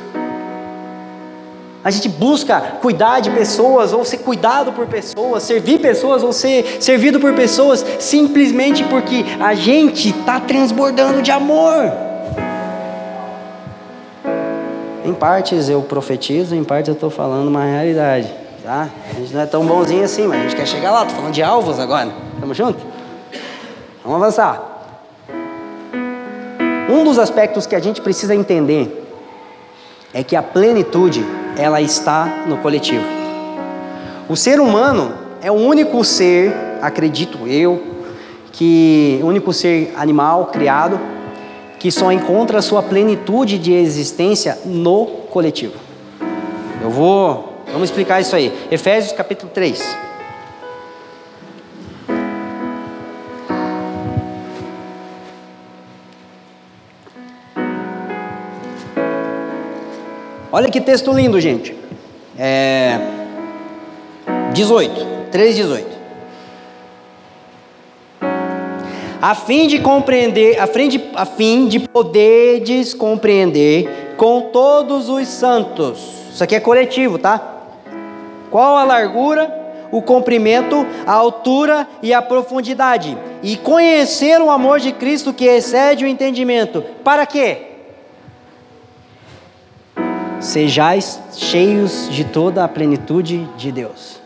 A 1.85 1.91
gente 1.91 2.07
busca 2.07 2.61
cuidar 2.81 3.19
de 3.19 3.29
pessoas 3.29 3.91
ou 3.91 4.05
ser 4.05 4.19
cuidado 4.19 4.71
por 4.71 4.87
pessoas, 4.87 5.43
servir 5.43 5.81
pessoas 5.81 6.23
ou 6.23 6.31
ser 6.31 6.77
servido 6.81 7.19
por 7.19 7.33
pessoas, 7.33 7.85
simplesmente 7.99 8.85
porque 8.85 9.25
a 9.37 9.53
gente 9.53 10.07
está 10.07 10.39
transbordando 10.39 11.21
de 11.21 11.29
amor. 11.29 12.12
Em 15.03 15.13
partes 15.13 15.67
eu 15.67 15.81
profetizo, 15.81 16.55
em 16.55 16.63
partes 16.63 16.87
eu 16.87 16.93
estou 16.93 17.09
falando 17.09 17.47
uma 17.47 17.65
realidade. 17.65 18.31
Tá? 18.63 18.87
A 19.11 19.19
gente 19.19 19.33
não 19.33 19.41
é 19.41 19.45
tão 19.45 19.65
bonzinho 19.65 20.03
assim, 20.03 20.25
mas 20.25 20.39
a 20.39 20.43
gente 20.43 20.55
quer 20.55 20.65
chegar 20.65 20.91
lá. 20.91 21.01
Estou 21.01 21.17
falando 21.17 21.33
de 21.33 21.43
alvos 21.43 21.79
agora. 21.79 22.09
Tamo 22.39 22.53
junto? 22.53 22.79
Vamos 24.03 24.21
avançar. 24.21 24.73
Um 26.89 27.03
dos 27.03 27.19
aspectos 27.19 27.65
que 27.65 27.75
a 27.75 27.79
gente 27.79 28.01
precisa 28.01 28.33
entender 28.33 29.03
é 30.13 30.23
que 30.23 30.35
a 30.35 30.43
plenitude 30.43 31.25
ela 31.57 31.81
está 31.81 32.43
no 32.47 32.57
coletivo. 32.57 33.03
O 34.29 34.37
ser 34.37 34.59
humano 34.59 35.13
é 35.41 35.51
o 35.51 35.55
único 35.55 36.03
ser, 36.05 36.53
acredito 36.81 37.45
eu, 37.45 37.83
que 38.53 39.19
único 39.23 39.51
ser 39.51 39.93
animal 39.97 40.45
criado 40.45 40.99
que 41.83 41.91
só 41.91 42.13
encontra 42.13 42.61
sua 42.61 42.81
plenitude 42.81 43.59
de 43.59 43.73
existência 43.73 44.57
no 44.63 45.05
coletivo. 45.29 45.73
Eu 46.81 46.89
vou, 46.89 47.61
vamos 47.73 47.89
explicar 47.89 48.21
isso 48.21 48.33
aí. 48.33 48.53
Efésios 48.71 49.11
capítulo 49.11 49.51
3. 49.53 49.83
Olha 60.53 60.71
que 60.71 60.79
texto 60.79 61.11
lindo, 61.11 61.37
gente. 61.41 61.75
É 62.39 62.97
18, 64.53 65.05
3, 65.33 65.53
a 69.23 69.33
fim 69.33 69.67
de 69.67 69.79
compreender, 69.79 70.59
a 70.59 70.67
fim 70.67 70.89
de, 70.89 71.01
a 71.15 71.25
fim 71.25 71.65
de 71.69 71.79
poderdes 71.79 72.93
compreender 72.93 74.15
com 74.17 74.49
todos 74.51 75.07
os 75.07 75.29
santos. 75.29 75.97
Isso 76.29 76.43
aqui 76.43 76.55
é 76.55 76.59
coletivo, 76.59 77.17
tá? 77.17 77.41
Qual 78.51 78.75
a 78.75 78.83
largura, 78.83 79.49
o 79.93 80.01
comprimento, 80.01 80.85
a 81.07 81.13
altura 81.13 81.87
e 82.01 82.13
a 82.13 82.21
profundidade, 82.21 83.17
e 83.41 83.55
conhecer 83.55 84.41
o 84.41 84.51
amor 84.51 84.81
de 84.81 84.91
Cristo 84.91 85.31
que 85.31 85.45
excede 85.45 86.03
o 86.03 86.07
entendimento. 86.07 86.83
Para 87.01 87.25
quê? 87.25 87.67
Sejais 90.41 91.17
cheios 91.31 92.09
de 92.09 92.25
toda 92.25 92.61
a 92.65 92.67
plenitude 92.67 93.47
de 93.55 93.71
Deus. 93.71 94.21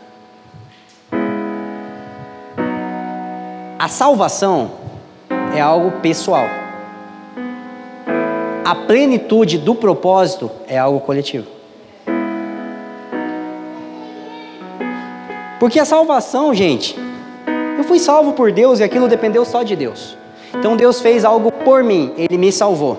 A 3.78 3.86
salvação 3.86 4.77
é 5.54 5.60
algo 5.60 6.00
pessoal. 6.00 6.46
A 8.64 8.74
plenitude 8.74 9.58
do 9.58 9.74
propósito 9.74 10.50
é 10.66 10.78
algo 10.78 11.00
coletivo. 11.00 11.46
Porque 15.58 15.80
a 15.80 15.84
salvação, 15.84 16.54
gente, 16.54 16.96
eu 17.76 17.84
fui 17.84 17.98
salvo 17.98 18.32
por 18.32 18.52
Deus 18.52 18.80
e 18.80 18.84
aquilo 18.84 19.08
dependeu 19.08 19.44
só 19.44 19.62
de 19.62 19.74
Deus. 19.74 20.16
Então 20.54 20.76
Deus 20.76 21.00
fez 21.00 21.24
algo 21.24 21.50
por 21.50 21.82
mim, 21.82 22.12
Ele 22.16 22.38
me 22.38 22.52
salvou. 22.52 22.98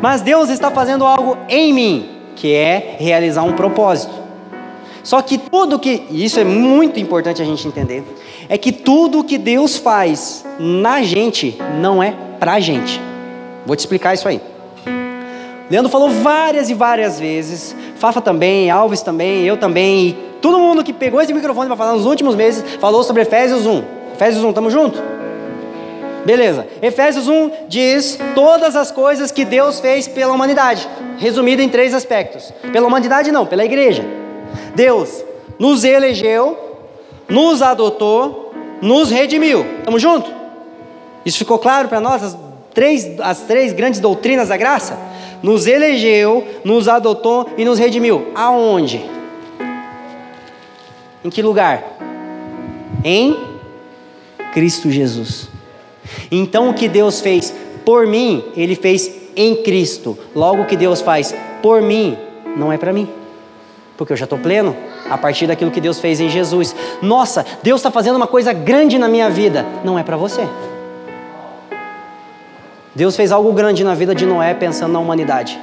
Mas 0.00 0.20
Deus 0.20 0.50
está 0.50 0.70
fazendo 0.70 1.04
algo 1.04 1.38
em 1.48 1.72
mim, 1.72 2.10
que 2.36 2.52
é 2.52 2.96
realizar 2.98 3.42
um 3.42 3.52
propósito. 3.52 4.23
Só 5.04 5.20
que 5.20 5.36
tudo 5.36 5.78
que, 5.78 6.02
e 6.10 6.24
isso 6.24 6.40
é 6.40 6.44
muito 6.44 6.98
importante 6.98 7.42
a 7.42 7.44
gente 7.44 7.68
entender, 7.68 8.02
é 8.48 8.56
que 8.56 8.72
tudo 8.72 9.22
que 9.22 9.36
Deus 9.36 9.76
faz 9.76 10.44
na 10.58 11.02
gente 11.02 11.56
não 11.78 12.02
é 12.02 12.14
pra 12.40 12.58
gente. 12.58 13.00
Vou 13.66 13.76
te 13.76 13.80
explicar 13.80 14.14
isso 14.14 14.26
aí. 14.26 14.40
Leandro 15.70 15.90
falou 15.90 16.08
várias 16.08 16.70
e 16.70 16.74
várias 16.74 17.20
vezes, 17.20 17.76
Fafa 17.96 18.20
também, 18.20 18.70
Alves 18.70 19.02
também, 19.02 19.44
eu 19.44 19.58
também, 19.58 20.08
e 20.08 20.12
todo 20.40 20.58
mundo 20.58 20.82
que 20.82 20.92
pegou 20.92 21.20
esse 21.20 21.32
microfone 21.32 21.68
para 21.68 21.76
falar 21.76 21.92
nos 21.92 22.06
últimos 22.06 22.34
meses 22.34 22.64
falou 22.80 23.02
sobre 23.02 23.22
Efésios 23.22 23.66
1. 23.66 23.82
Efésios 24.14 24.42
1, 24.42 24.52
tamo 24.54 24.70
junto? 24.70 25.02
Beleza. 26.24 26.66
Efésios 26.80 27.28
1 27.28 27.50
diz 27.68 28.18
todas 28.34 28.74
as 28.74 28.90
coisas 28.90 29.30
que 29.30 29.44
Deus 29.44 29.80
fez 29.80 30.08
pela 30.08 30.32
humanidade, 30.32 30.88
resumida 31.18 31.62
em 31.62 31.68
três 31.68 31.92
aspectos. 31.92 32.52
Pela 32.72 32.86
humanidade 32.86 33.30
não, 33.30 33.44
pela 33.44 33.64
igreja. 33.64 34.23
Deus 34.74 35.24
nos 35.58 35.84
elegeu, 35.84 36.58
nos 37.28 37.62
adotou, 37.62 38.52
nos 38.82 39.10
redimiu. 39.10 39.64
Tamo 39.84 39.98
junto? 39.98 40.30
Isso 41.24 41.38
ficou 41.38 41.58
claro 41.58 41.88
para 41.88 42.00
nós 42.00 42.22
as 42.22 42.36
três 42.72 43.20
as 43.20 43.40
três 43.40 43.72
grandes 43.72 44.00
doutrinas 44.00 44.48
da 44.48 44.56
graça? 44.56 44.98
nos 45.44 45.66
elegeu, 45.66 46.42
nos 46.64 46.88
adotou 46.88 47.50
e 47.58 47.66
nos 47.66 47.78
redimiu. 47.78 48.28
Aonde? 48.34 49.04
Em 51.22 51.28
que 51.28 51.42
lugar? 51.42 51.98
Em 53.04 53.36
Cristo 54.54 54.90
Jesus. 54.90 55.50
Então 56.30 56.70
o 56.70 56.74
que 56.74 56.88
Deus 56.88 57.20
fez 57.20 57.54
por 57.84 58.06
mim, 58.06 58.42
Ele 58.56 58.74
fez 58.74 59.14
em 59.36 59.56
Cristo. 59.56 60.18
Logo 60.34 60.62
o 60.62 60.66
que 60.66 60.78
Deus 60.78 61.02
faz 61.02 61.34
por 61.60 61.82
mim, 61.82 62.16
não 62.56 62.72
é 62.72 62.78
para 62.78 62.94
mim. 62.94 63.06
Porque 63.96 64.12
eu 64.12 64.16
já 64.16 64.24
estou 64.24 64.38
pleno 64.38 64.76
a 65.08 65.16
partir 65.16 65.46
daquilo 65.46 65.70
que 65.70 65.80
Deus 65.80 66.00
fez 66.00 66.20
em 66.20 66.28
Jesus. 66.28 66.74
Nossa, 67.00 67.44
Deus 67.62 67.80
está 67.80 67.90
fazendo 67.90 68.16
uma 68.16 68.26
coisa 68.26 68.52
grande 68.52 68.98
na 68.98 69.08
minha 69.08 69.30
vida. 69.30 69.64
Não 69.84 69.98
é 69.98 70.02
para 70.02 70.16
você. 70.16 70.48
Deus 72.94 73.16
fez 73.16 73.32
algo 73.32 73.52
grande 73.52 73.82
na 73.82 73.94
vida 73.94 74.14
de 74.14 74.24
Noé 74.24 74.54
pensando 74.54 74.92
na 74.92 75.00
humanidade. 75.00 75.60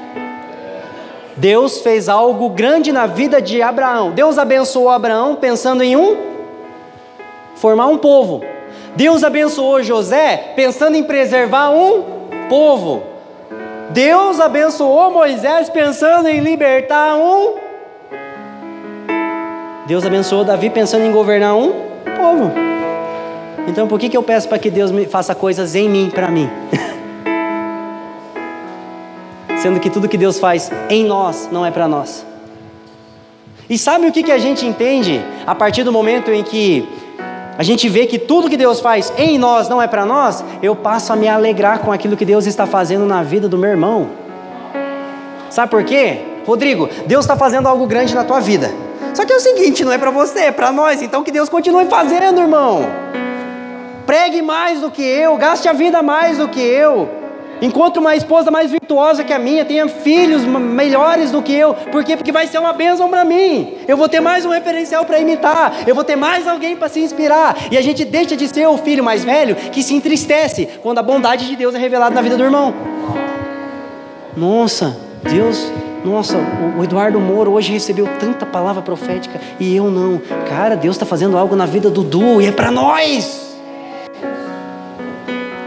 Deus 1.38 1.80
fez 1.80 2.10
algo 2.10 2.50
grande 2.50 2.92
na 2.92 3.08
vida 3.08 3.42
de 3.42 3.62
Abraão. 3.62 4.12
Deus 4.12 4.38
abençoou 4.38 4.90
Abraão 4.90 5.36
pensando 5.36 5.82
em 5.82 5.96
um 5.96 6.18
formar 7.56 7.88
um 7.88 7.98
povo. 7.98 8.44
Deus 8.96 9.24
abençoou 9.24 9.82
José 9.82 10.54
pensando 10.56 10.96
em 10.96 11.04
preservar 11.04 11.70
um 11.70 12.04
povo. 12.50 13.04
Deus 13.92 14.40
abençoou 14.40 15.12
Moisés 15.12 15.70
pensando 15.70 16.28
em 16.28 16.40
libertar 16.40 17.16
um. 17.16 17.71
Deus 19.86 20.06
abençoou 20.06 20.44
Davi 20.44 20.70
pensando 20.70 21.06
em 21.06 21.12
governar 21.12 21.56
um 21.56 21.72
povo. 22.18 22.52
Então 23.68 23.88
por 23.88 24.00
que, 24.00 24.10
que 24.10 24.18
eu 24.18 24.24
peço 24.24 24.48
para 24.48 24.60
que 24.60 24.70
Deus 24.70 24.92
me 24.92 25.06
faça 25.06 25.36
coisas 25.36 25.76
em 25.76 25.90
mim, 25.90 26.10
para 26.14 26.30
mim? 26.30 26.50
sendo 29.62 29.80
que 29.80 29.90
tudo 29.92 30.10
que 30.10 30.18
Deus 30.18 30.40
faz 30.40 30.72
em 30.90 31.06
nós 31.06 31.48
não 31.52 31.64
é 31.66 31.70
para 31.70 31.88
nós. 31.88 32.26
E 33.70 33.78
sabe 33.78 34.08
o 34.08 34.12
que, 34.12 34.24
que 34.24 34.32
a 34.32 34.38
gente 34.38 34.66
entende 34.66 35.22
a 35.46 35.54
partir 35.54 35.84
do 35.84 35.92
momento 35.92 36.32
em 36.32 36.44
que 36.44 36.88
a 37.58 37.64
gente 37.64 37.88
vê 37.88 38.08
que 38.08 38.18
tudo 38.18 38.50
que 38.50 38.58
Deus 38.58 38.80
faz 38.80 39.14
em 39.18 39.38
nós 39.38 39.70
não 39.70 39.82
é 39.82 39.88
para 39.88 40.04
nós? 40.04 40.44
Eu 40.64 40.76
passo 40.76 41.14
a 41.14 41.16
me 41.16 41.28
alegrar 41.28 41.80
com 41.80 41.92
aquilo 41.92 42.18
que 42.18 42.26
Deus 42.26 42.48
está 42.48 42.66
fazendo 42.66 43.06
na 43.06 43.22
vida 43.22 43.48
do 43.48 43.58
meu 43.58 43.70
irmão. 43.70 44.10
Sabe 45.50 45.70
por 45.70 45.84
quê? 45.84 46.22
Rodrigo, 46.46 46.90
Deus 47.06 47.24
está 47.24 47.36
fazendo 47.36 47.68
algo 47.68 47.86
grande 47.86 48.16
na 48.16 48.24
tua 48.24 48.40
vida. 48.40 48.72
Só 49.14 49.26
que 49.26 49.34
é 49.34 49.36
o 49.36 49.40
seguinte, 49.40 49.84
não 49.84 49.92
é 49.92 49.98
para 49.98 50.12
você, 50.12 50.40
é 50.42 50.52
para 50.52 50.72
nós. 50.72 51.02
Então 51.02 51.24
que 51.24 51.32
Deus 51.32 51.50
continue 51.50 51.86
fazendo, 51.86 52.40
irmão. 52.40 52.86
Pregue 54.06 54.42
mais 54.42 54.82
do 54.82 54.90
que 54.92 55.02
eu, 55.02 55.38
gaste 55.38 55.68
a 55.68 55.74
vida 55.74 56.02
mais 56.02 56.38
do 56.38 56.48
que 56.48 56.60
eu. 56.60 57.22
Encontre 57.62 58.00
uma 58.00 58.16
esposa 58.16 58.50
mais 58.50 58.72
virtuosa 58.72 59.24
que 59.24 59.32
a 59.32 59.38
minha, 59.38 59.64
tenha 59.64 59.88
filhos 59.88 60.44
melhores 60.44 61.30
do 61.30 61.44
que 61.44 61.54
eu. 61.54 61.76
Por 61.76 62.04
quê? 62.04 62.18
Porque 62.18 62.32
vai 62.32 62.48
ser 62.48 62.58
uma 62.58 62.74
bênção 62.74 63.08
para 63.08 63.24
mim. 63.24 63.78
Eu 63.88 63.96
vou 63.96 64.10
ter 64.10 64.20
mais 64.20 64.44
um 64.46 64.50
referencial 64.50 65.06
para 65.06 65.20
imitar. 65.20 65.84
Eu 65.86 65.94
vou 65.94 66.04
ter 66.04 66.16
mais 66.16 66.48
alguém 66.48 66.76
para 66.76 66.90
se 66.90 67.00
inspirar. 67.00 67.56
E 67.70 67.78
a 67.78 67.82
gente 67.82 68.04
deixa 68.04 68.36
de 68.36 68.48
ser 68.48 68.66
o 68.68 68.80
filho 68.80 69.04
mais 69.04 69.24
velho 69.24 69.56
que 69.56 69.84
se 69.84 69.94
entristece 69.94 70.68
quando 70.82 70.98
a 70.98 71.04
bondade 71.04 71.48
de 71.48 71.56
Deus 71.56 71.76
é 71.76 71.78
revelada 71.78 72.16
na 72.16 72.22
vida 72.22 72.36
do 72.36 72.44
irmão. 72.44 72.74
Nossa, 74.36 74.98
Deus 75.22 75.72
nossa, 76.04 76.38
o 76.78 76.84
Eduardo 76.84 77.20
Moro 77.20 77.52
hoje 77.52 77.72
recebeu 77.72 78.08
tanta 78.20 78.46
palavra 78.46 78.82
profética 78.82 79.40
e 79.60 79.76
eu 79.76 79.92
não. 79.92 80.20
Cara, 80.50 80.76
Deus 80.76 80.96
está 80.96 81.06
fazendo 81.06 81.38
algo 81.38 81.56
na 81.56 81.66
vida 81.66 81.90
do 81.90 82.04
Du 82.04 82.42
e 82.42 82.48
é 82.48 82.52
para 82.52 82.72
nós. 82.72 83.56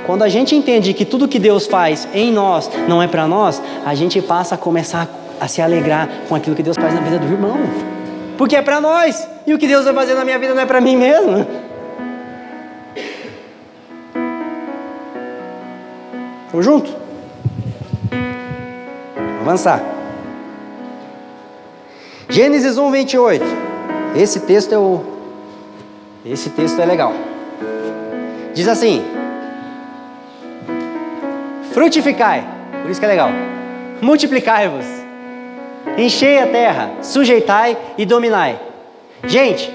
Quando 0.06 0.22
a 0.22 0.28
gente 0.28 0.54
entende 0.54 0.92
que 0.92 1.04
tudo 1.04 1.28
que 1.28 1.38
Deus 1.38 1.66
faz 1.66 2.08
em 2.12 2.32
nós 2.32 2.68
não 2.88 3.00
é 3.00 3.06
para 3.06 3.26
nós, 3.26 3.62
a 3.86 3.94
gente 3.94 4.20
passa 4.20 4.56
a 4.56 4.58
começar 4.58 5.08
a 5.40 5.48
se 5.48 5.62
alegrar 5.62 6.08
com 6.28 6.34
aquilo 6.34 6.54
que 6.54 6.62
Deus 6.62 6.76
faz 6.76 6.92
na 6.94 7.00
vida 7.00 7.18
do 7.18 7.26
irmão. 7.26 7.58
Porque 8.36 8.56
é 8.56 8.62
para 8.62 8.80
nós. 8.80 9.26
E 9.46 9.54
o 9.54 9.58
que 9.58 9.68
Deus 9.68 9.84
vai 9.84 9.94
fazer 9.94 10.14
na 10.14 10.24
minha 10.24 10.38
vida 10.38 10.52
não 10.52 10.62
é 10.62 10.66
para 10.66 10.80
mim 10.80 10.96
mesmo. 10.96 11.46
Vamos 16.50 16.66
junto? 16.66 16.90
Vamos 18.10 19.40
avançar. 19.42 19.93
Gênesis 22.28 22.78
1, 22.78 22.90
28. 22.90 23.44
Esse 24.16 24.40
texto 24.40 24.72
é 24.72 24.78
o. 24.78 25.02
Esse 26.24 26.50
texto 26.50 26.80
é 26.80 26.86
legal. 26.86 27.12
Diz 28.54 28.66
assim: 28.66 29.04
Frutificai, 31.72 32.44
por 32.82 32.90
isso 32.90 32.98
que 32.98 33.06
é 33.06 33.08
legal. 33.08 33.30
Multiplicai-vos, 34.00 34.86
enchei 35.98 36.38
a 36.38 36.46
terra, 36.46 36.90
sujeitai 37.02 37.76
e 37.98 38.06
dominai. 38.06 38.58
Gente, 39.26 39.72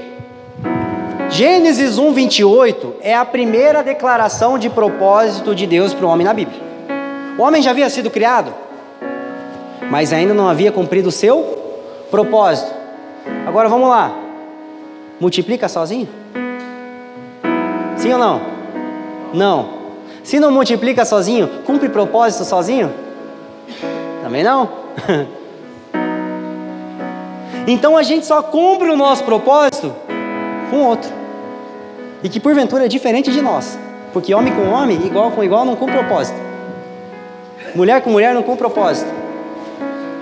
Gênesis 1.29 1.97
1, 1.97 2.11
28 2.11 2.95
é 3.01 3.15
a 3.15 3.25
primeira 3.25 3.83
declaração 3.83 4.57
de 4.57 4.69
propósito 4.69 5.53
de 5.53 5.67
Deus 5.67 5.93
para 5.93 6.05
o 6.05 6.09
homem 6.09 6.25
na 6.25 6.33
Bíblia. 6.33 6.59
O 7.37 7.43
homem 7.43 7.61
já 7.61 7.71
havia 7.71 7.89
sido 7.89 8.09
criado, 8.09 8.53
mas 9.89 10.11
ainda 10.11 10.33
não 10.33 10.49
havia 10.49 10.71
cumprido 10.71 11.09
o 11.09 11.11
seu 11.11 11.68
propósito. 12.09 12.73
Agora 13.45 13.69
vamos 13.69 13.89
lá. 13.89 14.11
Multiplica 15.19 15.67
sozinho? 15.67 16.07
Sim 17.97 18.13
ou 18.13 18.19
não? 18.19 18.41
Não. 19.33 19.69
Se 20.23 20.39
não 20.39 20.51
multiplica 20.51 21.03
sozinho, 21.05 21.49
cumpre 21.65 21.89
propósito 21.89 22.45
sozinho? 22.45 22.93
Também 24.23 24.43
não. 24.43 24.69
então 27.67 27.97
a 27.97 28.03
gente 28.03 28.25
só 28.25 28.41
cumpre 28.41 28.89
o 28.89 28.95
nosso 28.95 29.23
propósito 29.23 29.93
com 30.69 30.83
outro. 30.83 31.11
E 32.23 32.29
que 32.29 32.39
porventura 32.39 32.85
é 32.85 32.87
diferente 32.87 33.31
de 33.31 33.41
nós. 33.41 33.77
Porque 34.13 34.33
homem 34.33 34.53
com 34.53 34.69
homem, 34.69 35.05
igual 35.05 35.31
com 35.31 35.43
igual, 35.43 35.65
não 35.65 35.75
cumpre 35.75 35.97
propósito. 35.97 36.37
Mulher 37.75 38.01
com 38.01 38.09
mulher 38.09 38.33
não 38.33 38.41
cumpre 38.41 38.59
propósito. 38.59 39.18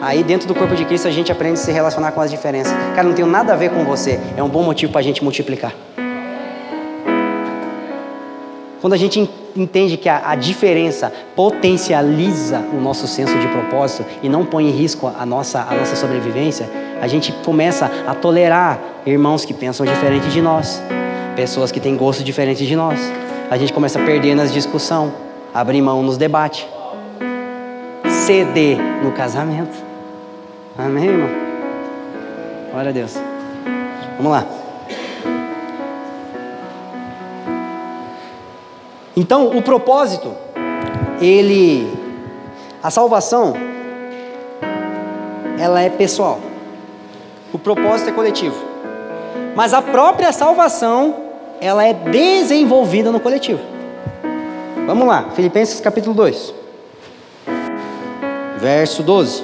Aí 0.02 0.24
dentro 0.24 0.48
do 0.48 0.54
corpo 0.54 0.76
de 0.76 0.86
Cristo 0.86 1.08
a 1.08 1.12
gente 1.12 1.32
aprende 1.32 1.56
a 1.56 1.64
se 1.64 1.72
relacionar 1.72 2.12
com 2.12 2.22
as 2.22 2.30
diferenças. 2.30 2.74
Cara, 2.96 3.08
não 3.08 3.14
tem 3.14 3.26
nada 3.26 3.54
a 3.54 3.56
ver 3.56 3.72
com 3.72 3.84
você. 3.84 4.20
É 4.36 4.44
um 4.44 4.50
bom 4.50 4.64
motivo 4.64 4.92
para 4.92 5.02
a 5.02 5.04
gente 5.04 5.24
multiplicar. 5.24 5.74
Quando 8.80 8.94
a 8.94 8.98
gente 8.98 9.28
entende 9.56 9.98
que 9.98 10.08
a, 10.08 10.30
a, 10.30 10.36
diferença 10.36 11.12
potencializa 11.36 12.60
o 12.72 12.80
nosso 12.80 13.08
senso 13.08 13.38
de 13.40 13.48
propósito 13.48 14.06
e 14.22 14.30
não 14.30 14.46
põe 14.46 14.68
em 14.68 14.72
risco 14.72 15.12
a 15.20 15.26
nossa, 15.26 15.62
a 15.68 15.74
nossa 15.74 15.96
sobrevivência, 15.96 16.70
a 17.02 17.08
gente 17.08 17.32
começa 17.44 17.92
a 18.08 18.14
tolerar 18.14 18.80
irmãos 19.06 19.46
que 19.46 19.54
pensam 19.54 19.84
diferente 19.84 20.30
de 20.30 20.42
nós, 20.42 20.82
pessoas 21.36 21.72
que 21.72 21.80
têm 21.80 21.98
gosto 21.98 22.24
diferente 22.24 22.68
de 22.68 22.76
nós. 22.76 23.00
A 23.50 23.58
gente 23.58 23.74
começa 23.74 24.00
a 24.00 24.06
perder 24.06 24.36
nas 24.36 24.54
discussões, 24.54 25.12
abrir 25.54 25.82
mão 25.82 26.04
nos 26.04 26.18
debates, 26.18 26.68
ceder 28.28 28.78
no 29.02 29.14
casamento. 29.14 29.82
Amém, 30.78 31.06
irmão? 31.06 31.30
Glória 32.70 32.90
a 32.90 32.94
Deus. 32.94 33.14
Vamos 34.18 34.32
lá. 34.34 34.46
Então, 39.16 39.58
o 39.58 39.62
propósito, 39.62 40.36
ele 41.22 41.90
a 42.84 42.92
salvação 42.92 43.54
ela 45.58 45.82
é 45.82 45.90
pessoal. 45.90 46.42
O 47.54 47.58
propósito 47.58 48.10
é 48.10 48.14
coletivo. 48.14 48.62
Mas 49.56 49.74
a 49.74 49.82
própria 49.82 50.34
salvação, 50.34 51.16
ela 51.62 51.86
é 51.86 51.94
desenvolvida 51.94 53.10
no 53.10 53.22
coletivo. 53.22 53.62
Vamos 54.86 55.08
lá, 55.08 55.30
Filipenses 55.34 55.80
capítulo 55.80 56.14
2. 56.14 56.57
Verso 58.60 59.04
12. 59.04 59.44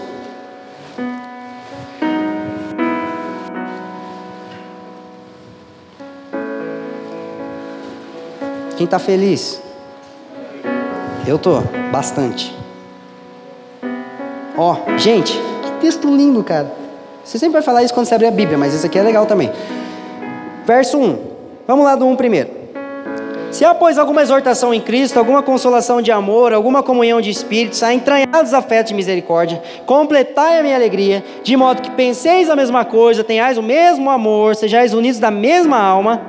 Quem 8.76 8.86
está 8.86 8.98
feliz? 9.00 9.62
Eu 11.26 11.38
tô, 11.38 11.62
bastante. 11.92 12.54
Ó, 14.58 14.76
gente, 14.98 15.34
que 15.34 15.72
texto 15.80 16.14
lindo, 16.14 16.44
cara. 16.44 16.72
Você 17.24 17.40
sempre 17.40 17.54
vai 17.54 17.62
falar 17.62 17.84
isso 17.84 17.94
quando 17.94 18.08
você 18.08 18.16
abrir 18.16 18.28
a 18.28 18.32
Bíblia, 18.32 18.58
mas 18.58 18.74
isso 18.74 18.86
aqui 18.86 19.00
é 19.00 19.04
legal 19.04 19.26
também. 19.26 19.52
Verso 20.66 20.98
1. 20.98 21.18
Vamos 21.66 21.86
lá 21.86 21.96
do 21.96 22.06
1 22.06 22.16
primeiro. 22.16 22.63
Se 23.54 23.64
há, 23.64 23.76
pois, 23.76 24.00
alguma 24.00 24.24
exortação 24.24 24.74
em 24.74 24.82
Cristo, 24.82 25.20
alguma 25.20 25.44
consolação 25.44 26.02
de 26.02 26.12
amor, 26.12 26.54
alguma 26.54 26.82
comunhão 26.82 27.22
de 27.22 27.30
espíritos, 27.30 27.84
há 27.84 27.94
entranhados 27.94 28.52
afetos 28.52 28.90
de 28.90 28.96
misericórdia, 28.96 29.62
completai 29.86 30.58
a 30.58 30.64
minha 30.64 30.76
alegria, 30.76 31.24
de 31.44 31.56
modo 31.56 31.84
que 31.84 31.92
penseis 31.92 32.50
a 32.50 32.56
mesma 32.56 32.84
coisa, 32.84 33.24
tenhais 33.24 33.56
o 33.56 33.62
mesmo 33.62 34.10
amor, 34.10 34.56
sejais 34.56 34.92
unidos 34.92 35.20
da 35.20 35.30
mesma 35.30 35.78
alma, 35.78 36.20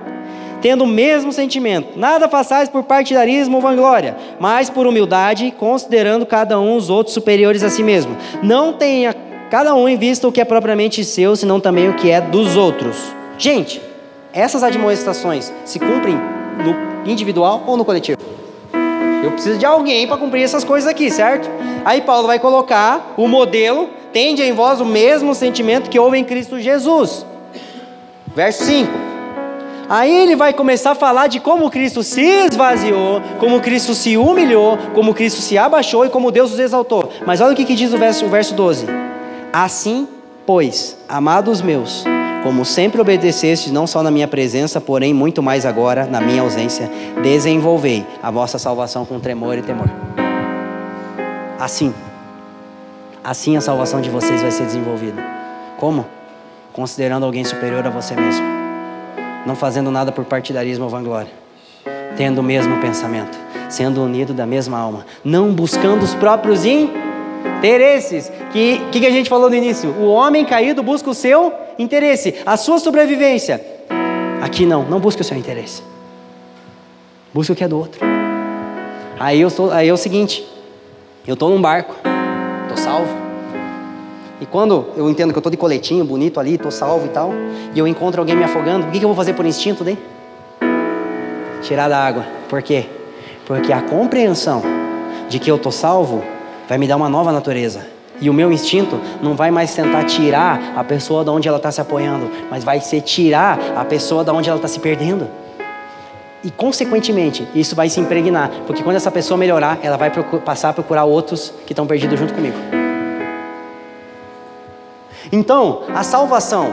tendo 0.60 0.84
o 0.84 0.86
mesmo 0.86 1.32
sentimento. 1.32 1.98
Nada 1.98 2.28
façais 2.28 2.68
por 2.68 2.82
partidarismo 2.82 3.56
ou 3.56 3.62
vanglória, 3.62 4.14
mas 4.38 4.68
por 4.68 4.86
humildade, 4.86 5.50
considerando 5.58 6.26
cada 6.26 6.60
um 6.60 6.76
os 6.76 6.90
outros 6.90 7.14
superiores 7.14 7.62
a 7.62 7.70
si 7.70 7.82
mesmo. 7.82 8.14
Não 8.42 8.74
tenha 8.74 9.14
cada 9.50 9.74
um 9.74 9.88
em 9.88 9.96
vista 9.96 10.28
o 10.28 10.32
que 10.32 10.42
é 10.42 10.44
propriamente 10.44 11.02
seu, 11.02 11.34
senão 11.34 11.58
também 11.58 11.88
o 11.88 11.94
que 11.94 12.10
é 12.10 12.20
dos 12.20 12.54
outros. 12.54 12.98
Gente, 13.38 13.80
essas 14.30 14.62
admoestações 14.62 15.50
se 15.64 15.78
cumprem 15.78 16.20
no 16.62 16.93
individual 17.06 17.62
ou 17.66 17.76
no 17.76 17.84
coletivo? 17.84 18.18
Eu 19.22 19.32
preciso 19.32 19.58
de 19.58 19.64
alguém 19.64 20.06
para 20.06 20.18
cumprir 20.18 20.42
essas 20.42 20.64
coisas 20.64 20.88
aqui, 20.88 21.10
certo? 21.10 21.48
Aí 21.84 22.02
Paulo 22.02 22.26
vai 22.26 22.38
colocar 22.38 23.14
o 23.16 23.26
modelo, 23.26 23.88
tende 24.12 24.42
em 24.42 24.52
vós 24.52 24.80
o 24.80 24.84
mesmo 24.84 25.34
sentimento 25.34 25.88
que 25.88 25.98
houve 25.98 26.18
em 26.18 26.24
Cristo 26.24 26.60
Jesus. 26.60 27.24
Verso 28.34 28.64
5. 28.64 28.90
Aí 29.88 30.14
ele 30.14 30.34
vai 30.34 30.52
começar 30.52 30.92
a 30.92 30.94
falar 30.94 31.26
de 31.26 31.40
como 31.40 31.70
Cristo 31.70 32.02
se 32.02 32.22
esvaziou, 32.22 33.20
como 33.38 33.60
Cristo 33.60 33.94
se 33.94 34.16
humilhou, 34.16 34.78
como 34.94 35.14
Cristo 35.14 35.40
se 35.40 35.58
abaixou 35.58 36.06
e 36.06 36.10
como 36.10 36.30
Deus 36.30 36.52
os 36.52 36.58
exaltou. 36.58 37.10
Mas 37.26 37.40
olha 37.40 37.52
o 37.52 37.56
que, 37.56 37.64
que 37.64 37.74
diz 37.74 37.92
o 37.92 37.98
verso, 37.98 38.24
o 38.24 38.28
verso 38.28 38.54
12: 38.54 38.86
Assim, 39.52 40.08
pois, 40.46 40.96
amados 41.08 41.60
meus, 41.60 42.04
como 42.44 42.62
sempre 42.62 43.00
obedecestes, 43.00 43.72
não 43.72 43.86
só 43.86 44.02
na 44.02 44.10
minha 44.10 44.28
presença, 44.28 44.78
porém 44.78 45.14
muito 45.14 45.42
mais 45.42 45.64
agora, 45.64 46.04
na 46.04 46.20
minha 46.20 46.42
ausência, 46.42 46.90
desenvolvei 47.22 48.06
a 48.22 48.30
vossa 48.30 48.58
salvação 48.58 49.06
com 49.06 49.18
tremor 49.18 49.56
e 49.56 49.62
temor. 49.62 49.88
Assim, 51.58 51.94
assim 53.24 53.56
a 53.56 53.62
salvação 53.62 53.98
de 54.02 54.10
vocês 54.10 54.42
vai 54.42 54.50
ser 54.50 54.66
desenvolvida. 54.66 55.24
Como? 55.78 56.04
Considerando 56.70 57.24
alguém 57.24 57.44
superior 57.44 57.86
a 57.86 57.88
você 57.88 58.14
mesmo, 58.14 58.44
não 59.46 59.56
fazendo 59.56 59.90
nada 59.90 60.12
por 60.12 60.26
partidarismo 60.26 60.84
ou 60.84 60.90
vanglória, 60.90 61.32
tendo 62.14 62.40
o 62.40 62.44
mesmo 62.44 62.78
pensamento, 62.78 63.38
sendo 63.70 64.04
unido 64.04 64.34
da 64.34 64.44
mesma 64.44 64.78
alma, 64.78 65.06
não 65.24 65.50
buscando 65.54 66.02
os 66.02 66.14
próprios 66.14 66.66
interesses. 66.66 67.13
Que 68.54 68.78
que 69.00 69.06
a 69.06 69.10
gente 69.10 69.28
falou 69.28 69.50
no 69.50 69.56
início? 69.56 69.90
O 69.90 70.06
homem 70.06 70.44
caído 70.44 70.82
busca 70.82 71.10
o 71.10 71.14
seu 71.14 71.52
interesse, 71.78 72.36
a 72.46 72.56
sua 72.56 72.78
sobrevivência. 72.78 73.60
Aqui 74.40 74.64
não, 74.64 74.84
não 74.84 75.00
busque 75.00 75.22
o 75.22 75.24
seu 75.24 75.36
interesse. 75.36 75.82
Busque 77.32 77.52
o 77.52 77.56
que 77.56 77.64
é 77.64 77.68
do 77.68 77.78
outro. 77.78 78.00
Aí 79.18 79.40
eu 79.40 79.48
estou, 79.48 79.72
aí 79.72 79.88
é 79.88 79.92
o 79.92 79.96
seguinte, 79.96 80.46
eu 81.26 81.34
estou 81.34 81.48
num 81.50 81.60
barco, 81.60 81.94
estou 82.62 82.76
salvo. 82.76 83.12
E 84.40 84.46
quando 84.46 84.86
eu 84.96 85.08
entendo 85.08 85.32
que 85.32 85.38
eu 85.38 85.40
estou 85.40 85.50
de 85.50 85.56
coletinho, 85.56 86.04
bonito 86.04 86.38
ali, 86.38 86.54
estou 86.54 86.70
salvo 86.70 87.06
e 87.06 87.08
tal, 87.08 87.32
e 87.74 87.78
eu 87.78 87.88
encontro 87.88 88.20
alguém 88.20 88.36
me 88.36 88.44
afogando, 88.44 88.86
o 88.86 88.90
que, 88.90 88.98
que 88.98 89.04
eu 89.04 89.08
vou 89.08 89.16
fazer 89.16 89.32
por 89.32 89.46
instinto 89.46 89.82
daí? 89.82 89.98
Tirar 91.62 91.88
da 91.88 91.98
água. 91.98 92.26
Por 92.48 92.60
quê? 92.62 92.86
Porque 93.46 93.72
a 93.72 93.80
compreensão 93.80 94.62
de 95.28 95.38
que 95.38 95.50
eu 95.50 95.56
estou 95.56 95.72
salvo 95.72 96.22
vai 96.68 96.78
me 96.78 96.86
dar 96.86 96.96
uma 96.96 97.08
nova 97.08 97.32
natureza. 97.32 97.86
E 98.20 98.30
o 98.30 98.34
meu 98.34 98.52
instinto 98.52 99.00
não 99.20 99.34
vai 99.34 99.50
mais 99.50 99.74
tentar 99.74 100.04
tirar 100.04 100.74
a 100.76 100.84
pessoa 100.84 101.24
de 101.24 101.30
onde 101.30 101.48
ela 101.48 101.56
está 101.56 101.70
se 101.70 101.80
apoiando, 101.80 102.30
mas 102.50 102.62
vai 102.62 102.80
ser 102.80 103.00
tirar 103.00 103.58
a 103.76 103.84
pessoa 103.84 104.24
de 104.24 104.30
onde 104.30 104.48
ela 104.48 104.58
está 104.58 104.68
se 104.68 104.78
perdendo. 104.78 105.28
E, 106.44 106.50
consequentemente, 106.50 107.48
isso 107.54 107.74
vai 107.74 107.88
se 107.88 107.98
impregnar, 107.98 108.50
porque 108.66 108.82
quando 108.82 108.96
essa 108.96 109.10
pessoa 109.10 109.36
melhorar, 109.36 109.78
ela 109.82 109.96
vai 109.96 110.12
passar 110.44 110.68
a 110.68 110.72
procurar 110.74 111.04
outros 111.04 111.52
que 111.66 111.72
estão 111.72 111.86
perdidos 111.86 112.18
junto 112.18 112.34
comigo. 112.34 112.56
Então, 115.32 115.82
a 115.94 116.02
salvação, 116.02 116.72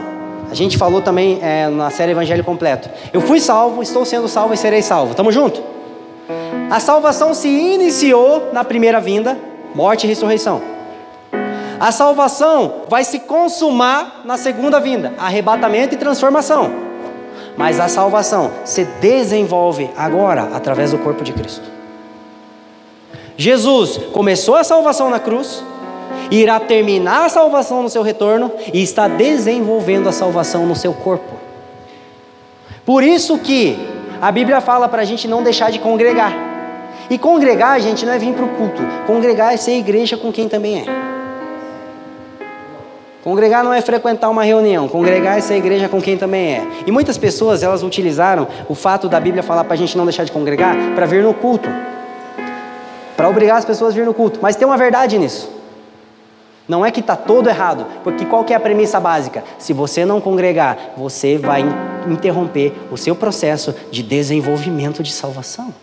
a 0.50 0.54
gente 0.54 0.76
falou 0.76 1.00
também 1.00 1.38
é, 1.42 1.68
na 1.68 1.90
série 1.90 2.12
Evangelho 2.12 2.44
Completo. 2.44 2.90
Eu 3.12 3.22
fui 3.22 3.40
salvo, 3.40 3.82
estou 3.82 4.04
sendo 4.04 4.28
salvo 4.28 4.52
e 4.52 4.56
serei 4.58 4.82
salvo. 4.82 5.14
Tamo 5.14 5.32
junto? 5.32 5.62
A 6.70 6.78
salvação 6.78 7.32
se 7.34 7.48
iniciou 7.48 8.50
na 8.52 8.62
primeira 8.62 9.00
vinda, 9.00 9.38
morte 9.74 10.04
e 10.04 10.08
ressurreição. 10.08 10.62
A 11.80 11.90
salvação 11.90 12.82
vai 12.88 13.02
se 13.02 13.18
consumar 13.20 14.22
na 14.24 14.36
segunda 14.36 14.78
vinda, 14.78 15.12
arrebatamento 15.18 15.94
e 15.94 15.98
transformação. 15.98 16.70
Mas 17.56 17.80
a 17.80 17.88
salvação 17.88 18.52
se 18.64 18.84
desenvolve 18.84 19.90
agora 19.96 20.50
através 20.54 20.92
do 20.92 20.98
corpo 20.98 21.24
de 21.24 21.32
Cristo. 21.32 21.68
Jesus 23.36 23.98
começou 24.12 24.54
a 24.54 24.62
salvação 24.62 25.10
na 25.10 25.18
cruz, 25.18 25.64
irá 26.30 26.60
terminar 26.60 27.26
a 27.26 27.28
salvação 27.28 27.82
no 27.82 27.88
seu 27.88 28.02
retorno 28.02 28.52
e 28.72 28.82
está 28.82 29.08
desenvolvendo 29.08 30.08
a 30.08 30.12
salvação 30.12 30.64
no 30.66 30.76
seu 30.76 30.94
corpo. 30.94 31.34
Por 32.84 33.02
isso 33.02 33.38
que 33.38 33.76
a 34.20 34.30
Bíblia 34.30 34.60
fala 34.60 34.88
para 34.88 35.02
a 35.02 35.04
gente 35.04 35.26
não 35.26 35.42
deixar 35.42 35.70
de 35.70 35.80
congregar. 35.80 36.51
E 37.12 37.18
congregar, 37.18 37.78
gente, 37.78 38.06
não 38.06 38.12
é 38.14 38.18
vir 38.18 38.32
para 38.32 38.46
o 38.46 38.48
culto. 38.48 38.80
Congregar 39.06 39.52
é 39.52 39.58
ser 39.58 39.72
igreja 39.72 40.16
com 40.16 40.32
quem 40.32 40.48
também 40.48 40.80
é. 40.80 40.84
Congregar 43.22 43.62
não 43.62 43.70
é 43.70 43.82
frequentar 43.82 44.30
uma 44.30 44.42
reunião, 44.42 44.88
congregar 44.88 45.36
é 45.36 45.42
ser 45.42 45.56
igreja 45.56 45.90
com 45.90 46.00
quem 46.00 46.16
também 46.16 46.54
é. 46.54 46.66
E 46.86 46.90
muitas 46.90 47.18
pessoas, 47.18 47.62
elas 47.62 47.82
utilizaram 47.82 48.48
o 48.66 48.74
fato 48.74 49.10
da 49.10 49.20
Bíblia 49.20 49.42
falar 49.42 49.64
para 49.64 49.74
a 49.74 49.76
gente 49.76 49.94
não 49.94 50.06
deixar 50.06 50.24
de 50.24 50.32
congregar 50.32 50.74
para 50.94 51.04
vir 51.04 51.22
no 51.22 51.34
culto. 51.34 51.68
Para 53.14 53.28
obrigar 53.28 53.58
as 53.58 53.66
pessoas 53.66 53.92
a 53.92 53.94
vir 53.94 54.06
no 54.06 54.14
culto. 54.14 54.38
Mas 54.40 54.56
tem 54.56 54.66
uma 54.66 54.78
verdade 54.78 55.18
nisso. 55.18 55.50
Não 56.66 56.84
é 56.86 56.90
que 56.90 57.00
está 57.00 57.14
todo 57.14 57.46
errado, 57.46 57.84
porque 58.02 58.24
qual 58.24 58.42
é 58.48 58.54
a 58.54 58.60
premissa 58.60 58.98
básica? 58.98 59.44
Se 59.58 59.74
você 59.74 60.06
não 60.06 60.18
congregar, 60.18 60.94
você 60.96 61.36
vai 61.36 61.62
interromper 62.08 62.72
o 62.90 62.96
seu 62.96 63.14
processo 63.14 63.74
de 63.90 64.02
desenvolvimento 64.02 65.02
de 65.02 65.12
salvação. 65.12 65.74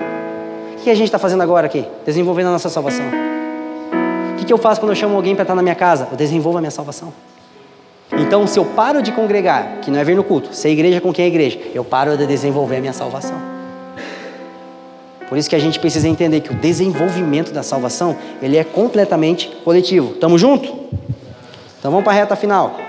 O 0.80 0.82
que 0.82 0.90
a 0.90 0.96
gente 0.96 1.08
está 1.08 1.20
fazendo 1.20 1.44
agora 1.44 1.66
aqui? 1.66 1.86
Desenvolvendo 2.06 2.48
a 2.48 2.52
nossa 2.52 2.70
salvação. 2.70 3.06
O 4.32 4.46
que 4.46 4.52
eu 4.52 4.58
faço 4.58 4.80
quando 4.80 4.94
eu 4.94 4.96
chamo 4.96 5.14
alguém 5.14 5.36
para 5.36 5.44
estar 5.44 5.54
na 5.54 5.62
minha 5.62 5.76
casa? 5.76 6.08
Eu 6.10 6.18
desenvolvo 6.18 6.58
a 6.58 6.62
minha 6.62 6.72
salvação. 6.72 7.14
Então, 8.14 8.48
se 8.48 8.58
eu 8.58 8.64
paro 8.64 9.02
de 9.02 9.12
congregar, 9.12 9.82
que 9.82 9.92
não 9.92 10.00
é 10.00 10.04
vir 10.06 10.16
no 10.16 10.24
culto, 10.24 10.56
ser 10.56 10.70
igreja 10.70 11.02
com 11.02 11.12
quem 11.12 11.26
é 11.26 11.28
igreja, 11.28 11.60
eu 11.76 11.84
paro 11.84 12.18
de 12.18 12.26
desenvolver 12.26 12.78
a 12.78 12.80
minha 12.80 12.94
salvação. 12.94 13.38
Por 15.28 15.38
isso 15.38 15.50
que 15.50 15.56
a 15.56 15.60
gente 15.60 15.80
precisa 15.80 16.08
entender 16.08 16.40
que 16.40 16.52
o 16.52 16.56
desenvolvimento 16.56 17.52
da 17.52 17.62
salvação, 17.62 18.16
ele 18.42 18.58
é 18.58 18.64
completamente 18.64 19.50
coletivo. 19.66 20.14
Tamo 20.14 20.38
junto? 20.40 20.68
Então 21.78 21.92
vamos 21.92 22.04
para 22.04 22.14
a 22.14 22.16
reta 22.16 22.36
final. 22.38 22.89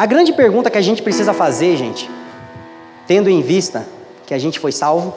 A 0.00 0.06
grande 0.06 0.32
pergunta 0.32 0.70
que 0.70 0.78
a 0.78 0.80
gente 0.80 1.02
precisa 1.02 1.34
fazer, 1.34 1.76
gente, 1.76 2.08
tendo 3.06 3.28
em 3.28 3.42
vista 3.42 3.86
que 4.26 4.32
a 4.32 4.38
gente 4.38 4.58
foi 4.58 4.72
salvo, 4.72 5.12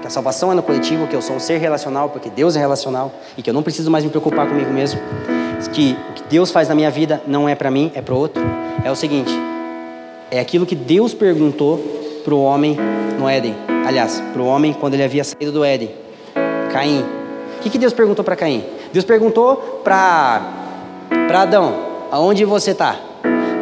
que 0.00 0.06
a 0.08 0.10
salvação 0.10 0.50
é 0.50 0.54
no 0.56 0.64
coletivo, 0.64 1.06
que 1.06 1.14
eu 1.14 1.22
sou 1.22 1.36
um 1.36 1.38
ser 1.38 1.58
relacional, 1.58 2.08
porque 2.08 2.28
Deus 2.28 2.56
é 2.56 2.58
relacional 2.58 3.14
e 3.38 3.42
que 3.42 3.48
eu 3.48 3.54
não 3.54 3.62
preciso 3.62 3.88
mais 3.88 4.02
me 4.02 4.10
preocupar 4.10 4.48
comigo 4.48 4.68
mesmo, 4.72 5.00
que 5.72 5.96
o 6.10 6.12
que 6.14 6.24
Deus 6.24 6.50
faz 6.50 6.68
na 6.68 6.74
minha 6.74 6.90
vida 6.90 7.22
não 7.24 7.48
é 7.48 7.54
para 7.54 7.70
mim, 7.70 7.92
é 7.94 8.02
para 8.02 8.16
outro. 8.16 8.42
É 8.84 8.90
o 8.90 8.96
seguinte: 8.96 9.30
é 10.28 10.40
aquilo 10.40 10.66
que 10.66 10.74
Deus 10.74 11.14
perguntou 11.14 11.78
para 12.24 12.34
o 12.34 12.42
homem 12.42 12.76
no 13.16 13.28
Éden. 13.28 13.54
Aliás, 13.86 14.20
para 14.32 14.42
o 14.42 14.46
homem 14.46 14.72
quando 14.72 14.94
ele 14.94 15.04
havia 15.04 15.22
saído 15.22 15.52
do 15.52 15.64
Éden, 15.64 15.94
Caim. 16.72 17.04
O 17.58 17.62
que, 17.62 17.70
que 17.70 17.78
Deus 17.78 17.92
perguntou 17.92 18.24
para 18.24 18.34
Caim? 18.34 18.64
Deus 18.92 19.04
perguntou 19.04 19.82
para 19.84 20.42
Adão: 21.32 21.76
aonde 22.10 22.44
você 22.44 22.72
está? 22.72 23.06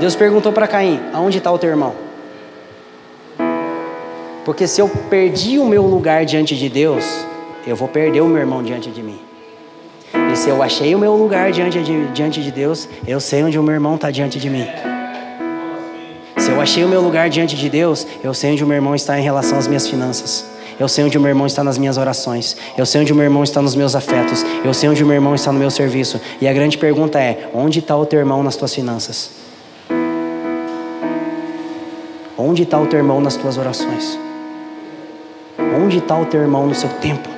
Deus 0.00 0.14
perguntou 0.14 0.52
para 0.52 0.66
Caim: 0.66 1.00
aonde 1.12 1.38
está 1.38 1.50
o 1.50 1.58
teu 1.58 1.70
irmão? 1.70 1.94
Porque 4.44 4.66
se 4.66 4.80
eu 4.80 4.88
perdi 5.08 5.58
o 5.58 5.64
meu 5.64 5.82
lugar 5.82 6.24
diante 6.24 6.54
de 6.54 6.68
Deus, 6.68 7.24
eu 7.66 7.74
vou 7.74 7.88
perder 7.88 8.20
o 8.20 8.28
meu 8.28 8.38
irmão 8.38 8.62
diante 8.62 8.90
de 8.90 9.02
mim. 9.02 9.18
E 10.32 10.36
se 10.36 10.50
eu 10.50 10.62
achei 10.62 10.94
o 10.94 10.98
meu 10.98 11.14
lugar 11.14 11.50
diante 11.50 11.82
de, 11.82 12.06
diante 12.08 12.42
de 12.42 12.50
Deus, 12.50 12.88
eu 13.06 13.18
sei 13.20 13.42
onde 13.42 13.58
o 13.58 13.62
meu 13.62 13.72
irmão 13.72 13.94
está 13.94 14.10
diante 14.10 14.38
de 14.38 14.50
mim. 14.50 14.66
Se 16.36 16.50
eu 16.50 16.60
achei 16.60 16.84
o 16.84 16.88
meu 16.88 17.00
lugar 17.00 17.30
diante 17.30 17.56
de 17.56 17.70
Deus, 17.70 18.06
eu 18.22 18.34
sei 18.34 18.52
onde 18.52 18.62
o 18.62 18.66
meu 18.66 18.74
irmão 18.74 18.94
está 18.94 19.18
em 19.18 19.22
relação 19.22 19.56
às 19.56 19.66
minhas 19.66 19.88
finanças. 19.88 20.44
Eu 20.78 20.88
sei 20.88 21.04
onde 21.04 21.16
o 21.16 21.20
meu 21.20 21.30
irmão 21.30 21.46
está 21.46 21.64
nas 21.64 21.78
minhas 21.78 21.96
orações. 21.96 22.56
Eu 22.76 22.84
sei 22.84 23.00
onde 23.00 23.12
o 23.12 23.16
meu 23.16 23.24
irmão 23.24 23.44
está 23.44 23.62
nos 23.62 23.74
meus 23.74 23.94
afetos. 23.94 24.44
Eu 24.64 24.74
sei 24.74 24.88
onde 24.88 25.02
o 25.02 25.06
meu 25.06 25.14
irmão 25.14 25.34
está 25.34 25.52
no 25.52 25.58
meu 25.58 25.70
serviço. 25.70 26.20
E 26.40 26.48
a 26.48 26.52
grande 26.52 26.76
pergunta 26.76 27.18
é: 27.18 27.48
onde 27.54 27.78
está 27.78 27.96
o 27.96 28.04
teu 28.04 28.18
irmão 28.18 28.42
nas 28.42 28.56
tuas 28.56 28.74
finanças? 28.74 29.43
Onde 32.44 32.64
está 32.64 32.78
o 32.78 32.86
teu 32.86 32.98
irmão 32.98 33.20
nas 33.20 33.36
tuas 33.36 33.56
orações? 33.56 34.18
onde 35.74 35.98
está 35.98 36.16
o 36.16 36.26
teu 36.26 36.40
irmão 36.40 36.66
no 36.66 36.74
seu 36.74 36.88
tempo. 36.88 37.28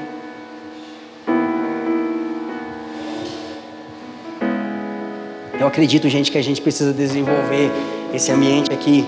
Eu 5.59 5.66
acredito, 5.66 6.09
gente, 6.09 6.30
que 6.30 6.38
a 6.38 6.42
gente 6.42 6.61
precisa 6.61 6.92
desenvolver 6.92 7.70
esse 8.12 8.30
ambiente 8.30 8.72
aqui, 8.72 9.07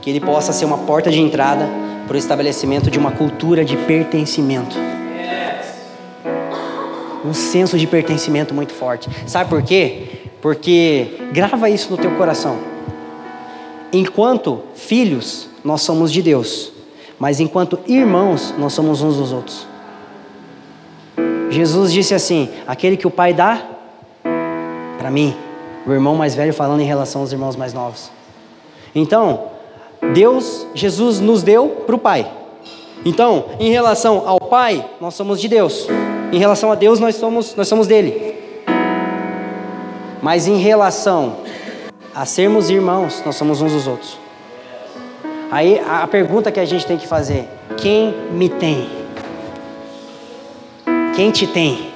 que 0.00 0.10
ele 0.10 0.20
possa 0.20 0.52
ser 0.52 0.64
uma 0.64 0.78
porta 0.78 1.10
de 1.10 1.20
entrada 1.20 1.68
para 2.06 2.14
o 2.14 2.18
estabelecimento 2.18 2.90
de 2.90 2.98
uma 2.98 3.10
cultura 3.10 3.64
de 3.64 3.76
pertencimento. 3.76 4.76
Um 7.24 7.34
senso 7.34 7.76
de 7.76 7.86
pertencimento 7.86 8.54
muito 8.54 8.72
forte. 8.72 9.10
Sabe 9.26 9.50
por 9.50 9.62
quê? 9.62 10.28
Porque 10.40 11.18
grava 11.32 11.68
isso 11.68 11.90
no 11.90 11.96
teu 11.96 12.12
coração. 12.12 12.75
Enquanto 13.96 14.60
filhos, 14.74 15.48
nós 15.64 15.80
somos 15.80 16.12
de 16.12 16.20
Deus, 16.20 16.70
mas 17.18 17.40
enquanto 17.40 17.78
irmãos, 17.86 18.52
nós 18.58 18.74
somos 18.74 19.00
uns 19.00 19.16
dos 19.16 19.32
outros. 19.32 19.66
Jesus 21.48 21.90
disse 21.90 22.12
assim: 22.12 22.50
aquele 22.66 22.98
que 22.98 23.06
o 23.06 23.10
Pai 23.10 23.32
dá 23.32 23.66
para 24.98 25.10
mim, 25.10 25.34
o 25.86 25.92
irmão 25.92 26.14
mais 26.14 26.34
velho 26.34 26.52
falando 26.52 26.82
em 26.82 26.84
relação 26.84 27.22
aos 27.22 27.32
irmãos 27.32 27.56
mais 27.56 27.72
novos. 27.72 28.10
Então, 28.94 29.44
Deus, 30.12 30.66
Jesus 30.74 31.18
nos 31.18 31.42
deu 31.42 31.66
para 31.86 31.94
o 31.94 31.98
Pai. 31.98 32.30
Então, 33.02 33.46
em 33.58 33.70
relação 33.70 34.24
ao 34.28 34.38
Pai, 34.38 34.84
nós 35.00 35.14
somos 35.14 35.40
de 35.40 35.48
Deus. 35.48 35.86
Em 36.30 36.38
relação 36.38 36.70
a 36.70 36.74
Deus, 36.74 37.00
nós 37.00 37.14
somos, 37.14 37.56
nós 37.56 37.66
somos 37.66 37.86
dele. 37.86 38.36
Mas 40.20 40.46
em 40.46 40.58
relação 40.58 41.45
a 42.16 42.24
sermos 42.24 42.70
irmãos, 42.70 43.22
nós 43.26 43.36
somos 43.36 43.60
uns 43.60 43.72
dos 43.72 43.86
outros. 43.86 44.18
Aí 45.50 45.78
a 45.86 46.06
pergunta 46.06 46.50
que 46.50 46.58
a 46.58 46.64
gente 46.64 46.86
tem 46.86 46.96
que 46.96 47.06
fazer: 47.06 47.46
quem 47.76 48.14
me 48.32 48.48
tem? 48.48 48.88
Quem 51.14 51.30
te 51.30 51.46
tem? 51.46 51.92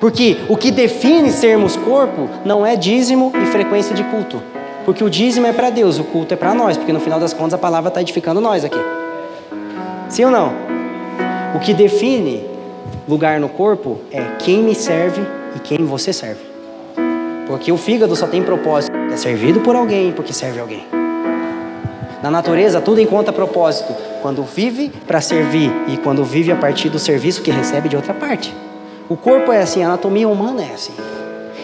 Porque 0.00 0.38
o 0.48 0.56
que 0.56 0.72
define 0.72 1.30
sermos 1.30 1.76
corpo 1.76 2.28
não 2.44 2.66
é 2.66 2.74
dízimo 2.74 3.32
e 3.40 3.46
frequência 3.46 3.94
de 3.94 4.02
culto. 4.04 4.42
Porque 4.84 5.02
o 5.02 5.10
dízimo 5.10 5.46
é 5.46 5.52
para 5.52 5.70
Deus, 5.70 5.98
o 5.98 6.04
culto 6.04 6.34
é 6.34 6.36
para 6.36 6.52
nós, 6.52 6.76
porque 6.76 6.92
no 6.92 7.00
final 7.00 7.18
das 7.18 7.32
contas 7.32 7.54
a 7.54 7.58
palavra 7.58 7.88
está 7.88 8.00
edificando 8.00 8.40
nós 8.40 8.64
aqui. 8.64 8.78
Sim 10.08 10.24
ou 10.24 10.30
não? 10.30 10.52
O 11.54 11.60
que 11.60 11.72
define 11.72 12.44
lugar 13.08 13.40
no 13.40 13.48
corpo 13.48 14.00
é 14.10 14.22
quem 14.40 14.62
me 14.62 14.74
serve 14.74 15.22
e 15.56 15.58
quem 15.60 15.84
você 15.84 16.12
serve. 16.12 16.55
Porque 17.46 17.70
o 17.70 17.76
fígado 17.76 18.16
só 18.16 18.26
tem 18.26 18.42
propósito, 18.42 18.96
é 19.12 19.16
servido 19.16 19.60
por 19.60 19.76
alguém 19.76 20.12
porque 20.12 20.32
serve 20.32 20.60
alguém. 20.60 20.86
Na 22.22 22.30
natureza, 22.30 22.80
tudo 22.80 23.00
encontra 23.00 23.32
propósito. 23.32 23.94
Quando 24.20 24.42
vive 24.42 24.90
para 25.06 25.20
servir 25.20 25.70
e 25.86 25.96
quando 25.96 26.24
vive 26.24 26.50
a 26.50 26.56
partir 26.56 26.88
do 26.88 26.98
serviço 26.98 27.42
que 27.42 27.50
recebe 27.50 27.88
de 27.88 27.94
outra 27.94 28.12
parte. 28.12 28.52
O 29.08 29.16
corpo 29.16 29.52
é 29.52 29.60
assim, 29.60 29.84
a 29.84 29.86
anatomia 29.86 30.28
humana 30.28 30.62
é 30.62 30.74
assim. 30.74 30.92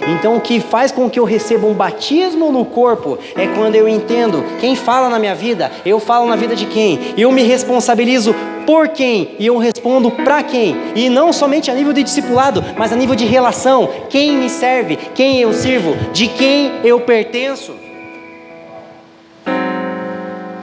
Então, 0.07 0.37
o 0.37 0.41
que 0.41 0.61
faz 0.61 0.91
com 0.91 1.09
que 1.09 1.18
eu 1.18 1.24
receba 1.24 1.66
um 1.66 1.74
batismo 1.74 2.51
no 2.51 2.64
corpo 2.64 3.18
é 3.37 3.47
quando 3.49 3.76
eu 3.76 3.89
entendo 3.89 4.45
quem 4.61 4.74
fala 4.74 5.09
na 5.09 5.18
minha 5.18 5.35
vida, 5.35 5.70
eu 5.85 6.01
falo 6.01 6.26
na 6.26 6.37
vida 6.37 6.57
de 6.57 6.66
quem, 6.66 7.14
eu 7.16 7.30
me 7.30 7.43
responsabilizo 7.43 8.35
por 8.66 8.88
quem 8.88 9.36
e 9.38 9.46
eu 9.46 9.58
respondo 9.58 10.10
para 10.10 10.42
quem, 10.42 10.76
e 10.94 11.08
não 11.08 11.32
somente 11.32 11.70
a 11.70 11.74
nível 11.74 11.92
de 11.92 12.02
discipulado, 12.02 12.64
mas 12.76 12.92
a 12.92 12.96
nível 12.96 13.14
de 13.14 13.24
relação: 13.24 13.88
quem 14.08 14.36
me 14.36 14.48
serve, 14.48 14.96
quem 15.14 15.40
eu 15.40 15.52
sirvo, 15.52 15.94
de 16.12 16.28
quem 16.28 16.72
eu 16.84 17.00
pertenço. 17.00 17.74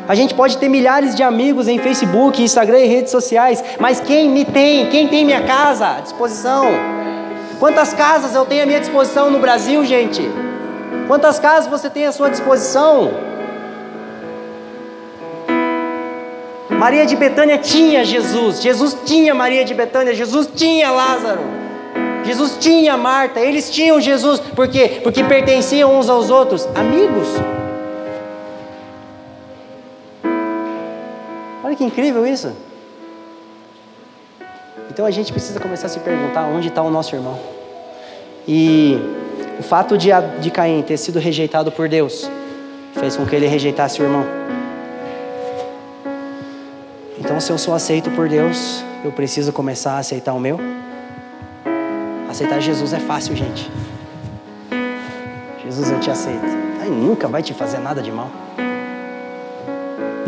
A 0.08 0.16
gente 0.16 0.34
pode 0.34 0.58
ter 0.58 0.68
milhares 0.68 1.14
de 1.14 1.22
amigos 1.22 1.68
em 1.68 1.78
Facebook, 1.78 2.42
Instagram 2.42 2.80
e 2.80 2.88
redes 2.88 3.12
sociais, 3.12 3.64
mas 3.80 4.00
quem 4.00 4.28
me 4.28 4.44
tem? 4.44 4.88
Quem 4.88 5.08
tem 5.08 5.24
minha 5.24 5.44
casa 5.44 5.98
à 5.98 6.00
disposição? 6.00 6.66
Quantas 7.60 7.94
casas 7.94 8.34
eu 8.34 8.44
tenho 8.46 8.64
à 8.64 8.66
minha 8.66 8.80
disposição 8.80 9.30
no 9.30 9.38
Brasil, 9.38 9.86
gente? 9.86 10.22
Quantas 11.08 11.38
casas 11.38 11.70
você 11.70 11.92
tem 11.92 12.08
à 12.08 12.12
sua 12.12 12.30
disposição? 12.30 13.29
Maria 16.80 17.06
de 17.06 17.18
Betânia 17.18 17.58
tinha 17.58 18.06
Jesus, 18.06 18.62
Jesus 18.62 18.96
tinha 19.04 19.36
Maria 19.36 19.66
de 19.66 19.74
Betânia, 19.74 20.16
Jesus 20.16 20.48
tinha 20.56 20.90
Lázaro, 20.90 21.42
Jesus 22.24 22.56
tinha 22.58 22.96
Marta, 22.96 23.42
eles 23.42 23.70
tinham 23.70 24.00
Jesus, 24.00 24.40
por 24.40 24.66
quê? 24.66 25.02
Porque 25.04 25.22
pertenciam 25.26 26.00
uns 26.00 26.10
aos 26.10 26.30
outros, 26.30 26.66
amigos. 26.74 27.28
Olha 31.62 31.76
que 31.76 31.84
incrível 31.84 32.26
isso. 32.26 32.56
Então 34.90 35.06
a 35.06 35.12
gente 35.12 35.34
precisa 35.34 35.60
começar 35.60 35.88
a 35.88 35.90
se 35.90 36.00
perguntar 36.00 36.46
onde 36.46 36.70
está 36.70 36.82
o 36.82 36.90
nosso 36.90 37.14
irmão. 37.14 37.38
E 38.48 38.98
o 39.60 39.64
fato 39.64 39.98
de, 39.98 40.12
de 40.40 40.50
Caim 40.50 40.82
ter 40.82 40.96
sido 40.96 41.20
rejeitado 41.20 41.74
por 41.74 41.90
Deus 41.90 42.32
fez 42.94 43.18
com 43.18 43.26
que 43.26 43.36
ele 43.36 43.48
rejeitasse 43.48 44.02
o 44.02 44.06
irmão. 44.06 44.49
Então, 47.20 47.40
se 47.40 47.52
eu 47.52 47.58
sou 47.58 47.74
aceito 47.74 48.10
por 48.12 48.30
Deus, 48.30 48.84
eu 49.04 49.12
preciso 49.12 49.52
começar 49.52 49.94
a 49.94 49.98
aceitar 50.00 50.34
o 50.34 50.40
meu. 50.40 50.60
Aceitar 52.30 52.60
Jesus 52.60 52.94
é 52.94 53.00
fácil, 53.00 53.36
gente. 53.36 53.70
Jesus, 55.64 55.92
eu 55.92 56.00
te 56.00 56.10
aceito. 56.10 56.46
Aí 56.82 56.90
nunca 56.90 57.28
vai 57.28 57.44
te 57.44 57.54
fazer 57.54 57.80
nada 57.80 58.02
de 58.02 58.12
mal 58.12 58.32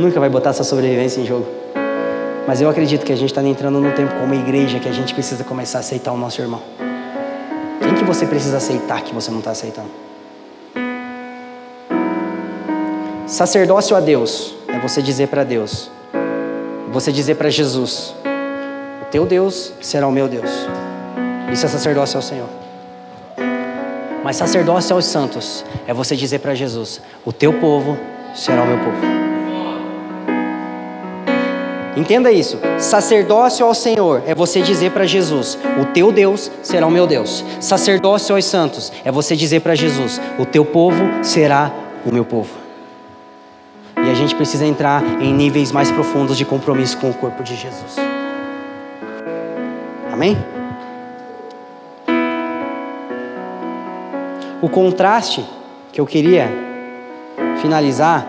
nunca 0.02 0.20
vai 0.20 0.30
botar 0.30 0.50
essa 0.50 0.64
sobrevivência 0.64 1.22
em 1.22 1.26
jogo. 1.26 1.46
Mas 2.48 2.60
eu 2.60 2.70
acredito 2.70 3.06
que 3.06 3.14
a 3.14 3.16
gente 3.16 3.30
está 3.30 3.44
entrando 3.44 3.80
num 3.80 3.92
tempo 3.92 4.16
como 4.16 4.34
igreja 4.34 4.80
que 4.80 4.90
a 4.90 4.92
gente 4.92 5.14
precisa 5.14 5.44
começar 5.44 5.78
a 5.78 5.82
aceitar 5.82 6.12
o 6.12 6.18
nosso 6.18 6.42
irmão. 6.42 6.62
Quem 7.82 7.96
que 7.96 8.04
você 8.04 8.26
precisa 8.26 8.58
aceitar 8.58 9.02
que 9.04 9.14
você 9.14 9.30
não 9.32 9.40
está 9.40 9.52
aceitando? 9.52 9.90
Sacerdócio 13.28 13.96
a 13.96 14.00
Deus 14.00 14.56
é 14.68 14.80
você 14.80 15.02
dizer 15.02 15.28
para 15.28 15.44
Deus, 15.44 15.90
você 16.92 17.12
dizer 17.12 17.36
para 17.36 17.50
Jesus: 17.50 18.14
O 19.02 19.06
teu 19.06 19.26
Deus 19.26 19.74
será 19.82 20.08
o 20.08 20.12
meu 20.12 20.28
Deus. 20.28 20.50
Isso 21.52 21.66
é 21.66 21.70
sacerdócio 21.70 22.18
ao 22.18 22.22
Senhor. 22.22 22.50
Mas 24.24 24.36
sacerdócio 24.36 24.96
aos 24.96 25.06
santos 25.06 25.66
é 25.88 25.94
você 25.94 26.16
dizer 26.16 26.40
para 26.40 26.54
Jesus: 26.54 27.02
O 27.26 27.32
teu 27.32 27.54
povo 27.54 27.98
será 28.36 28.64
o 28.64 28.68
meu 28.68 28.78
povo. 28.78 29.22
Entenda 31.96 32.32
isso. 32.32 32.58
Sacerdócio 32.80 33.66
ao 33.66 33.74
Senhor 33.74 34.24
é 34.26 34.34
você 34.34 34.62
dizer 34.62 34.92
para 34.92 35.06
Jesus: 35.06 35.58
O 35.82 35.86
teu 35.86 36.12
Deus 36.12 36.52
será 36.62 36.88
o 36.88 36.92
meu 36.92 37.08
Deus. 37.08 37.44
Sacerdócio 37.60 38.36
aos 38.36 38.46
santos 38.46 38.92
é 39.04 39.12
você 39.12 39.36
dizer 39.36 39.62
para 39.62 39.76
Jesus: 39.76 40.22
O 40.38 40.46
teu 40.46 40.64
povo 40.64 41.04
será 41.24 41.72
o 42.06 42.12
meu 42.12 42.24
povo. 42.24 42.61
E 44.06 44.10
a 44.10 44.14
gente 44.14 44.36
precisa 44.36 44.66
entrar 44.66 45.04
em 45.22 45.34
níveis 45.34 45.72
mais 45.72 45.92
profundos 45.92 46.38
de 46.38 46.44
compromisso 46.44 46.98
com 46.98 47.10
o 47.10 47.14
corpo 47.14 47.44
de 47.44 47.56
Jesus. 47.56 47.98
Amém? 50.12 50.38
O 54.62 54.70
contraste 54.70 55.46
que 55.92 56.02
eu 56.02 56.06
queria 56.06 56.50
finalizar 57.62 58.28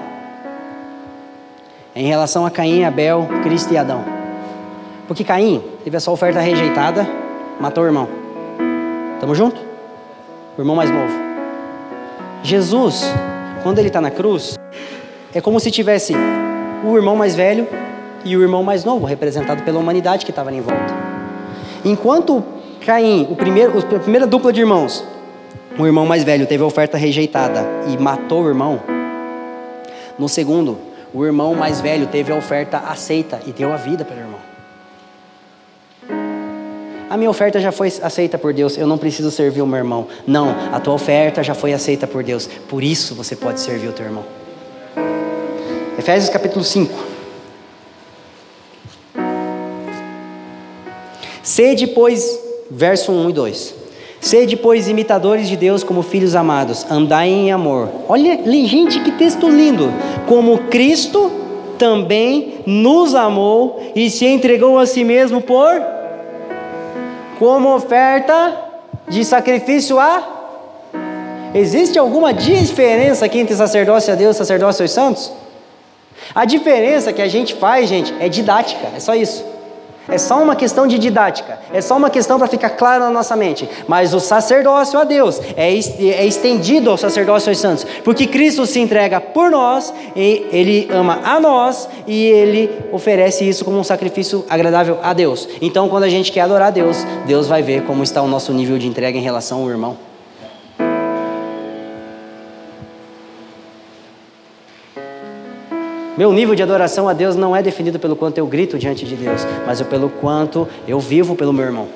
em 1.95 2.07
relação 2.07 2.47
a 2.47 2.51
Caim, 2.51 2.85
Abel, 2.85 3.29
Cristo 3.43 3.73
e 3.73 3.79
Adão. 3.79 4.05
Porque 5.07 5.25
Caim 5.25 5.62
teve 5.85 5.97
a 5.97 6.01
sua 6.01 6.14
oferta 6.14 6.41
rejeitada, 6.41 7.07
matou 7.61 7.85
o 7.85 7.87
irmão. 7.87 8.09
Tamo 9.20 9.35
junto? 9.35 9.61
O 10.57 10.61
irmão 10.61 10.75
mais 10.75 10.91
novo. 10.91 11.12
Jesus, 12.43 13.05
quando 13.62 13.79
ele 13.79 13.89
está 13.89 14.01
na 14.01 14.11
cruz, 14.11 14.57
é 15.35 15.41
como 15.41 15.59
se 15.59 15.70
tivesse 15.70 16.14
o 16.85 16.97
irmão 16.97 17.16
mais 17.16 17.35
velho 17.35 17.66
e 18.24 18.37
o 18.37 18.43
irmão 18.43 18.62
mais 18.62 18.85
novo, 18.85 19.07
representado 19.07 19.62
pela 19.62 19.78
humanidade 19.78 20.24
que 20.24 20.30
estava 20.30 20.53
em 20.53 20.61
volta. 20.61 20.95
Enquanto 21.85 22.43
Caim, 22.85 23.26
o 23.30 23.37
primeiro, 23.37 23.78
a 23.78 23.99
primeira 23.99 24.26
dupla 24.26 24.53
de 24.53 24.61
irmãos, 24.61 25.05
o 25.78 25.87
irmão 25.87 26.07
mais 26.07 26.24
velho 26.24 26.47
teve 26.47 26.62
a 26.62 26.66
oferta 26.66 26.97
rejeitada 26.97 27.64
e 27.89 27.97
matou 27.97 28.43
o 28.45 28.49
irmão, 28.49 28.80
no 30.18 30.28
segundo, 30.28 30.78
o 31.12 31.24
irmão 31.24 31.55
mais 31.55 31.80
velho 31.80 32.07
teve 32.07 32.33
a 32.33 32.37
oferta 32.37 32.78
aceita 32.78 33.41
e 33.47 33.53
deu 33.53 33.72
a 33.72 33.76
vida 33.76 34.05
pelo 34.05 34.20
irmão. 34.20 34.41
A 37.09 37.16
minha 37.16 37.28
oferta 37.28 37.61
já 37.61 37.72
foi 37.72 37.89
aceita 38.03 38.39
por 38.39 38.53
Deus, 38.53 38.78
eu 38.78 38.87
não 38.87 38.97
preciso 38.97 39.30
servir 39.30 39.62
o 39.62 39.66
meu 39.66 39.78
irmão. 39.78 40.07
Não, 40.26 40.55
a 40.72 40.80
tua 40.80 40.95
oferta 40.95 41.43
já 41.43 41.55
foi 41.55 41.72
aceita 41.72 42.07
por 42.07 42.22
Deus, 42.22 42.47
por 42.68 42.83
isso 42.83 43.14
você 43.14 43.35
pode 43.35 43.61
servir 43.61 43.89
o 43.89 43.93
teu 43.93 44.07
irmão. 44.07 44.41
Efésios 46.03 46.30
capítulo 46.30 46.64
5. 46.64 46.92
Sede, 51.44 51.86
pois, 51.86 52.40
verso 52.68 53.12
1 53.12 53.30
e 53.30 53.32
2. 53.32 53.74
Sede, 54.20 54.57
pois, 54.57 54.88
imitadores 54.88 55.46
de 55.48 55.57
Deus 55.57 55.84
como 55.84 56.03
filhos 56.03 56.34
amados, 56.34 56.84
andai 56.90 57.28
em 57.28 57.53
amor. 57.53 57.88
Olha, 58.09 58.36
gente, 58.66 58.98
que 58.98 59.12
texto 59.12 59.48
lindo! 59.48 59.92
Como 60.26 60.64
Cristo 60.64 61.30
também 61.78 62.64
nos 62.66 63.14
amou 63.14 63.80
e 63.94 64.11
se 64.11 64.26
entregou 64.26 64.80
a 64.80 64.86
si 64.86 65.05
mesmo 65.05 65.40
por 65.40 65.80
como 67.38 67.76
oferta 67.76 68.59
de 69.09 69.24
sacrifício 69.24 70.00
a 70.00 70.40
Existe 71.55 71.98
alguma 71.98 72.32
diferença 72.32 73.26
aqui 73.26 73.38
entre 73.38 73.55
sacerdócio 73.55 74.12
a 74.12 74.16
Deus 74.16 74.34
e 74.34 74.38
sacerdócio 74.38 74.82
aos 74.82 74.90
santos? 74.90 75.41
A 76.35 76.45
diferença 76.45 77.12
que 77.12 77.22
a 77.22 77.28
gente 77.28 77.55
faz, 77.55 77.89
gente, 77.89 78.14
é 78.18 78.28
didática, 78.28 78.89
é 78.95 79.01
só 79.01 79.14
isso. 79.14 79.53
É 80.09 80.18
só 80.18 80.43
uma 80.43 80.57
questão 80.57 80.85
de 80.87 80.99
didática, 80.99 81.61
é 81.72 81.80
só 81.80 81.97
uma 81.97 82.11
questão 82.11 82.37
para 82.37 82.49
ficar 82.49 82.70
claro 82.70 83.05
na 83.05 83.11
nossa 83.11 83.37
mente. 83.37 83.68
Mas 83.87 84.12
o 84.12 84.18
sacerdócio 84.18 84.99
a 84.99 85.05
Deus 85.05 85.41
é, 85.57 85.72
é 85.72 86.26
estendido 86.26 86.91
ao 86.91 86.99
sacerdócio 86.99 87.51
aos 87.51 87.59
santos, 87.59 87.87
porque 88.03 88.26
Cristo 88.26 88.66
se 88.66 88.80
entrega 88.80 89.20
por 89.20 89.49
nós, 89.49 89.95
Ele 90.16 90.89
ama 90.91 91.20
a 91.22 91.39
nós 91.39 91.89
e 92.07 92.26
Ele 92.26 92.68
oferece 92.91 93.49
isso 93.49 93.64
como 93.64 93.78
um 93.78 93.85
sacrifício 93.85 94.45
agradável 94.51 94.99
a 95.03 95.12
Deus. 95.12 95.49
Então, 95.61 95.89
quando 95.89 96.03
a 96.05 96.09
gente 96.09 96.33
quer 96.33 96.41
adorar 96.41 96.68
a 96.68 96.70
Deus, 96.70 97.07
Deus 97.24 97.47
vai 97.47 97.62
ver 97.62 97.85
como 97.85 98.03
está 98.03 98.20
o 98.22 98.28
nosso 98.28 98.53
nível 98.53 98.78
de 98.78 98.89
entrega 98.89 99.16
em 99.16 99.22
relação 99.22 99.62
ao 99.62 99.70
irmão. 99.70 100.12
Meu 106.17 106.31
nível 106.31 106.55
de 106.55 106.63
adoração 106.63 107.09
a 107.09 107.15
Deus 107.15 107.37
não 107.37 107.57
é 107.57 107.63
definido 107.63 107.99
pelo 107.99 108.15
quanto 108.15 108.37
eu 108.37 108.47
grito 108.47 108.79
diante 108.79 109.07
de 109.07 109.17
Deus, 109.17 109.47
mas 109.67 109.81
pelo 109.81 110.11
quanto 110.11 110.69
eu 110.87 111.01
vivo 111.01 111.35
pelo 111.35 111.55
meu 111.55 111.65
irmão. 111.65 111.89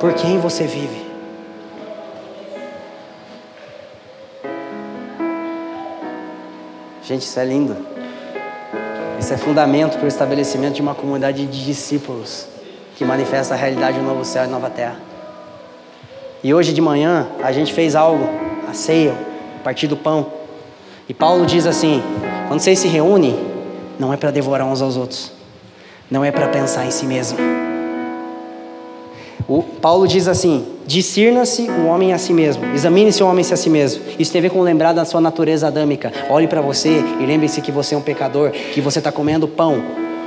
Por 0.00 0.14
quem 0.14 0.38
você 0.38 0.64
vive? 0.64 1.04
Gente, 7.02 7.22
isso 7.22 7.38
é 7.38 7.44
lindo. 7.44 7.76
Isso 9.20 9.34
é 9.34 9.36
fundamento 9.36 9.98
para 9.98 10.06
o 10.06 10.08
estabelecimento 10.08 10.76
de 10.76 10.82
uma 10.82 10.94
comunidade 10.94 11.44
de 11.44 11.64
discípulos 11.64 12.46
que 12.96 13.04
manifesta 13.04 13.52
a 13.52 13.56
realidade 13.56 13.98
do 13.98 14.04
novo 14.04 14.24
céu 14.24 14.44
e 14.44 14.48
nova 14.48 14.70
terra. 14.70 14.96
E 16.42 16.54
hoje 16.54 16.72
de 16.72 16.80
manhã 16.80 17.28
a 17.42 17.52
gente 17.52 17.72
fez 17.74 17.94
algo 17.94 18.53
ceia, 18.74 19.14
partir 19.64 19.86
do 19.86 19.96
pão. 19.96 20.26
E 21.08 21.14
Paulo 21.14 21.46
diz 21.46 21.66
assim: 21.66 22.02
quando 22.46 22.60
vocês 22.60 22.78
se 22.78 22.86
reúnem, 22.86 23.36
não 23.98 24.12
é 24.12 24.16
para 24.16 24.30
devorar 24.30 24.66
uns 24.66 24.82
aos 24.82 24.96
outros, 24.96 25.32
não 26.10 26.24
é 26.24 26.30
para 26.30 26.46
pensar 26.48 26.86
em 26.86 26.90
si 26.90 27.06
mesmo. 27.06 27.38
O 29.48 29.62
Paulo 29.62 30.06
diz 30.06 30.28
assim: 30.28 30.66
discirna-se 30.86 31.62
o 31.62 31.86
homem 31.86 32.12
a 32.12 32.18
si 32.18 32.32
mesmo, 32.32 32.64
examine-se 32.74 33.22
o 33.22 33.26
homem 33.26 33.44
a 33.50 33.56
si 33.56 33.70
mesmo. 33.70 34.02
Isso 34.18 34.30
tem 34.30 34.38
a 34.38 34.42
ver 34.42 34.50
com 34.50 34.60
lembrar 34.60 34.92
da 34.92 35.04
sua 35.04 35.20
natureza 35.20 35.66
adâmica. 35.66 36.12
Olhe 36.30 36.46
para 36.46 36.60
você 36.60 37.02
e 37.20 37.26
lembre-se 37.26 37.60
que 37.60 37.72
você 37.72 37.94
é 37.94 37.98
um 37.98 38.02
pecador, 38.02 38.50
que 38.50 38.80
você 38.80 38.98
está 39.00 39.10
comendo 39.10 39.48
pão, 39.48 39.82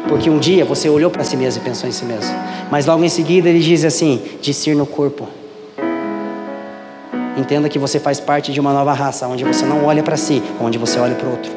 porque 0.08 0.30
um 0.30 0.38
dia 0.38 0.66
você 0.66 0.90
olhou 0.90 1.10
para 1.10 1.24
si 1.24 1.36
mesmo 1.36 1.62
e 1.62 1.66
pensou 1.66 1.88
em 1.88 1.92
si 1.92 2.06
mesmo. 2.06 2.36
Mas 2.70 2.86
logo 2.86 3.04
em 3.04 3.10
seguida 3.10 3.50
ele 3.50 3.60
diz 3.60 3.84
assim: 3.84 4.22
discirna 4.42 4.84
o 4.84 4.88
corpo. 4.88 5.28
Entenda 7.38 7.70
que 7.70 7.78
você 7.78 8.00
faz 8.00 8.20
parte 8.20 8.52
de 8.52 8.60
uma 8.60 8.74
nova 8.74 8.94
raça, 8.94 9.28
onde 9.28 9.44
você 9.44 9.66
não 9.66 9.86
olha 9.86 10.02
para 10.02 10.18
si, 10.18 10.42
onde 10.60 10.78
você 10.78 11.00
olha 11.00 11.16
para 11.16 11.28
o 11.28 11.32
outro. 11.32 11.52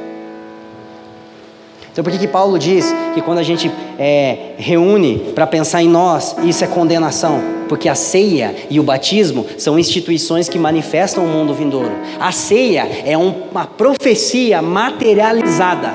Então, 1.93 2.05
por 2.05 2.12
que, 2.12 2.18
que 2.18 2.28
Paulo 2.28 2.59
diz 2.59 2.95
que 3.14 3.20
quando 3.20 3.39
a 3.39 3.43
gente 3.43 3.70
é, 3.99 4.55
reúne 4.59 5.33
para 5.35 5.47
pensar 5.47 5.83
em 5.83 5.89
nós, 5.89 6.37
isso 6.45 6.62
é 6.62 6.66
condenação? 6.66 7.43
Porque 7.68 7.89
a 7.89 7.95
ceia 7.95 8.55
e 8.68 8.78
o 8.78 8.83
batismo 8.83 9.45
são 9.59 9.78
instituições 9.78 10.49
que 10.49 10.59
manifestam 10.59 11.24
o 11.24 11.28
mundo 11.28 11.53
vindouro. 11.53 11.91
A 12.20 12.31
ceia 12.31 12.89
é 13.05 13.18
um, 13.18 13.35
uma 13.51 13.66
profecia 13.66 14.62
materializada 14.62 15.93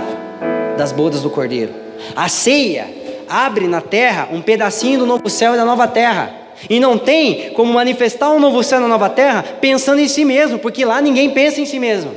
das 0.77 0.91
bodas 0.91 1.21
do 1.21 1.29
Cordeiro. 1.29 1.71
A 2.15 2.27
ceia 2.27 2.87
abre 3.29 3.67
na 3.67 3.81
terra 3.81 4.29
um 4.31 4.41
pedacinho 4.41 4.99
do 4.99 5.05
novo 5.05 5.29
céu 5.29 5.53
e 5.53 5.57
da 5.57 5.65
nova 5.65 5.87
terra. 5.87 6.44
E 6.69 6.79
não 6.79 6.97
tem 6.97 7.51
como 7.51 7.73
manifestar 7.73 8.31
um 8.31 8.39
novo 8.39 8.63
céu 8.63 8.79
na 8.79 8.87
nova 8.87 9.09
terra 9.09 9.43
pensando 9.61 9.99
em 9.99 10.07
si 10.07 10.25
mesmo, 10.25 10.59
porque 10.59 10.85
lá 10.85 11.01
ninguém 11.01 11.29
pensa 11.29 11.61
em 11.61 11.65
si 11.65 11.79
mesmo. 11.79 12.11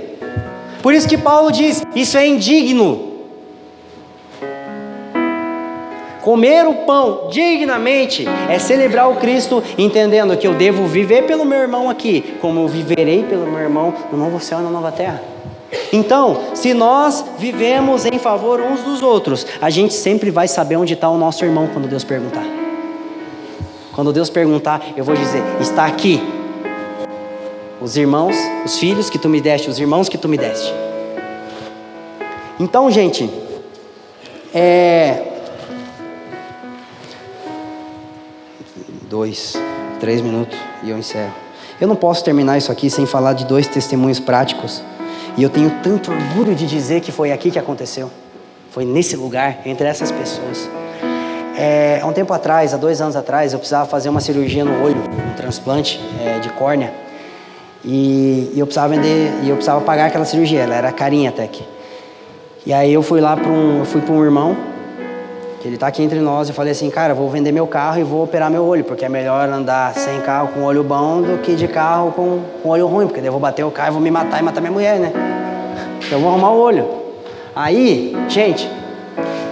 Por 0.82 0.94
isso 0.94 1.08
que 1.08 1.18
Paulo 1.18 1.50
diz: 1.50 1.82
isso 1.94 2.16
é 2.16 2.26
indigno. 2.26 3.08
Comer 6.22 6.66
o 6.66 6.74
pão 6.84 7.28
dignamente 7.30 8.26
é 8.50 8.58
celebrar 8.58 9.10
o 9.10 9.16
Cristo, 9.16 9.62
entendendo 9.78 10.36
que 10.36 10.46
eu 10.46 10.52
devo 10.52 10.86
viver 10.86 11.22
pelo 11.22 11.44
meu 11.44 11.58
irmão 11.58 11.88
aqui, 11.88 12.34
como 12.40 12.60
eu 12.60 12.68
viverei 12.68 13.22
pelo 13.22 13.46
meu 13.46 13.60
irmão 13.60 13.94
no 14.12 14.18
novo 14.18 14.38
céu 14.38 14.60
e 14.60 14.62
na 14.62 14.70
nova 14.70 14.92
terra. 14.92 15.22
Então, 15.92 16.38
se 16.54 16.74
nós 16.74 17.24
vivemos 17.38 18.04
em 18.04 18.18
favor 18.18 18.60
uns 18.60 18.80
dos 18.80 19.02
outros, 19.02 19.46
a 19.60 19.70
gente 19.70 19.94
sempre 19.94 20.30
vai 20.30 20.48
saber 20.48 20.76
onde 20.76 20.94
está 20.94 21.08
o 21.08 21.16
nosso 21.16 21.44
irmão 21.44 21.68
quando 21.72 21.88
Deus 21.88 22.04
perguntar. 22.04 22.57
Quando 23.98 24.12
Deus 24.12 24.30
perguntar, 24.30 24.80
eu 24.96 25.02
vou 25.02 25.16
dizer: 25.16 25.42
está 25.60 25.84
aqui. 25.84 26.22
Os 27.80 27.96
irmãos, 27.96 28.36
os 28.64 28.78
filhos 28.78 29.10
que 29.10 29.18
tu 29.18 29.28
me 29.28 29.40
deste, 29.40 29.68
os 29.68 29.80
irmãos 29.80 30.08
que 30.08 30.16
tu 30.16 30.28
me 30.28 30.38
deste. 30.38 30.72
Então, 32.60 32.88
gente, 32.92 33.28
é. 34.54 35.20
Dois, 39.10 39.56
três 39.98 40.20
minutos 40.20 40.56
e 40.84 40.90
eu 40.90 40.96
encerro. 40.96 41.34
Eu 41.80 41.88
não 41.88 41.96
posso 41.96 42.22
terminar 42.22 42.56
isso 42.56 42.70
aqui 42.70 42.88
sem 42.88 43.04
falar 43.04 43.32
de 43.32 43.46
dois 43.46 43.66
testemunhos 43.66 44.20
práticos. 44.20 44.80
E 45.36 45.42
eu 45.42 45.50
tenho 45.50 45.72
tanto 45.82 46.12
orgulho 46.12 46.54
de 46.54 46.68
dizer 46.68 47.00
que 47.00 47.10
foi 47.10 47.32
aqui 47.32 47.50
que 47.50 47.58
aconteceu. 47.58 48.08
Foi 48.70 48.84
nesse 48.84 49.16
lugar, 49.16 49.58
entre 49.66 49.88
essas 49.88 50.12
pessoas. 50.12 50.70
É, 51.60 51.98
há 52.00 52.06
um 52.06 52.12
tempo 52.12 52.32
atrás, 52.32 52.72
há 52.72 52.76
dois 52.76 53.00
anos 53.00 53.16
atrás, 53.16 53.52
eu 53.52 53.58
precisava 53.58 53.84
fazer 53.84 54.08
uma 54.08 54.20
cirurgia 54.20 54.64
no 54.64 54.80
olho, 54.80 54.94
um 54.96 55.34
transplante 55.34 56.00
é, 56.24 56.38
de 56.38 56.50
córnea. 56.50 56.92
E, 57.84 58.52
e, 58.54 58.60
eu 58.60 58.64
precisava 58.64 58.94
vender, 58.94 59.32
e 59.42 59.48
eu 59.48 59.56
precisava 59.56 59.80
pagar 59.80 60.06
aquela 60.06 60.24
cirurgia, 60.24 60.60
ela 60.60 60.76
era 60.76 60.92
carinha 60.92 61.30
até 61.30 61.48
que. 61.48 61.66
E 62.64 62.72
aí 62.72 62.92
eu 62.92 63.02
fui 63.02 63.20
lá 63.20 63.36
para 63.36 63.50
um, 63.50 63.80
eu 63.80 63.84
fui 63.84 64.00
para 64.00 64.14
um 64.14 64.24
irmão, 64.24 64.56
que 65.60 65.66
ele 65.66 65.74
está 65.74 65.88
aqui 65.88 66.00
entre 66.00 66.20
nós, 66.20 66.48
e 66.48 66.52
falei 66.52 66.70
assim, 66.70 66.88
cara, 66.90 67.12
vou 67.12 67.28
vender 67.28 67.50
meu 67.50 67.66
carro 67.66 67.98
e 67.98 68.04
vou 68.04 68.22
operar 68.22 68.48
meu 68.48 68.64
olho, 68.64 68.84
porque 68.84 69.04
é 69.04 69.08
melhor 69.08 69.48
andar 69.48 69.94
sem 69.94 70.20
carro 70.20 70.50
com 70.54 70.62
olho 70.62 70.84
bom 70.84 71.22
do 71.22 71.38
que 71.38 71.56
de 71.56 71.66
carro 71.66 72.12
com, 72.12 72.40
com 72.62 72.68
olho 72.68 72.86
ruim, 72.86 73.06
porque 73.08 73.20
daí 73.20 73.26
eu 73.26 73.32
vou 73.32 73.40
bater 73.40 73.64
o 73.64 73.70
carro 73.72 73.88
e 73.88 73.92
vou 73.94 74.00
me 74.00 74.12
matar 74.12 74.38
e 74.38 74.44
matar 74.44 74.60
minha 74.60 74.72
mulher, 74.72 75.00
né? 75.00 75.12
Então 76.06 76.18
eu 76.18 76.20
vou 76.20 76.30
arrumar 76.30 76.52
o 76.52 76.60
olho. 76.60 76.88
Aí, 77.56 78.16
gente, 78.28 78.70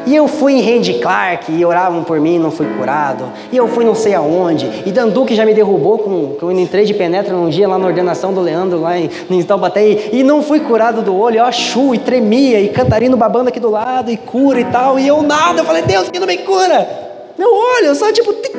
e 0.06 0.14
eu 0.14 0.28
fui 0.28 0.52
em 0.52 0.60
Randy 0.62 0.94
Clark 0.94 1.50
e 1.50 1.64
oravam 1.64 2.04
por 2.04 2.20
mim, 2.20 2.38
não 2.38 2.52
fui 2.52 2.66
curado. 2.78 3.24
E 3.50 3.56
eu 3.56 3.66
fui 3.66 3.84
não 3.84 3.94
sei 3.94 4.14
aonde. 4.14 4.84
E 4.86 4.92
Danduque 4.92 5.34
já 5.34 5.44
me 5.44 5.52
derrubou 5.52 5.98
com 5.98 6.36
que 6.36 6.42
eu 6.44 6.52
entrei 6.52 6.84
de 6.84 6.94
penetra 6.94 7.34
num 7.34 7.48
dia 7.48 7.66
lá 7.66 7.76
na 7.76 7.88
ordenação 7.88 8.32
do 8.32 8.40
Leandro 8.40 8.80
lá 8.80 8.96
em, 8.96 9.10
em 9.28 9.42
Taubaté 9.42 10.10
e 10.12 10.22
não 10.22 10.42
fui 10.42 10.60
curado 10.60 11.02
do 11.02 11.14
olho. 11.16 11.38
Eu 11.38 11.44
achu 11.44 11.92
e 11.92 11.98
tremia 11.98 12.60
e 12.60 12.68
cantarino 12.68 13.16
babando 13.16 13.48
aqui 13.48 13.58
do 13.58 13.68
lado 13.68 14.08
e 14.08 14.16
cura 14.16 14.60
e 14.60 14.64
tal. 14.66 14.96
E 14.96 15.08
eu 15.08 15.22
nada, 15.22 15.62
eu 15.62 15.64
falei: 15.64 15.82
"Deus, 15.82 16.08
que 16.08 16.20
não 16.20 16.26
me 16.26 16.38
cura". 16.38 16.88
Meu 17.36 17.50
olho, 17.52 17.94
só 17.96 18.12
tipo 18.12 18.32
tic, 18.34 18.56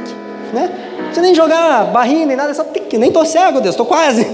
né? 0.53 0.69
Não 0.97 1.05
precisa 1.05 1.21
nem 1.21 1.33
jogar 1.33 1.85
barrinha 1.85 2.25
nem 2.25 2.35
nada, 2.35 2.53
só 2.53 2.65
tic, 2.65 2.93
nem 2.93 3.11
tô 3.11 3.23
cego, 3.23 3.61
Deus, 3.61 3.75
tô 3.75 3.85
quase. 3.85 4.27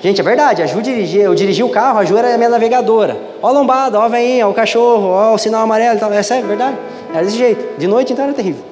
Gente, 0.00 0.20
é 0.20 0.24
verdade, 0.24 0.62
a 0.62 0.66
Ju 0.66 0.80
dirigia, 0.80 1.24
eu 1.24 1.34
dirigi 1.34 1.62
o 1.62 1.68
carro, 1.68 1.98
a 1.98 2.04
Ju 2.04 2.16
era 2.16 2.32
a 2.32 2.36
minha 2.36 2.48
navegadora. 2.48 3.16
Ó 3.42 3.48
a 3.48 3.50
lombada, 3.50 3.98
ó 3.98 4.02
a 4.02 4.08
veinha, 4.08 4.46
ó 4.46 4.50
o 4.50 4.54
cachorro, 4.54 5.08
ó 5.08 5.34
o 5.34 5.38
sinal 5.38 5.62
amarelo 5.62 5.98
tal. 5.98 6.12
Essa 6.12 6.36
é 6.36 6.42
verdade. 6.42 6.76
Era 7.12 7.24
desse 7.24 7.36
jeito. 7.36 7.78
De 7.78 7.86
noite 7.86 8.12
então 8.12 8.24
era 8.24 8.32
terrível. 8.32 8.62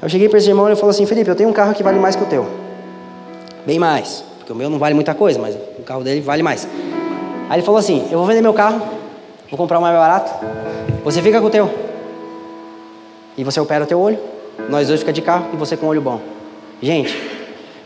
Eu 0.00 0.08
cheguei 0.08 0.28
para 0.28 0.38
esse 0.38 0.48
irmão 0.48 0.66
e 0.66 0.70
ele 0.70 0.76
falou 0.76 0.90
assim, 0.90 1.04
Felipe, 1.06 1.28
eu 1.28 1.34
tenho 1.34 1.48
um 1.48 1.52
carro 1.52 1.74
que 1.74 1.82
vale 1.82 1.98
mais 1.98 2.14
que 2.14 2.22
o 2.22 2.26
teu. 2.26 2.46
Bem 3.66 3.80
mais. 3.80 4.24
Porque 4.38 4.52
o 4.52 4.54
meu 4.54 4.70
não 4.70 4.78
vale 4.78 4.94
muita 4.94 5.12
coisa, 5.12 5.40
mas 5.40 5.56
o 5.56 5.82
carro 5.82 6.04
dele 6.04 6.20
vale 6.20 6.42
mais. 6.42 6.68
Aí 7.50 7.56
ele 7.56 7.62
falou 7.62 7.78
assim, 7.78 8.06
eu 8.10 8.18
vou 8.18 8.26
vender 8.26 8.40
meu 8.40 8.54
carro, 8.54 8.80
vou 9.50 9.58
comprar 9.58 9.78
um 9.78 9.82
mais 9.82 9.96
barato, 9.96 10.32
você 11.02 11.20
fica 11.20 11.40
com 11.40 11.48
o 11.48 11.50
teu. 11.50 11.68
E 13.36 13.42
você 13.42 13.58
opera 13.58 13.84
o 13.84 13.86
teu 13.86 13.98
olho, 13.98 14.18
nós 14.68 14.86
dois 14.86 15.00
fica 15.00 15.12
de 15.12 15.22
carro 15.22 15.46
e 15.52 15.56
você 15.56 15.76
com 15.76 15.86
o 15.86 15.88
olho 15.88 16.00
bom. 16.00 16.20
Gente, 16.80 17.37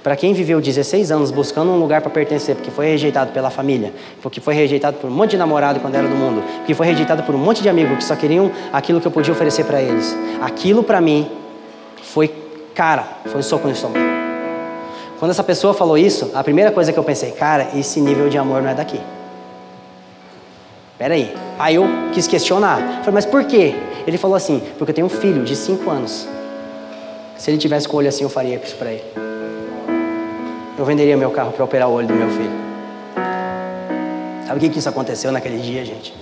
para 0.02 0.16
quem 0.16 0.32
viveu 0.32 0.60
16 0.60 1.12
anos 1.12 1.30
buscando 1.30 1.70
um 1.70 1.78
lugar 1.78 2.00
para 2.00 2.10
pertencer, 2.10 2.56
porque 2.56 2.70
foi 2.70 2.86
rejeitado 2.86 3.32
pela 3.32 3.50
família, 3.50 3.92
porque 4.20 4.40
foi 4.40 4.54
rejeitado 4.54 4.96
por 4.96 5.08
um 5.08 5.12
monte 5.12 5.32
de 5.32 5.36
namorado 5.36 5.78
quando 5.78 5.94
era 5.94 6.08
do 6.08 6.14
mundo, 6.14 6.42
porque 6.56 6.74
foi 6.74 6.86
rejeitado 6.86 7.22
por 7.22 7.34
um 7.34 7.38
monte 7.38 7.62
de 7.62 7.68
amigos 7.68 7.98
que 7.98 8.04
só 8.04 8.16
queriam 8.16 8.50
aquilo 8.72 9.00
que 9.00 9.06
eu 9.06 9.12
podia 9.12 9.32
oferecer 9.32 9.64
para 9.64 9.80
eles. 9.80 10.16
Aquilo 10.40 10.82
para 10.82 11.00
mim 11.00 11.30
foi, 12.02 12.32
cara, 12.74 13.06
foi 13.26 13.38
um 13.38 13.42
soco 13.42 13.68
no 13.68 13.72
estômago. 13.72 14.04
Quando 15.20 15.30
essa 15.30 15.44
pessoa 15.44 15.72
falou 15.72 15.96
isso, 15.96 16.32
a 16.34 16.42
primeira 16.42 16.72
coisa 16.72 16.92
que 16.92 16.98
eu 16.98 17.04
pensei, 17.04 17.30
cara, 17.30 17.68
esse 17.76 18.00
nível 18.00 18.28
de 18.28 18.36
amor 18.36 18.60
não 18.60 18.70
é 18.70 18.74
daqui. 18.74 19.00
Peraí. 20.98 21.32
Aí 21.60 21.76
eu 21.76 21.86
quis 22.12 22.26
questionar. 22.26 22.78
Falei, 22.98 23.14
mas 23.14 23.26
por 23.26 23.44
quê? 23.44 23.72
Ele 24.04 24.18
falou 24.18 24.36
assim, 24.36 24.60
porque 24.76 24.90
eu 24.90 24.94
tenho 24.94 25.06
um 25.06 25.10
filho 25.10 25.44
de 25.44 25.54
5 25.54 25.88
anos. 25.88 26.26
Se 27.38 27.52
ele 27.52 27.58
tivesse 27.58 27.86
com 27.86 27.96
o 27.96 27.98
olho 28.00 28.08
assim, 28.08 28.24
eu 28.24 28.30
faria 28.30 28.56
isso 28.56 28.74
para 28.74 28.90
ele 28.90 29.31
eu 30.78 30.84
venderia 30.84 31.16
meu 31.16 31.30
carro 31.30 31.52
para 31.52 31.64
operar 31.64 31.88
o 31.88 31.92
olho 31.92 32.06
do 32.06 32.14
meu 32.14 32.28
filho. 32.30 32.72
Sabe 34.46 34.66
o 34.66 34.70
que 34.70 34.78
isso 34.78 34.88
aconteceu 34.88 35.30
naquele 35.30 35.58
dia, 35.58 35.84
gente? 35.84 36.14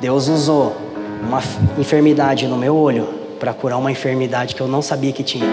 Deus 0.00 0.28
usou 0.28 0.76
uma 1.22 1.40
enfermidade 1.76 2.46
no 2.46 2.56
meu 2.56 2.76
olho 2.76 3.08
para 3.38 3.52
curar 3.52 3.78
uma 3.78 3.90
enfermidade 3.90 4.54
que 4.54 4.60
eu 4.60 4.68
não 4.68 4.80
sabia 4.80 5.12
que 5.12 5.22
tinha. 5.22 5.46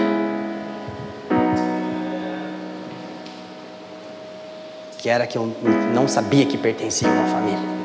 Que 4.98 5.08
era 5.08 5.26
que 5.26 5.36
eu 5.36 5.52
não 5.94 6.08
sabia 6.08 6.46
que 6.46 6.56
pertencia 6.56 7.08
a 7.08 7.12
uma 7.12 7.26
família. 7.28 7.76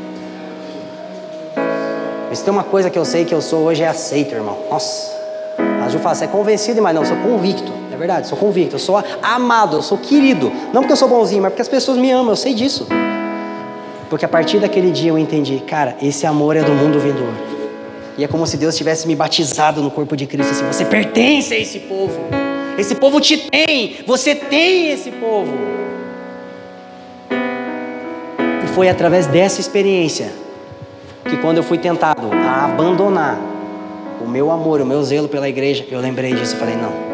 Mas 2.29 2.41
tem 2.41 2.53
uma 2.53 2.63
coisa 2.63 2.89
que 2.89 2.97
eu 2.97 3.05
sei 3.05 3.25
que 3.25 3.34
eu 3.34 3.41
sou 3.41 3.65
hoje 3.65 3.84
é 3.84 3.88
aceito, 3.88 4.34
irmão. 4.34 4.57
Nossa. 4.69 5.11
A 5.84 5.89
Ju 5.89 5.99
fala, 5.99 6.15
você 6.15 6.25
é 6.25 6.27
convencido, 6.27 6.82
mas 6.82 6.95
não, 6.95 7.01
eu 7.01 7.07
sou 7.07 7.17
convicto. 7.17 7.71
Verdade, 8.02 8.28
sou 8.28 8.36
convicto. 8.36 8.78
Eu 8.78 8.80
sou 8.80 8.97
amado, 9.22 9.78
eu 9.78 9.82
sou 9.84 9.95
querido. 9.95 10.52
Não 10.74 10.82
porque 10.82 10.93
eu 10.93 10.97
sou 10.97 11.08
bonzinho, 11.08 11.43
mas 11.43 11.52
porque 11.52 11.62
as 11.62 11.68
pessoas 11.68 11.99
me 11.99 12.10
amam, 12.10 12.32
eu 12.32 12.36
sei 12.36 12.52
disso. 12.52 12.88
Porque 14.10 14.26
a 14.26 14.28
partir 14.28 14.58
daquele 14.58 14.89
dia 14.89 15.12
eu 15.12 15.20
entendi, 15.20 15.60
cara, 15.60 15.95
esse 16.02 16.26
amor 16.26 16.58
é 16.58 16.64
do 16.64 16.72
mundo 16.72 16.99
vindouro. 16.99 17.38
E 18.18 18.24
é 18.24 18.28
como 18.28 18.47
se 18.47 18.58
Deus 18.58 18.76
tivesse 18.76 19.08
me 19.08 19.16
batizado 19.16 19.84
no 19.84 19.91
corpo 19.91 20.18
de 20.18 20.26
Cristo. 20.26 20.49
Assim, 20.49 20.66
você 20.66 20.84
pertence 20.84 21.54
a 21.54 21.60
esse 21.60 21.78
povo. 21.78 22.20
Esse 22.76 22.95
povo 22.95 23.22
te 23.22 23.38
tem. 23.38 23.97
Você 24.08 24.34
tem 24.34 24.89
esse 24.89 25.12
povo. 25.12 25.54
E 28.64 28.68
foi 28.74 28.89
através 28.89 29.28
dessa 29.28 29.62
experiência 29.62 30.34
que 31.30 31.38
quando 31.38 31.58
eu 31.58 31.64
fui 31.64 31.78
tentado 31.78 32.32
a 32.34 32.66
abandonar 32.66 33.39
o 34.20 34.28
meu 34.28 34.49
amor, 34.49 34.82
o 34.82 34.86
meu 34.88 35.04
zelo 35.04 35.30
pela 35.30 35.47
igreja, 35.47 35.86
eu 35.91 35.99
lembrei 35.99 36.34
disso 36.34 36.56
e 36.56 36.58
falei: 36.58 36.76
não. 36.76 37.11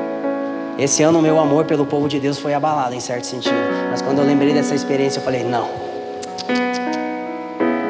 Esse 0.77 1.01
ano 1.01 1.17
o 1.17 1.21
meu 1.23 1.39
amor 1.39 1.65
pelo 1.65 1.87
povo 1.87 2.07
de 2.07 2.19
Deus 2.19 2.37
foi 2.37 2.53
abalado 2.53 2.93
em 2.93 2.99
certo 2.99 3.25
sentido. 3.25 3.55
Mas 3.89 3.99
quando 3.99 4.19
eu 4.19 4.25
lembrei 4.25 4.53
dessa 4.53 4.75
experiência, 4.75 5.19
eu 5.19 5.23
falei: 5.23 5.43
não. 5.43 5.67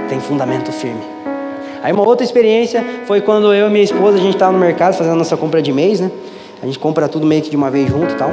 Tem 0.08 0.22
fundamento 0.22 0.72
firme. 0.72 1.02
Aí 1.84 1.92
uma 1.92 2.08
outra 2.08 2.24
experiência 2.24 2.84
foi 3.06 3.20
quando 3.20 3.54
eu 3.54 3.68
e 3.68 3.70
minha 3.70 3.84
esposa, 3.84 4.18
a 4.18 4.22
gente 4.22 4.36
estava 4.36 4.54
no 4.54 4.60
mercado 4.60 4.94
fazendo 4.94 5.14
a 5.14 5.18
nossa 5.18 5.36
compra 5.36 5.62
de 5.62 5.74
mês, 5.74 6.00
né? 6.00 6.10
A 6.64 6.66
gente 6.66 6.80
compra 6.80 7.10
tudo 7.10 7.26
meio 7.28 7.42
que 7.42 7.50
de 7.50 7.58
uma 7.58 7.70
vez 7.70 7.90
junto 7.90 8.14
e 8.14 8.16
tal. 8.18 8.32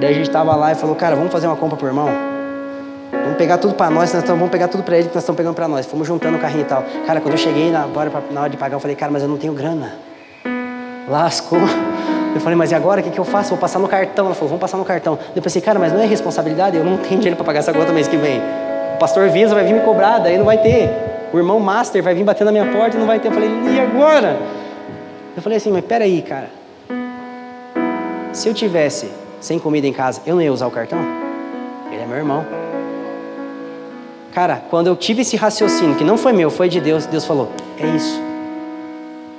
Daí 0.00 0.10
a 0.10 0.14
gente 0.14 0.26
estava 0.26 0.56
lá 0.56 0.72
e 0.72 0.74
falou: 0.74 0.96
cara, 0.96 1.14
vamos 1.14 1.30
fazer 1.30 1.46
uma 1.46 1.56
compra 1.56 1.76
pro 1.76 1.86
irmão? 1.86 2.08
Vamos 3.10 3.36
pegar 3.36 3.58
tudo 3.58 3.74
para 3.74 3.90
nós, 3.90 4.10
nós 4.14 4.24
vamos 4.24 4.48
pegar 4.48 4.68
tudo 4.68 4.82
para 4.82 4.96
ele 4.96 5.08
que 5.08 5.14
nós 5.14 5.22
estamos 5.22 5.36
pegando 5.36 5.54
para 5.54 5.68
nós. 5.68 5.84
Fomos 5.84 6.08
juntando 6.08 6.38
o 6.38 6.40
carrinho 6.40 6.62
e 6.62 6.64
tal. 6.64 6.82
Cara, 7.06 7.20
quando 7.20 7.34
eu 7.34 7.38
cheguei 7.38 7.70
na 7.70 7.84
hora, 7.86 8.10
na 8.30 8.40
hora 8.40 8.50
de 8.50 8.56
pagar, 8.56 8.76
eu 8.76 8.80
falei, 8.80 8.96
cara, 8.96 9.12
mas 9.12 9.22
eu 9.22 9.28
não 9.28 9.36
tenho 9.36 9.52
grana. 9.52 9.92
Lascou. 11.06 11.60
Eu 12.34 12.40
falei, 12.40 12.56
mas 12.56 12.70
e 12.72 12.74
agora? 12.74 13.00
O 13.00 13.04
que, 13.04 13.10
que 13.10 13.18
eu 13.18 13.24
faço? 13.24 13.50
Vou 13.50 13.58
passar 13.58 13.78
no 13.78 13.88
cartão. 13.88 14.26
Ela 14.26 14.34
falou, 14.34 14.48
vamos 14.48 14.60
passar 14.60 14.78
no 14.78 14.84
cartão. 14.84 15.18
Eu 15.34 15.42
pensei, 15.42 15.60
cara, 15.60 15.78
mas 15.78 15.92
não 15.92 16.00
é 16.00 16.06
responsabilidade? 16.06 16.76
Eu 16.76 16.84
não 16.84 16.96
tenho 16.96 17.16
dinheiro 17.16 17.36
para 17.36 17.44
pagar 17.44 17.58
essa 17.60 17.72
conta 17.72 17.92
mês 17.92 18.08
que 18.08 18.16
vem. 18.16 18.40
O 18.94 18.98
pastor 18.98 19.28
Visa 19.28 19.54
vai 19.54 19.64
vir 19.64 19.74
me 19.74 19.80
cobrar, 19.80 20.18
daí 20.18 20.38
não 20.38 20.44
vai 20.44 20.58
ter. 20.58 20.90
O 21.32 21.38
irmão 21.38 21.58
Master 21.58 22.02
vai 22.02 22.14
vir 22.14 22.24
bater 22.24 22.44
na 22.44 22.52
minha 22.52 22.66
porta 22.66 22.96
e 22.96 23.00
não 23.00 23.06
vai 23.06 23.18
ter. 23.18 23.28
Eu 23.28 23.32
falei, 23.32 23.48
e 23.48 23.80
agora? 23.80 24.38
Eu 25.36 25.42
falei 25.42 25.58
assim, 25.58 25.70
mas 25.70 25.84
peraí, 25.84 26.22
cara. 26.22 26.50
Se 28.32 28.48
eu 28.48 28.54
tivesse 28.54 29.10
sem 29.40 29.58
comida 29.58 29.86
em 29.86 29.92
casa, 29.92 30.22
eu 30.24 30.34
não 30.34 30.42
ia 30.42 30.52
usar 30.52 30.66
o 30.66 30.70
cartão? 30.70 30.98
Ele 31.90 32.02
é 32.02 32.06
meu 32.06 32.16
irmão. 32.16 32.46
Cara, 34.32 34.62
quando 34.70 34.86
eu 34.86 34.96
tive 34.96 35.22
esse 35.22 35.36
raciocínio, 35.36 35.94
que 35.96 36.04
não 36.04 36.16
foi 36.16 36.32
meu, 36.32 36.50
foi 36.50 36.68
de 36.68 36.80
Deus, 36.80 37.04
Deus 37.04 37.26
falou: 37.26 37.50
é 37.78 37.86
isso. 37.86 38.22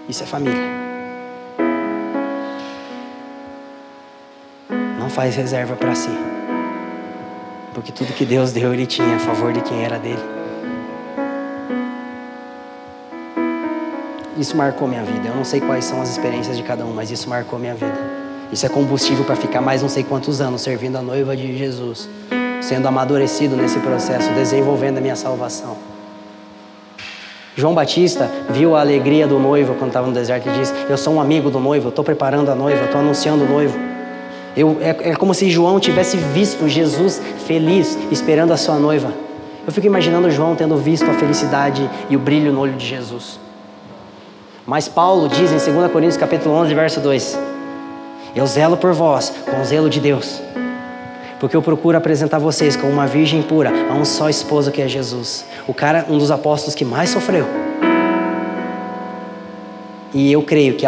Isso 0.08 0.22
é 0.24 0.26
família. 0.26 0.83
Faz 5.14 5.36
reserva 5.36 5.76
para 5.76 5.96
si. 5.96 6.10
Porque 7.74 7.92
tudo 7.92 8.14
que 8.14 8.26
Deus 8.26 8.52
deu, 8.52 8.74
Ele 8.74 8.86
tinha 8.86 9.16
a 9.16 9.20
favor 9.20 9.54
de 9.54 9.62
quem 9.62 9.84
era 9.84 9.98
dele. 9.98 10.24
Isso 14.38 14.58
marcou 14.58 14.88
minha 14.88 15.04
vida. 15.04 15.30
Eu 15.30 15.36
não 15.36 15.44
sei 15.44 15.62
quais 15.62 15.86
são 15.86 16.02
as 16.02 16.10
experiências 16.10 16.58
de 16.58 16.64
cada 16.64 16.86
um, 16.86 16.94
mas 16.94 17.10
isso 17.12 17.30
marcou 17.30 17.58
minha 17.58 17.74
vida. 17.74 17.98
Isso 18.52 18.66
é 18.66 18.70
combustível 18.70 19.24
para 19.24 19.36
ficar 19.36 19.62
mais 19.62 19.82
não 19.82 19.90
sei 19.90 20.04
quantos 20.04 20.42
anos 20.42 20.62
servindo 20.62 20.98
a 20.98 21.02
noiva 21.02 21.36
de 21.36 21.58
Jesus 21.58 22.10
sendo 22.64 22.88
amadurecido 22.88 23.56
nesse 23.56 23.80
processo, 23.80 24.32
desenvolvendo 24.32 24.98
a 24.98 25.02
minha 25.02 25.16
salvação. 25.16 25.76
João 27.56 27.76
Batista 27.76 28.32
viu 28.50 28.76
a 28.76 28.80
alegria 28.80 29.28
do 29.28 29.38
noivo 29.38 29.76
quando 29.76 29.90
estava 29.90 30.08
no 30.08 30.14
deserto 30.14 30.50
e 30.50 30.54
disse: 30.54 30.74
Eu 30.90 30.98
sou 30.98 31.14
um 31.14 31.22
amigo 31.22 31.52
do 31.52 31.60
noivo, 31.60 31.90
estou 31.90 32.04
preparando 32.04 32.50
a 32.50 32.56
noiva, 32.56 32.86
estou 32.86 33.00
anunciando 33.00 33.44
o 33.44 33.48
noivo. 33.48 33.93
Eu, 34.56 34.78
é, 34.82 35.12
é 35.12 35.16
como 35.16 35.34
se 35.34 35.50
João 35.50 35.80
tivesse 35.80 36.18
visto 36.18 36.68
Jesus 36.68 37.22
feliz, 37.48 37.98
esperando 38.12 38.54
a 38.54 38.58
sua 38.58 38.76
noiva. 38.76 39.12
Eu 39.66 39.72
fico 39.72 39.88
imaginando 39.88 40.30
João 40.30 40.56
tendo 40.56 40.76
visto 40.78 41.10
a 41.10 41.14
felicidade 41.14 41.90
e 42.10 42.16
o 42.16 42.20
brilho 42.20 42.52
no 42.52 42.60
olho 42.60 42.74
de 42.74 42.86
Jesus. 42.86 43.40
Mas 44.66 44.88
Paulo 44.88 45.28
diz 45.28 45.52
em 45.52 45.72
2 45.72 45.92
Coríntios 45.92 46.18
capítulo 46.18 46.56
11, 46.56 46.74
verso 46.74 47.00
2: 47.00 47.40
Eu 48.36 48.46
zelo 48.46 48.78
por 48.78 48.94
vós 48.94 49.34
com 49.50 49.62
o 49.62 49.66
zelo 49.66 49.90
de 49.90 50.00
Deus 50.00 50.42
porque 51.44 51.58
eu 51.58 51.62
procuro 51.62 51.98
apresentar 51.98 52.40
vocês 52.40 52.78
como 52.78 52.94
uma 52.94 53.06
virgem 53.06 53.42
pura 53.42 53.70
a 53.90 53.94
um 53.96 54.06
só 54.06 54.30
esposo 54.30 54.72
que 54.72 54.82
é 54.82 54.88
Jesus. 54.88 55.46
O 55.68 55.74
cara, 55.74 56.06
um 56.10 56.18
dos 56.18 56.32
apóstolos 56.32 56.74
que 56.74 56.86
mais 56.86 57.10
sofreu. 57.10 57.46
E 60.14 60.32
eu 60.32 60.42
creio 60.42 60.76
que 60.76 60.86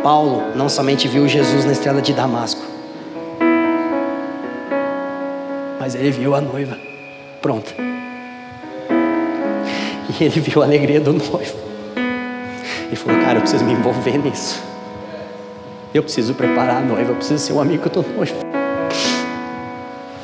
Paulo 0.00 0.44
não 0.54 0.68
somente 0.68 1.08
viu 1.08 1.26
Jesus 1.26 1.64
na 1.64 1.72
estrela 1.72 2.00
de 2.00 2.12
Damasco, 2.12 2.59
mas 5.90 5.96
ele 5.96 6.12
viu 6.12 6.36
a 6.36 6.40
noiva 6.40 6.78
pronta. 7.42 7.72
E 10.08 10.24
ele 10.24 10.38
viu 10.38 10.62
a 10.62 10.64
alegria 10.64 11.00
do 11.00 11.12
noivo. 11.12 11.58
E 12.92 12.94
falou: 12.94 13.20
Cara, 13.22 13.38
eu 13.38 13.40
preciso 13.40 13.64
me 13.64 13.72
envolver 13.72 14.18
nisso. 14.18 14.62
Eu 15.92 16.04
preciso 16.04 16.32
preparar 16.34 16.76
a 16.76 16.80
noiva, 16.80 17.10
eu 17.10 17.16
preciso 17.16 17.44
ser 17.44 17.52
um 17.54 17.60
amigo 17.60 17.88
do 17.88 18.02
noivo 18.02 18.34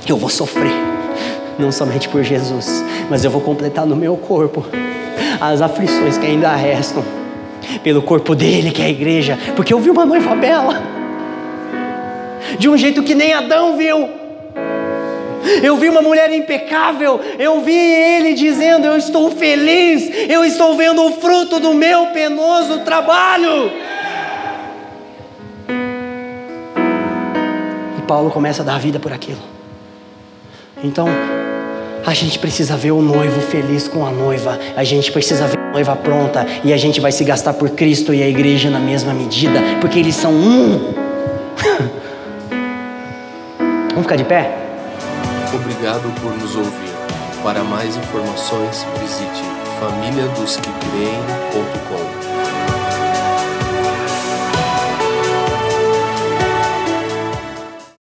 eu 0.08 0.16
vou 0.16 0.28
sofrer, 0.28 0.70
não 1.58 1.72
somente 1.72 2.08
por 2.08 2.22
Jesus, 2.22 2.84
mas 3.10 3.24
eu 3.24 3.30
vou 3.30 3.40
completar 3.40 3.84
no 3.84 3.96
meu 3.96 4.16
corpo 4.16 4.64
as 5.40 5.60
aflições 5.60 6.16
que 6.16 6.24
ainda 6.24 6.54
restam, 6.54 7.02
pelo 7.82 8.00
corpo 8.00 8.36
dele, 8.36 8.70
que 8.70 8.80
é 8.80 8.84
a 8.84 8.88
igreja, 8.88 9.36
porque 9.56 9.74
eu 9.74 9.80
vi 9.80 9.90
uma 9.90 10.06
noiva 10.06 10.36
bela, 10.36 10.80
de 12.56 12.68
um 12.68 12.76
jeito 12.76 13.02
que 13.02 13.16
nem 13.16 13.32
Adão 13.32 13.76
viu. 13.76 14.26
Eu 15.62 15.76
vi 15.76 15.88
uma 15.88 16.03
mulher 16.03 16.32
impecável, 16.32 17.20
eu 17.38 17.61
vi 17.61 17.76
ele 17.76 18.34
dizendo: 18.34 18.86
Eu 18.86 18.97
estou 18.97 19.30
feliz, 19.30 20.11
eu 20.28 20.44
estou 20.44 20.76
vendo 20.76 21.05
o 21.05 21.12
fruto 21.12 21.61
do 21.61 21.74
meu 21.74 22.07
penoso 22.07 22.80
trabalho. 22.80 23.70
E 27.99 28.03
Paulo 28.03 28.30
começa 28.30 28.62
a 28.62 28.64
dar 28.64 28.78
vida 28.78 28.99
por 28.99 29.12
aquilo. 29.12 29.40
Então, 30.82 31.09
a 32.05 32.14
gente 32.14 32.38
precisa 32.38 32.76
ver 32.76 32.92
o 32.92 33.03
noivo 33.03 33.40
feliz 33.40 33.88
com 33.88 34.07
a 34.07 34.11
noiva, 34.11 34.59
a 34.76 34.84
gente 34.84 35.11
precisa 35.11 35.47
ver 35.47 35.59
a 35.59 35.72
noiva 35.72 35.97
pronta 35.97 36.47
e 36.62 36.72
a 36.72 36.76
gente 36.76 37.01
vai 37.01 37.11
se 37.11 37.24
gastar 37.24 37.55
por 37.55 37.70
Cristo 37.70 38.14
e 38.14 38.22
a 38.22 38.28
igreja 38.28 38.70
na 38.70 38.78
mesma 38.78 39.12
medida, 39.12 39.61
porque 39.80 39.99
eles 39.99 40.14
são 40.14 40.32
um. 40.32 40.94
Vamos 43.90 44.03
ficar 44.03 44.16
de 44.16 44.24
pé? 44.24 44.65
Obrigado 45.55 46.12
por 46.20 46.36
nos 46.36 46.57
ouvir. 46.57 46.90
Para 47.42 47.62
mais 47.62 47.97
informações, 47.97 48.84
visite 49.01 49.42
famíliadosquecreem.com. 49.78 52.26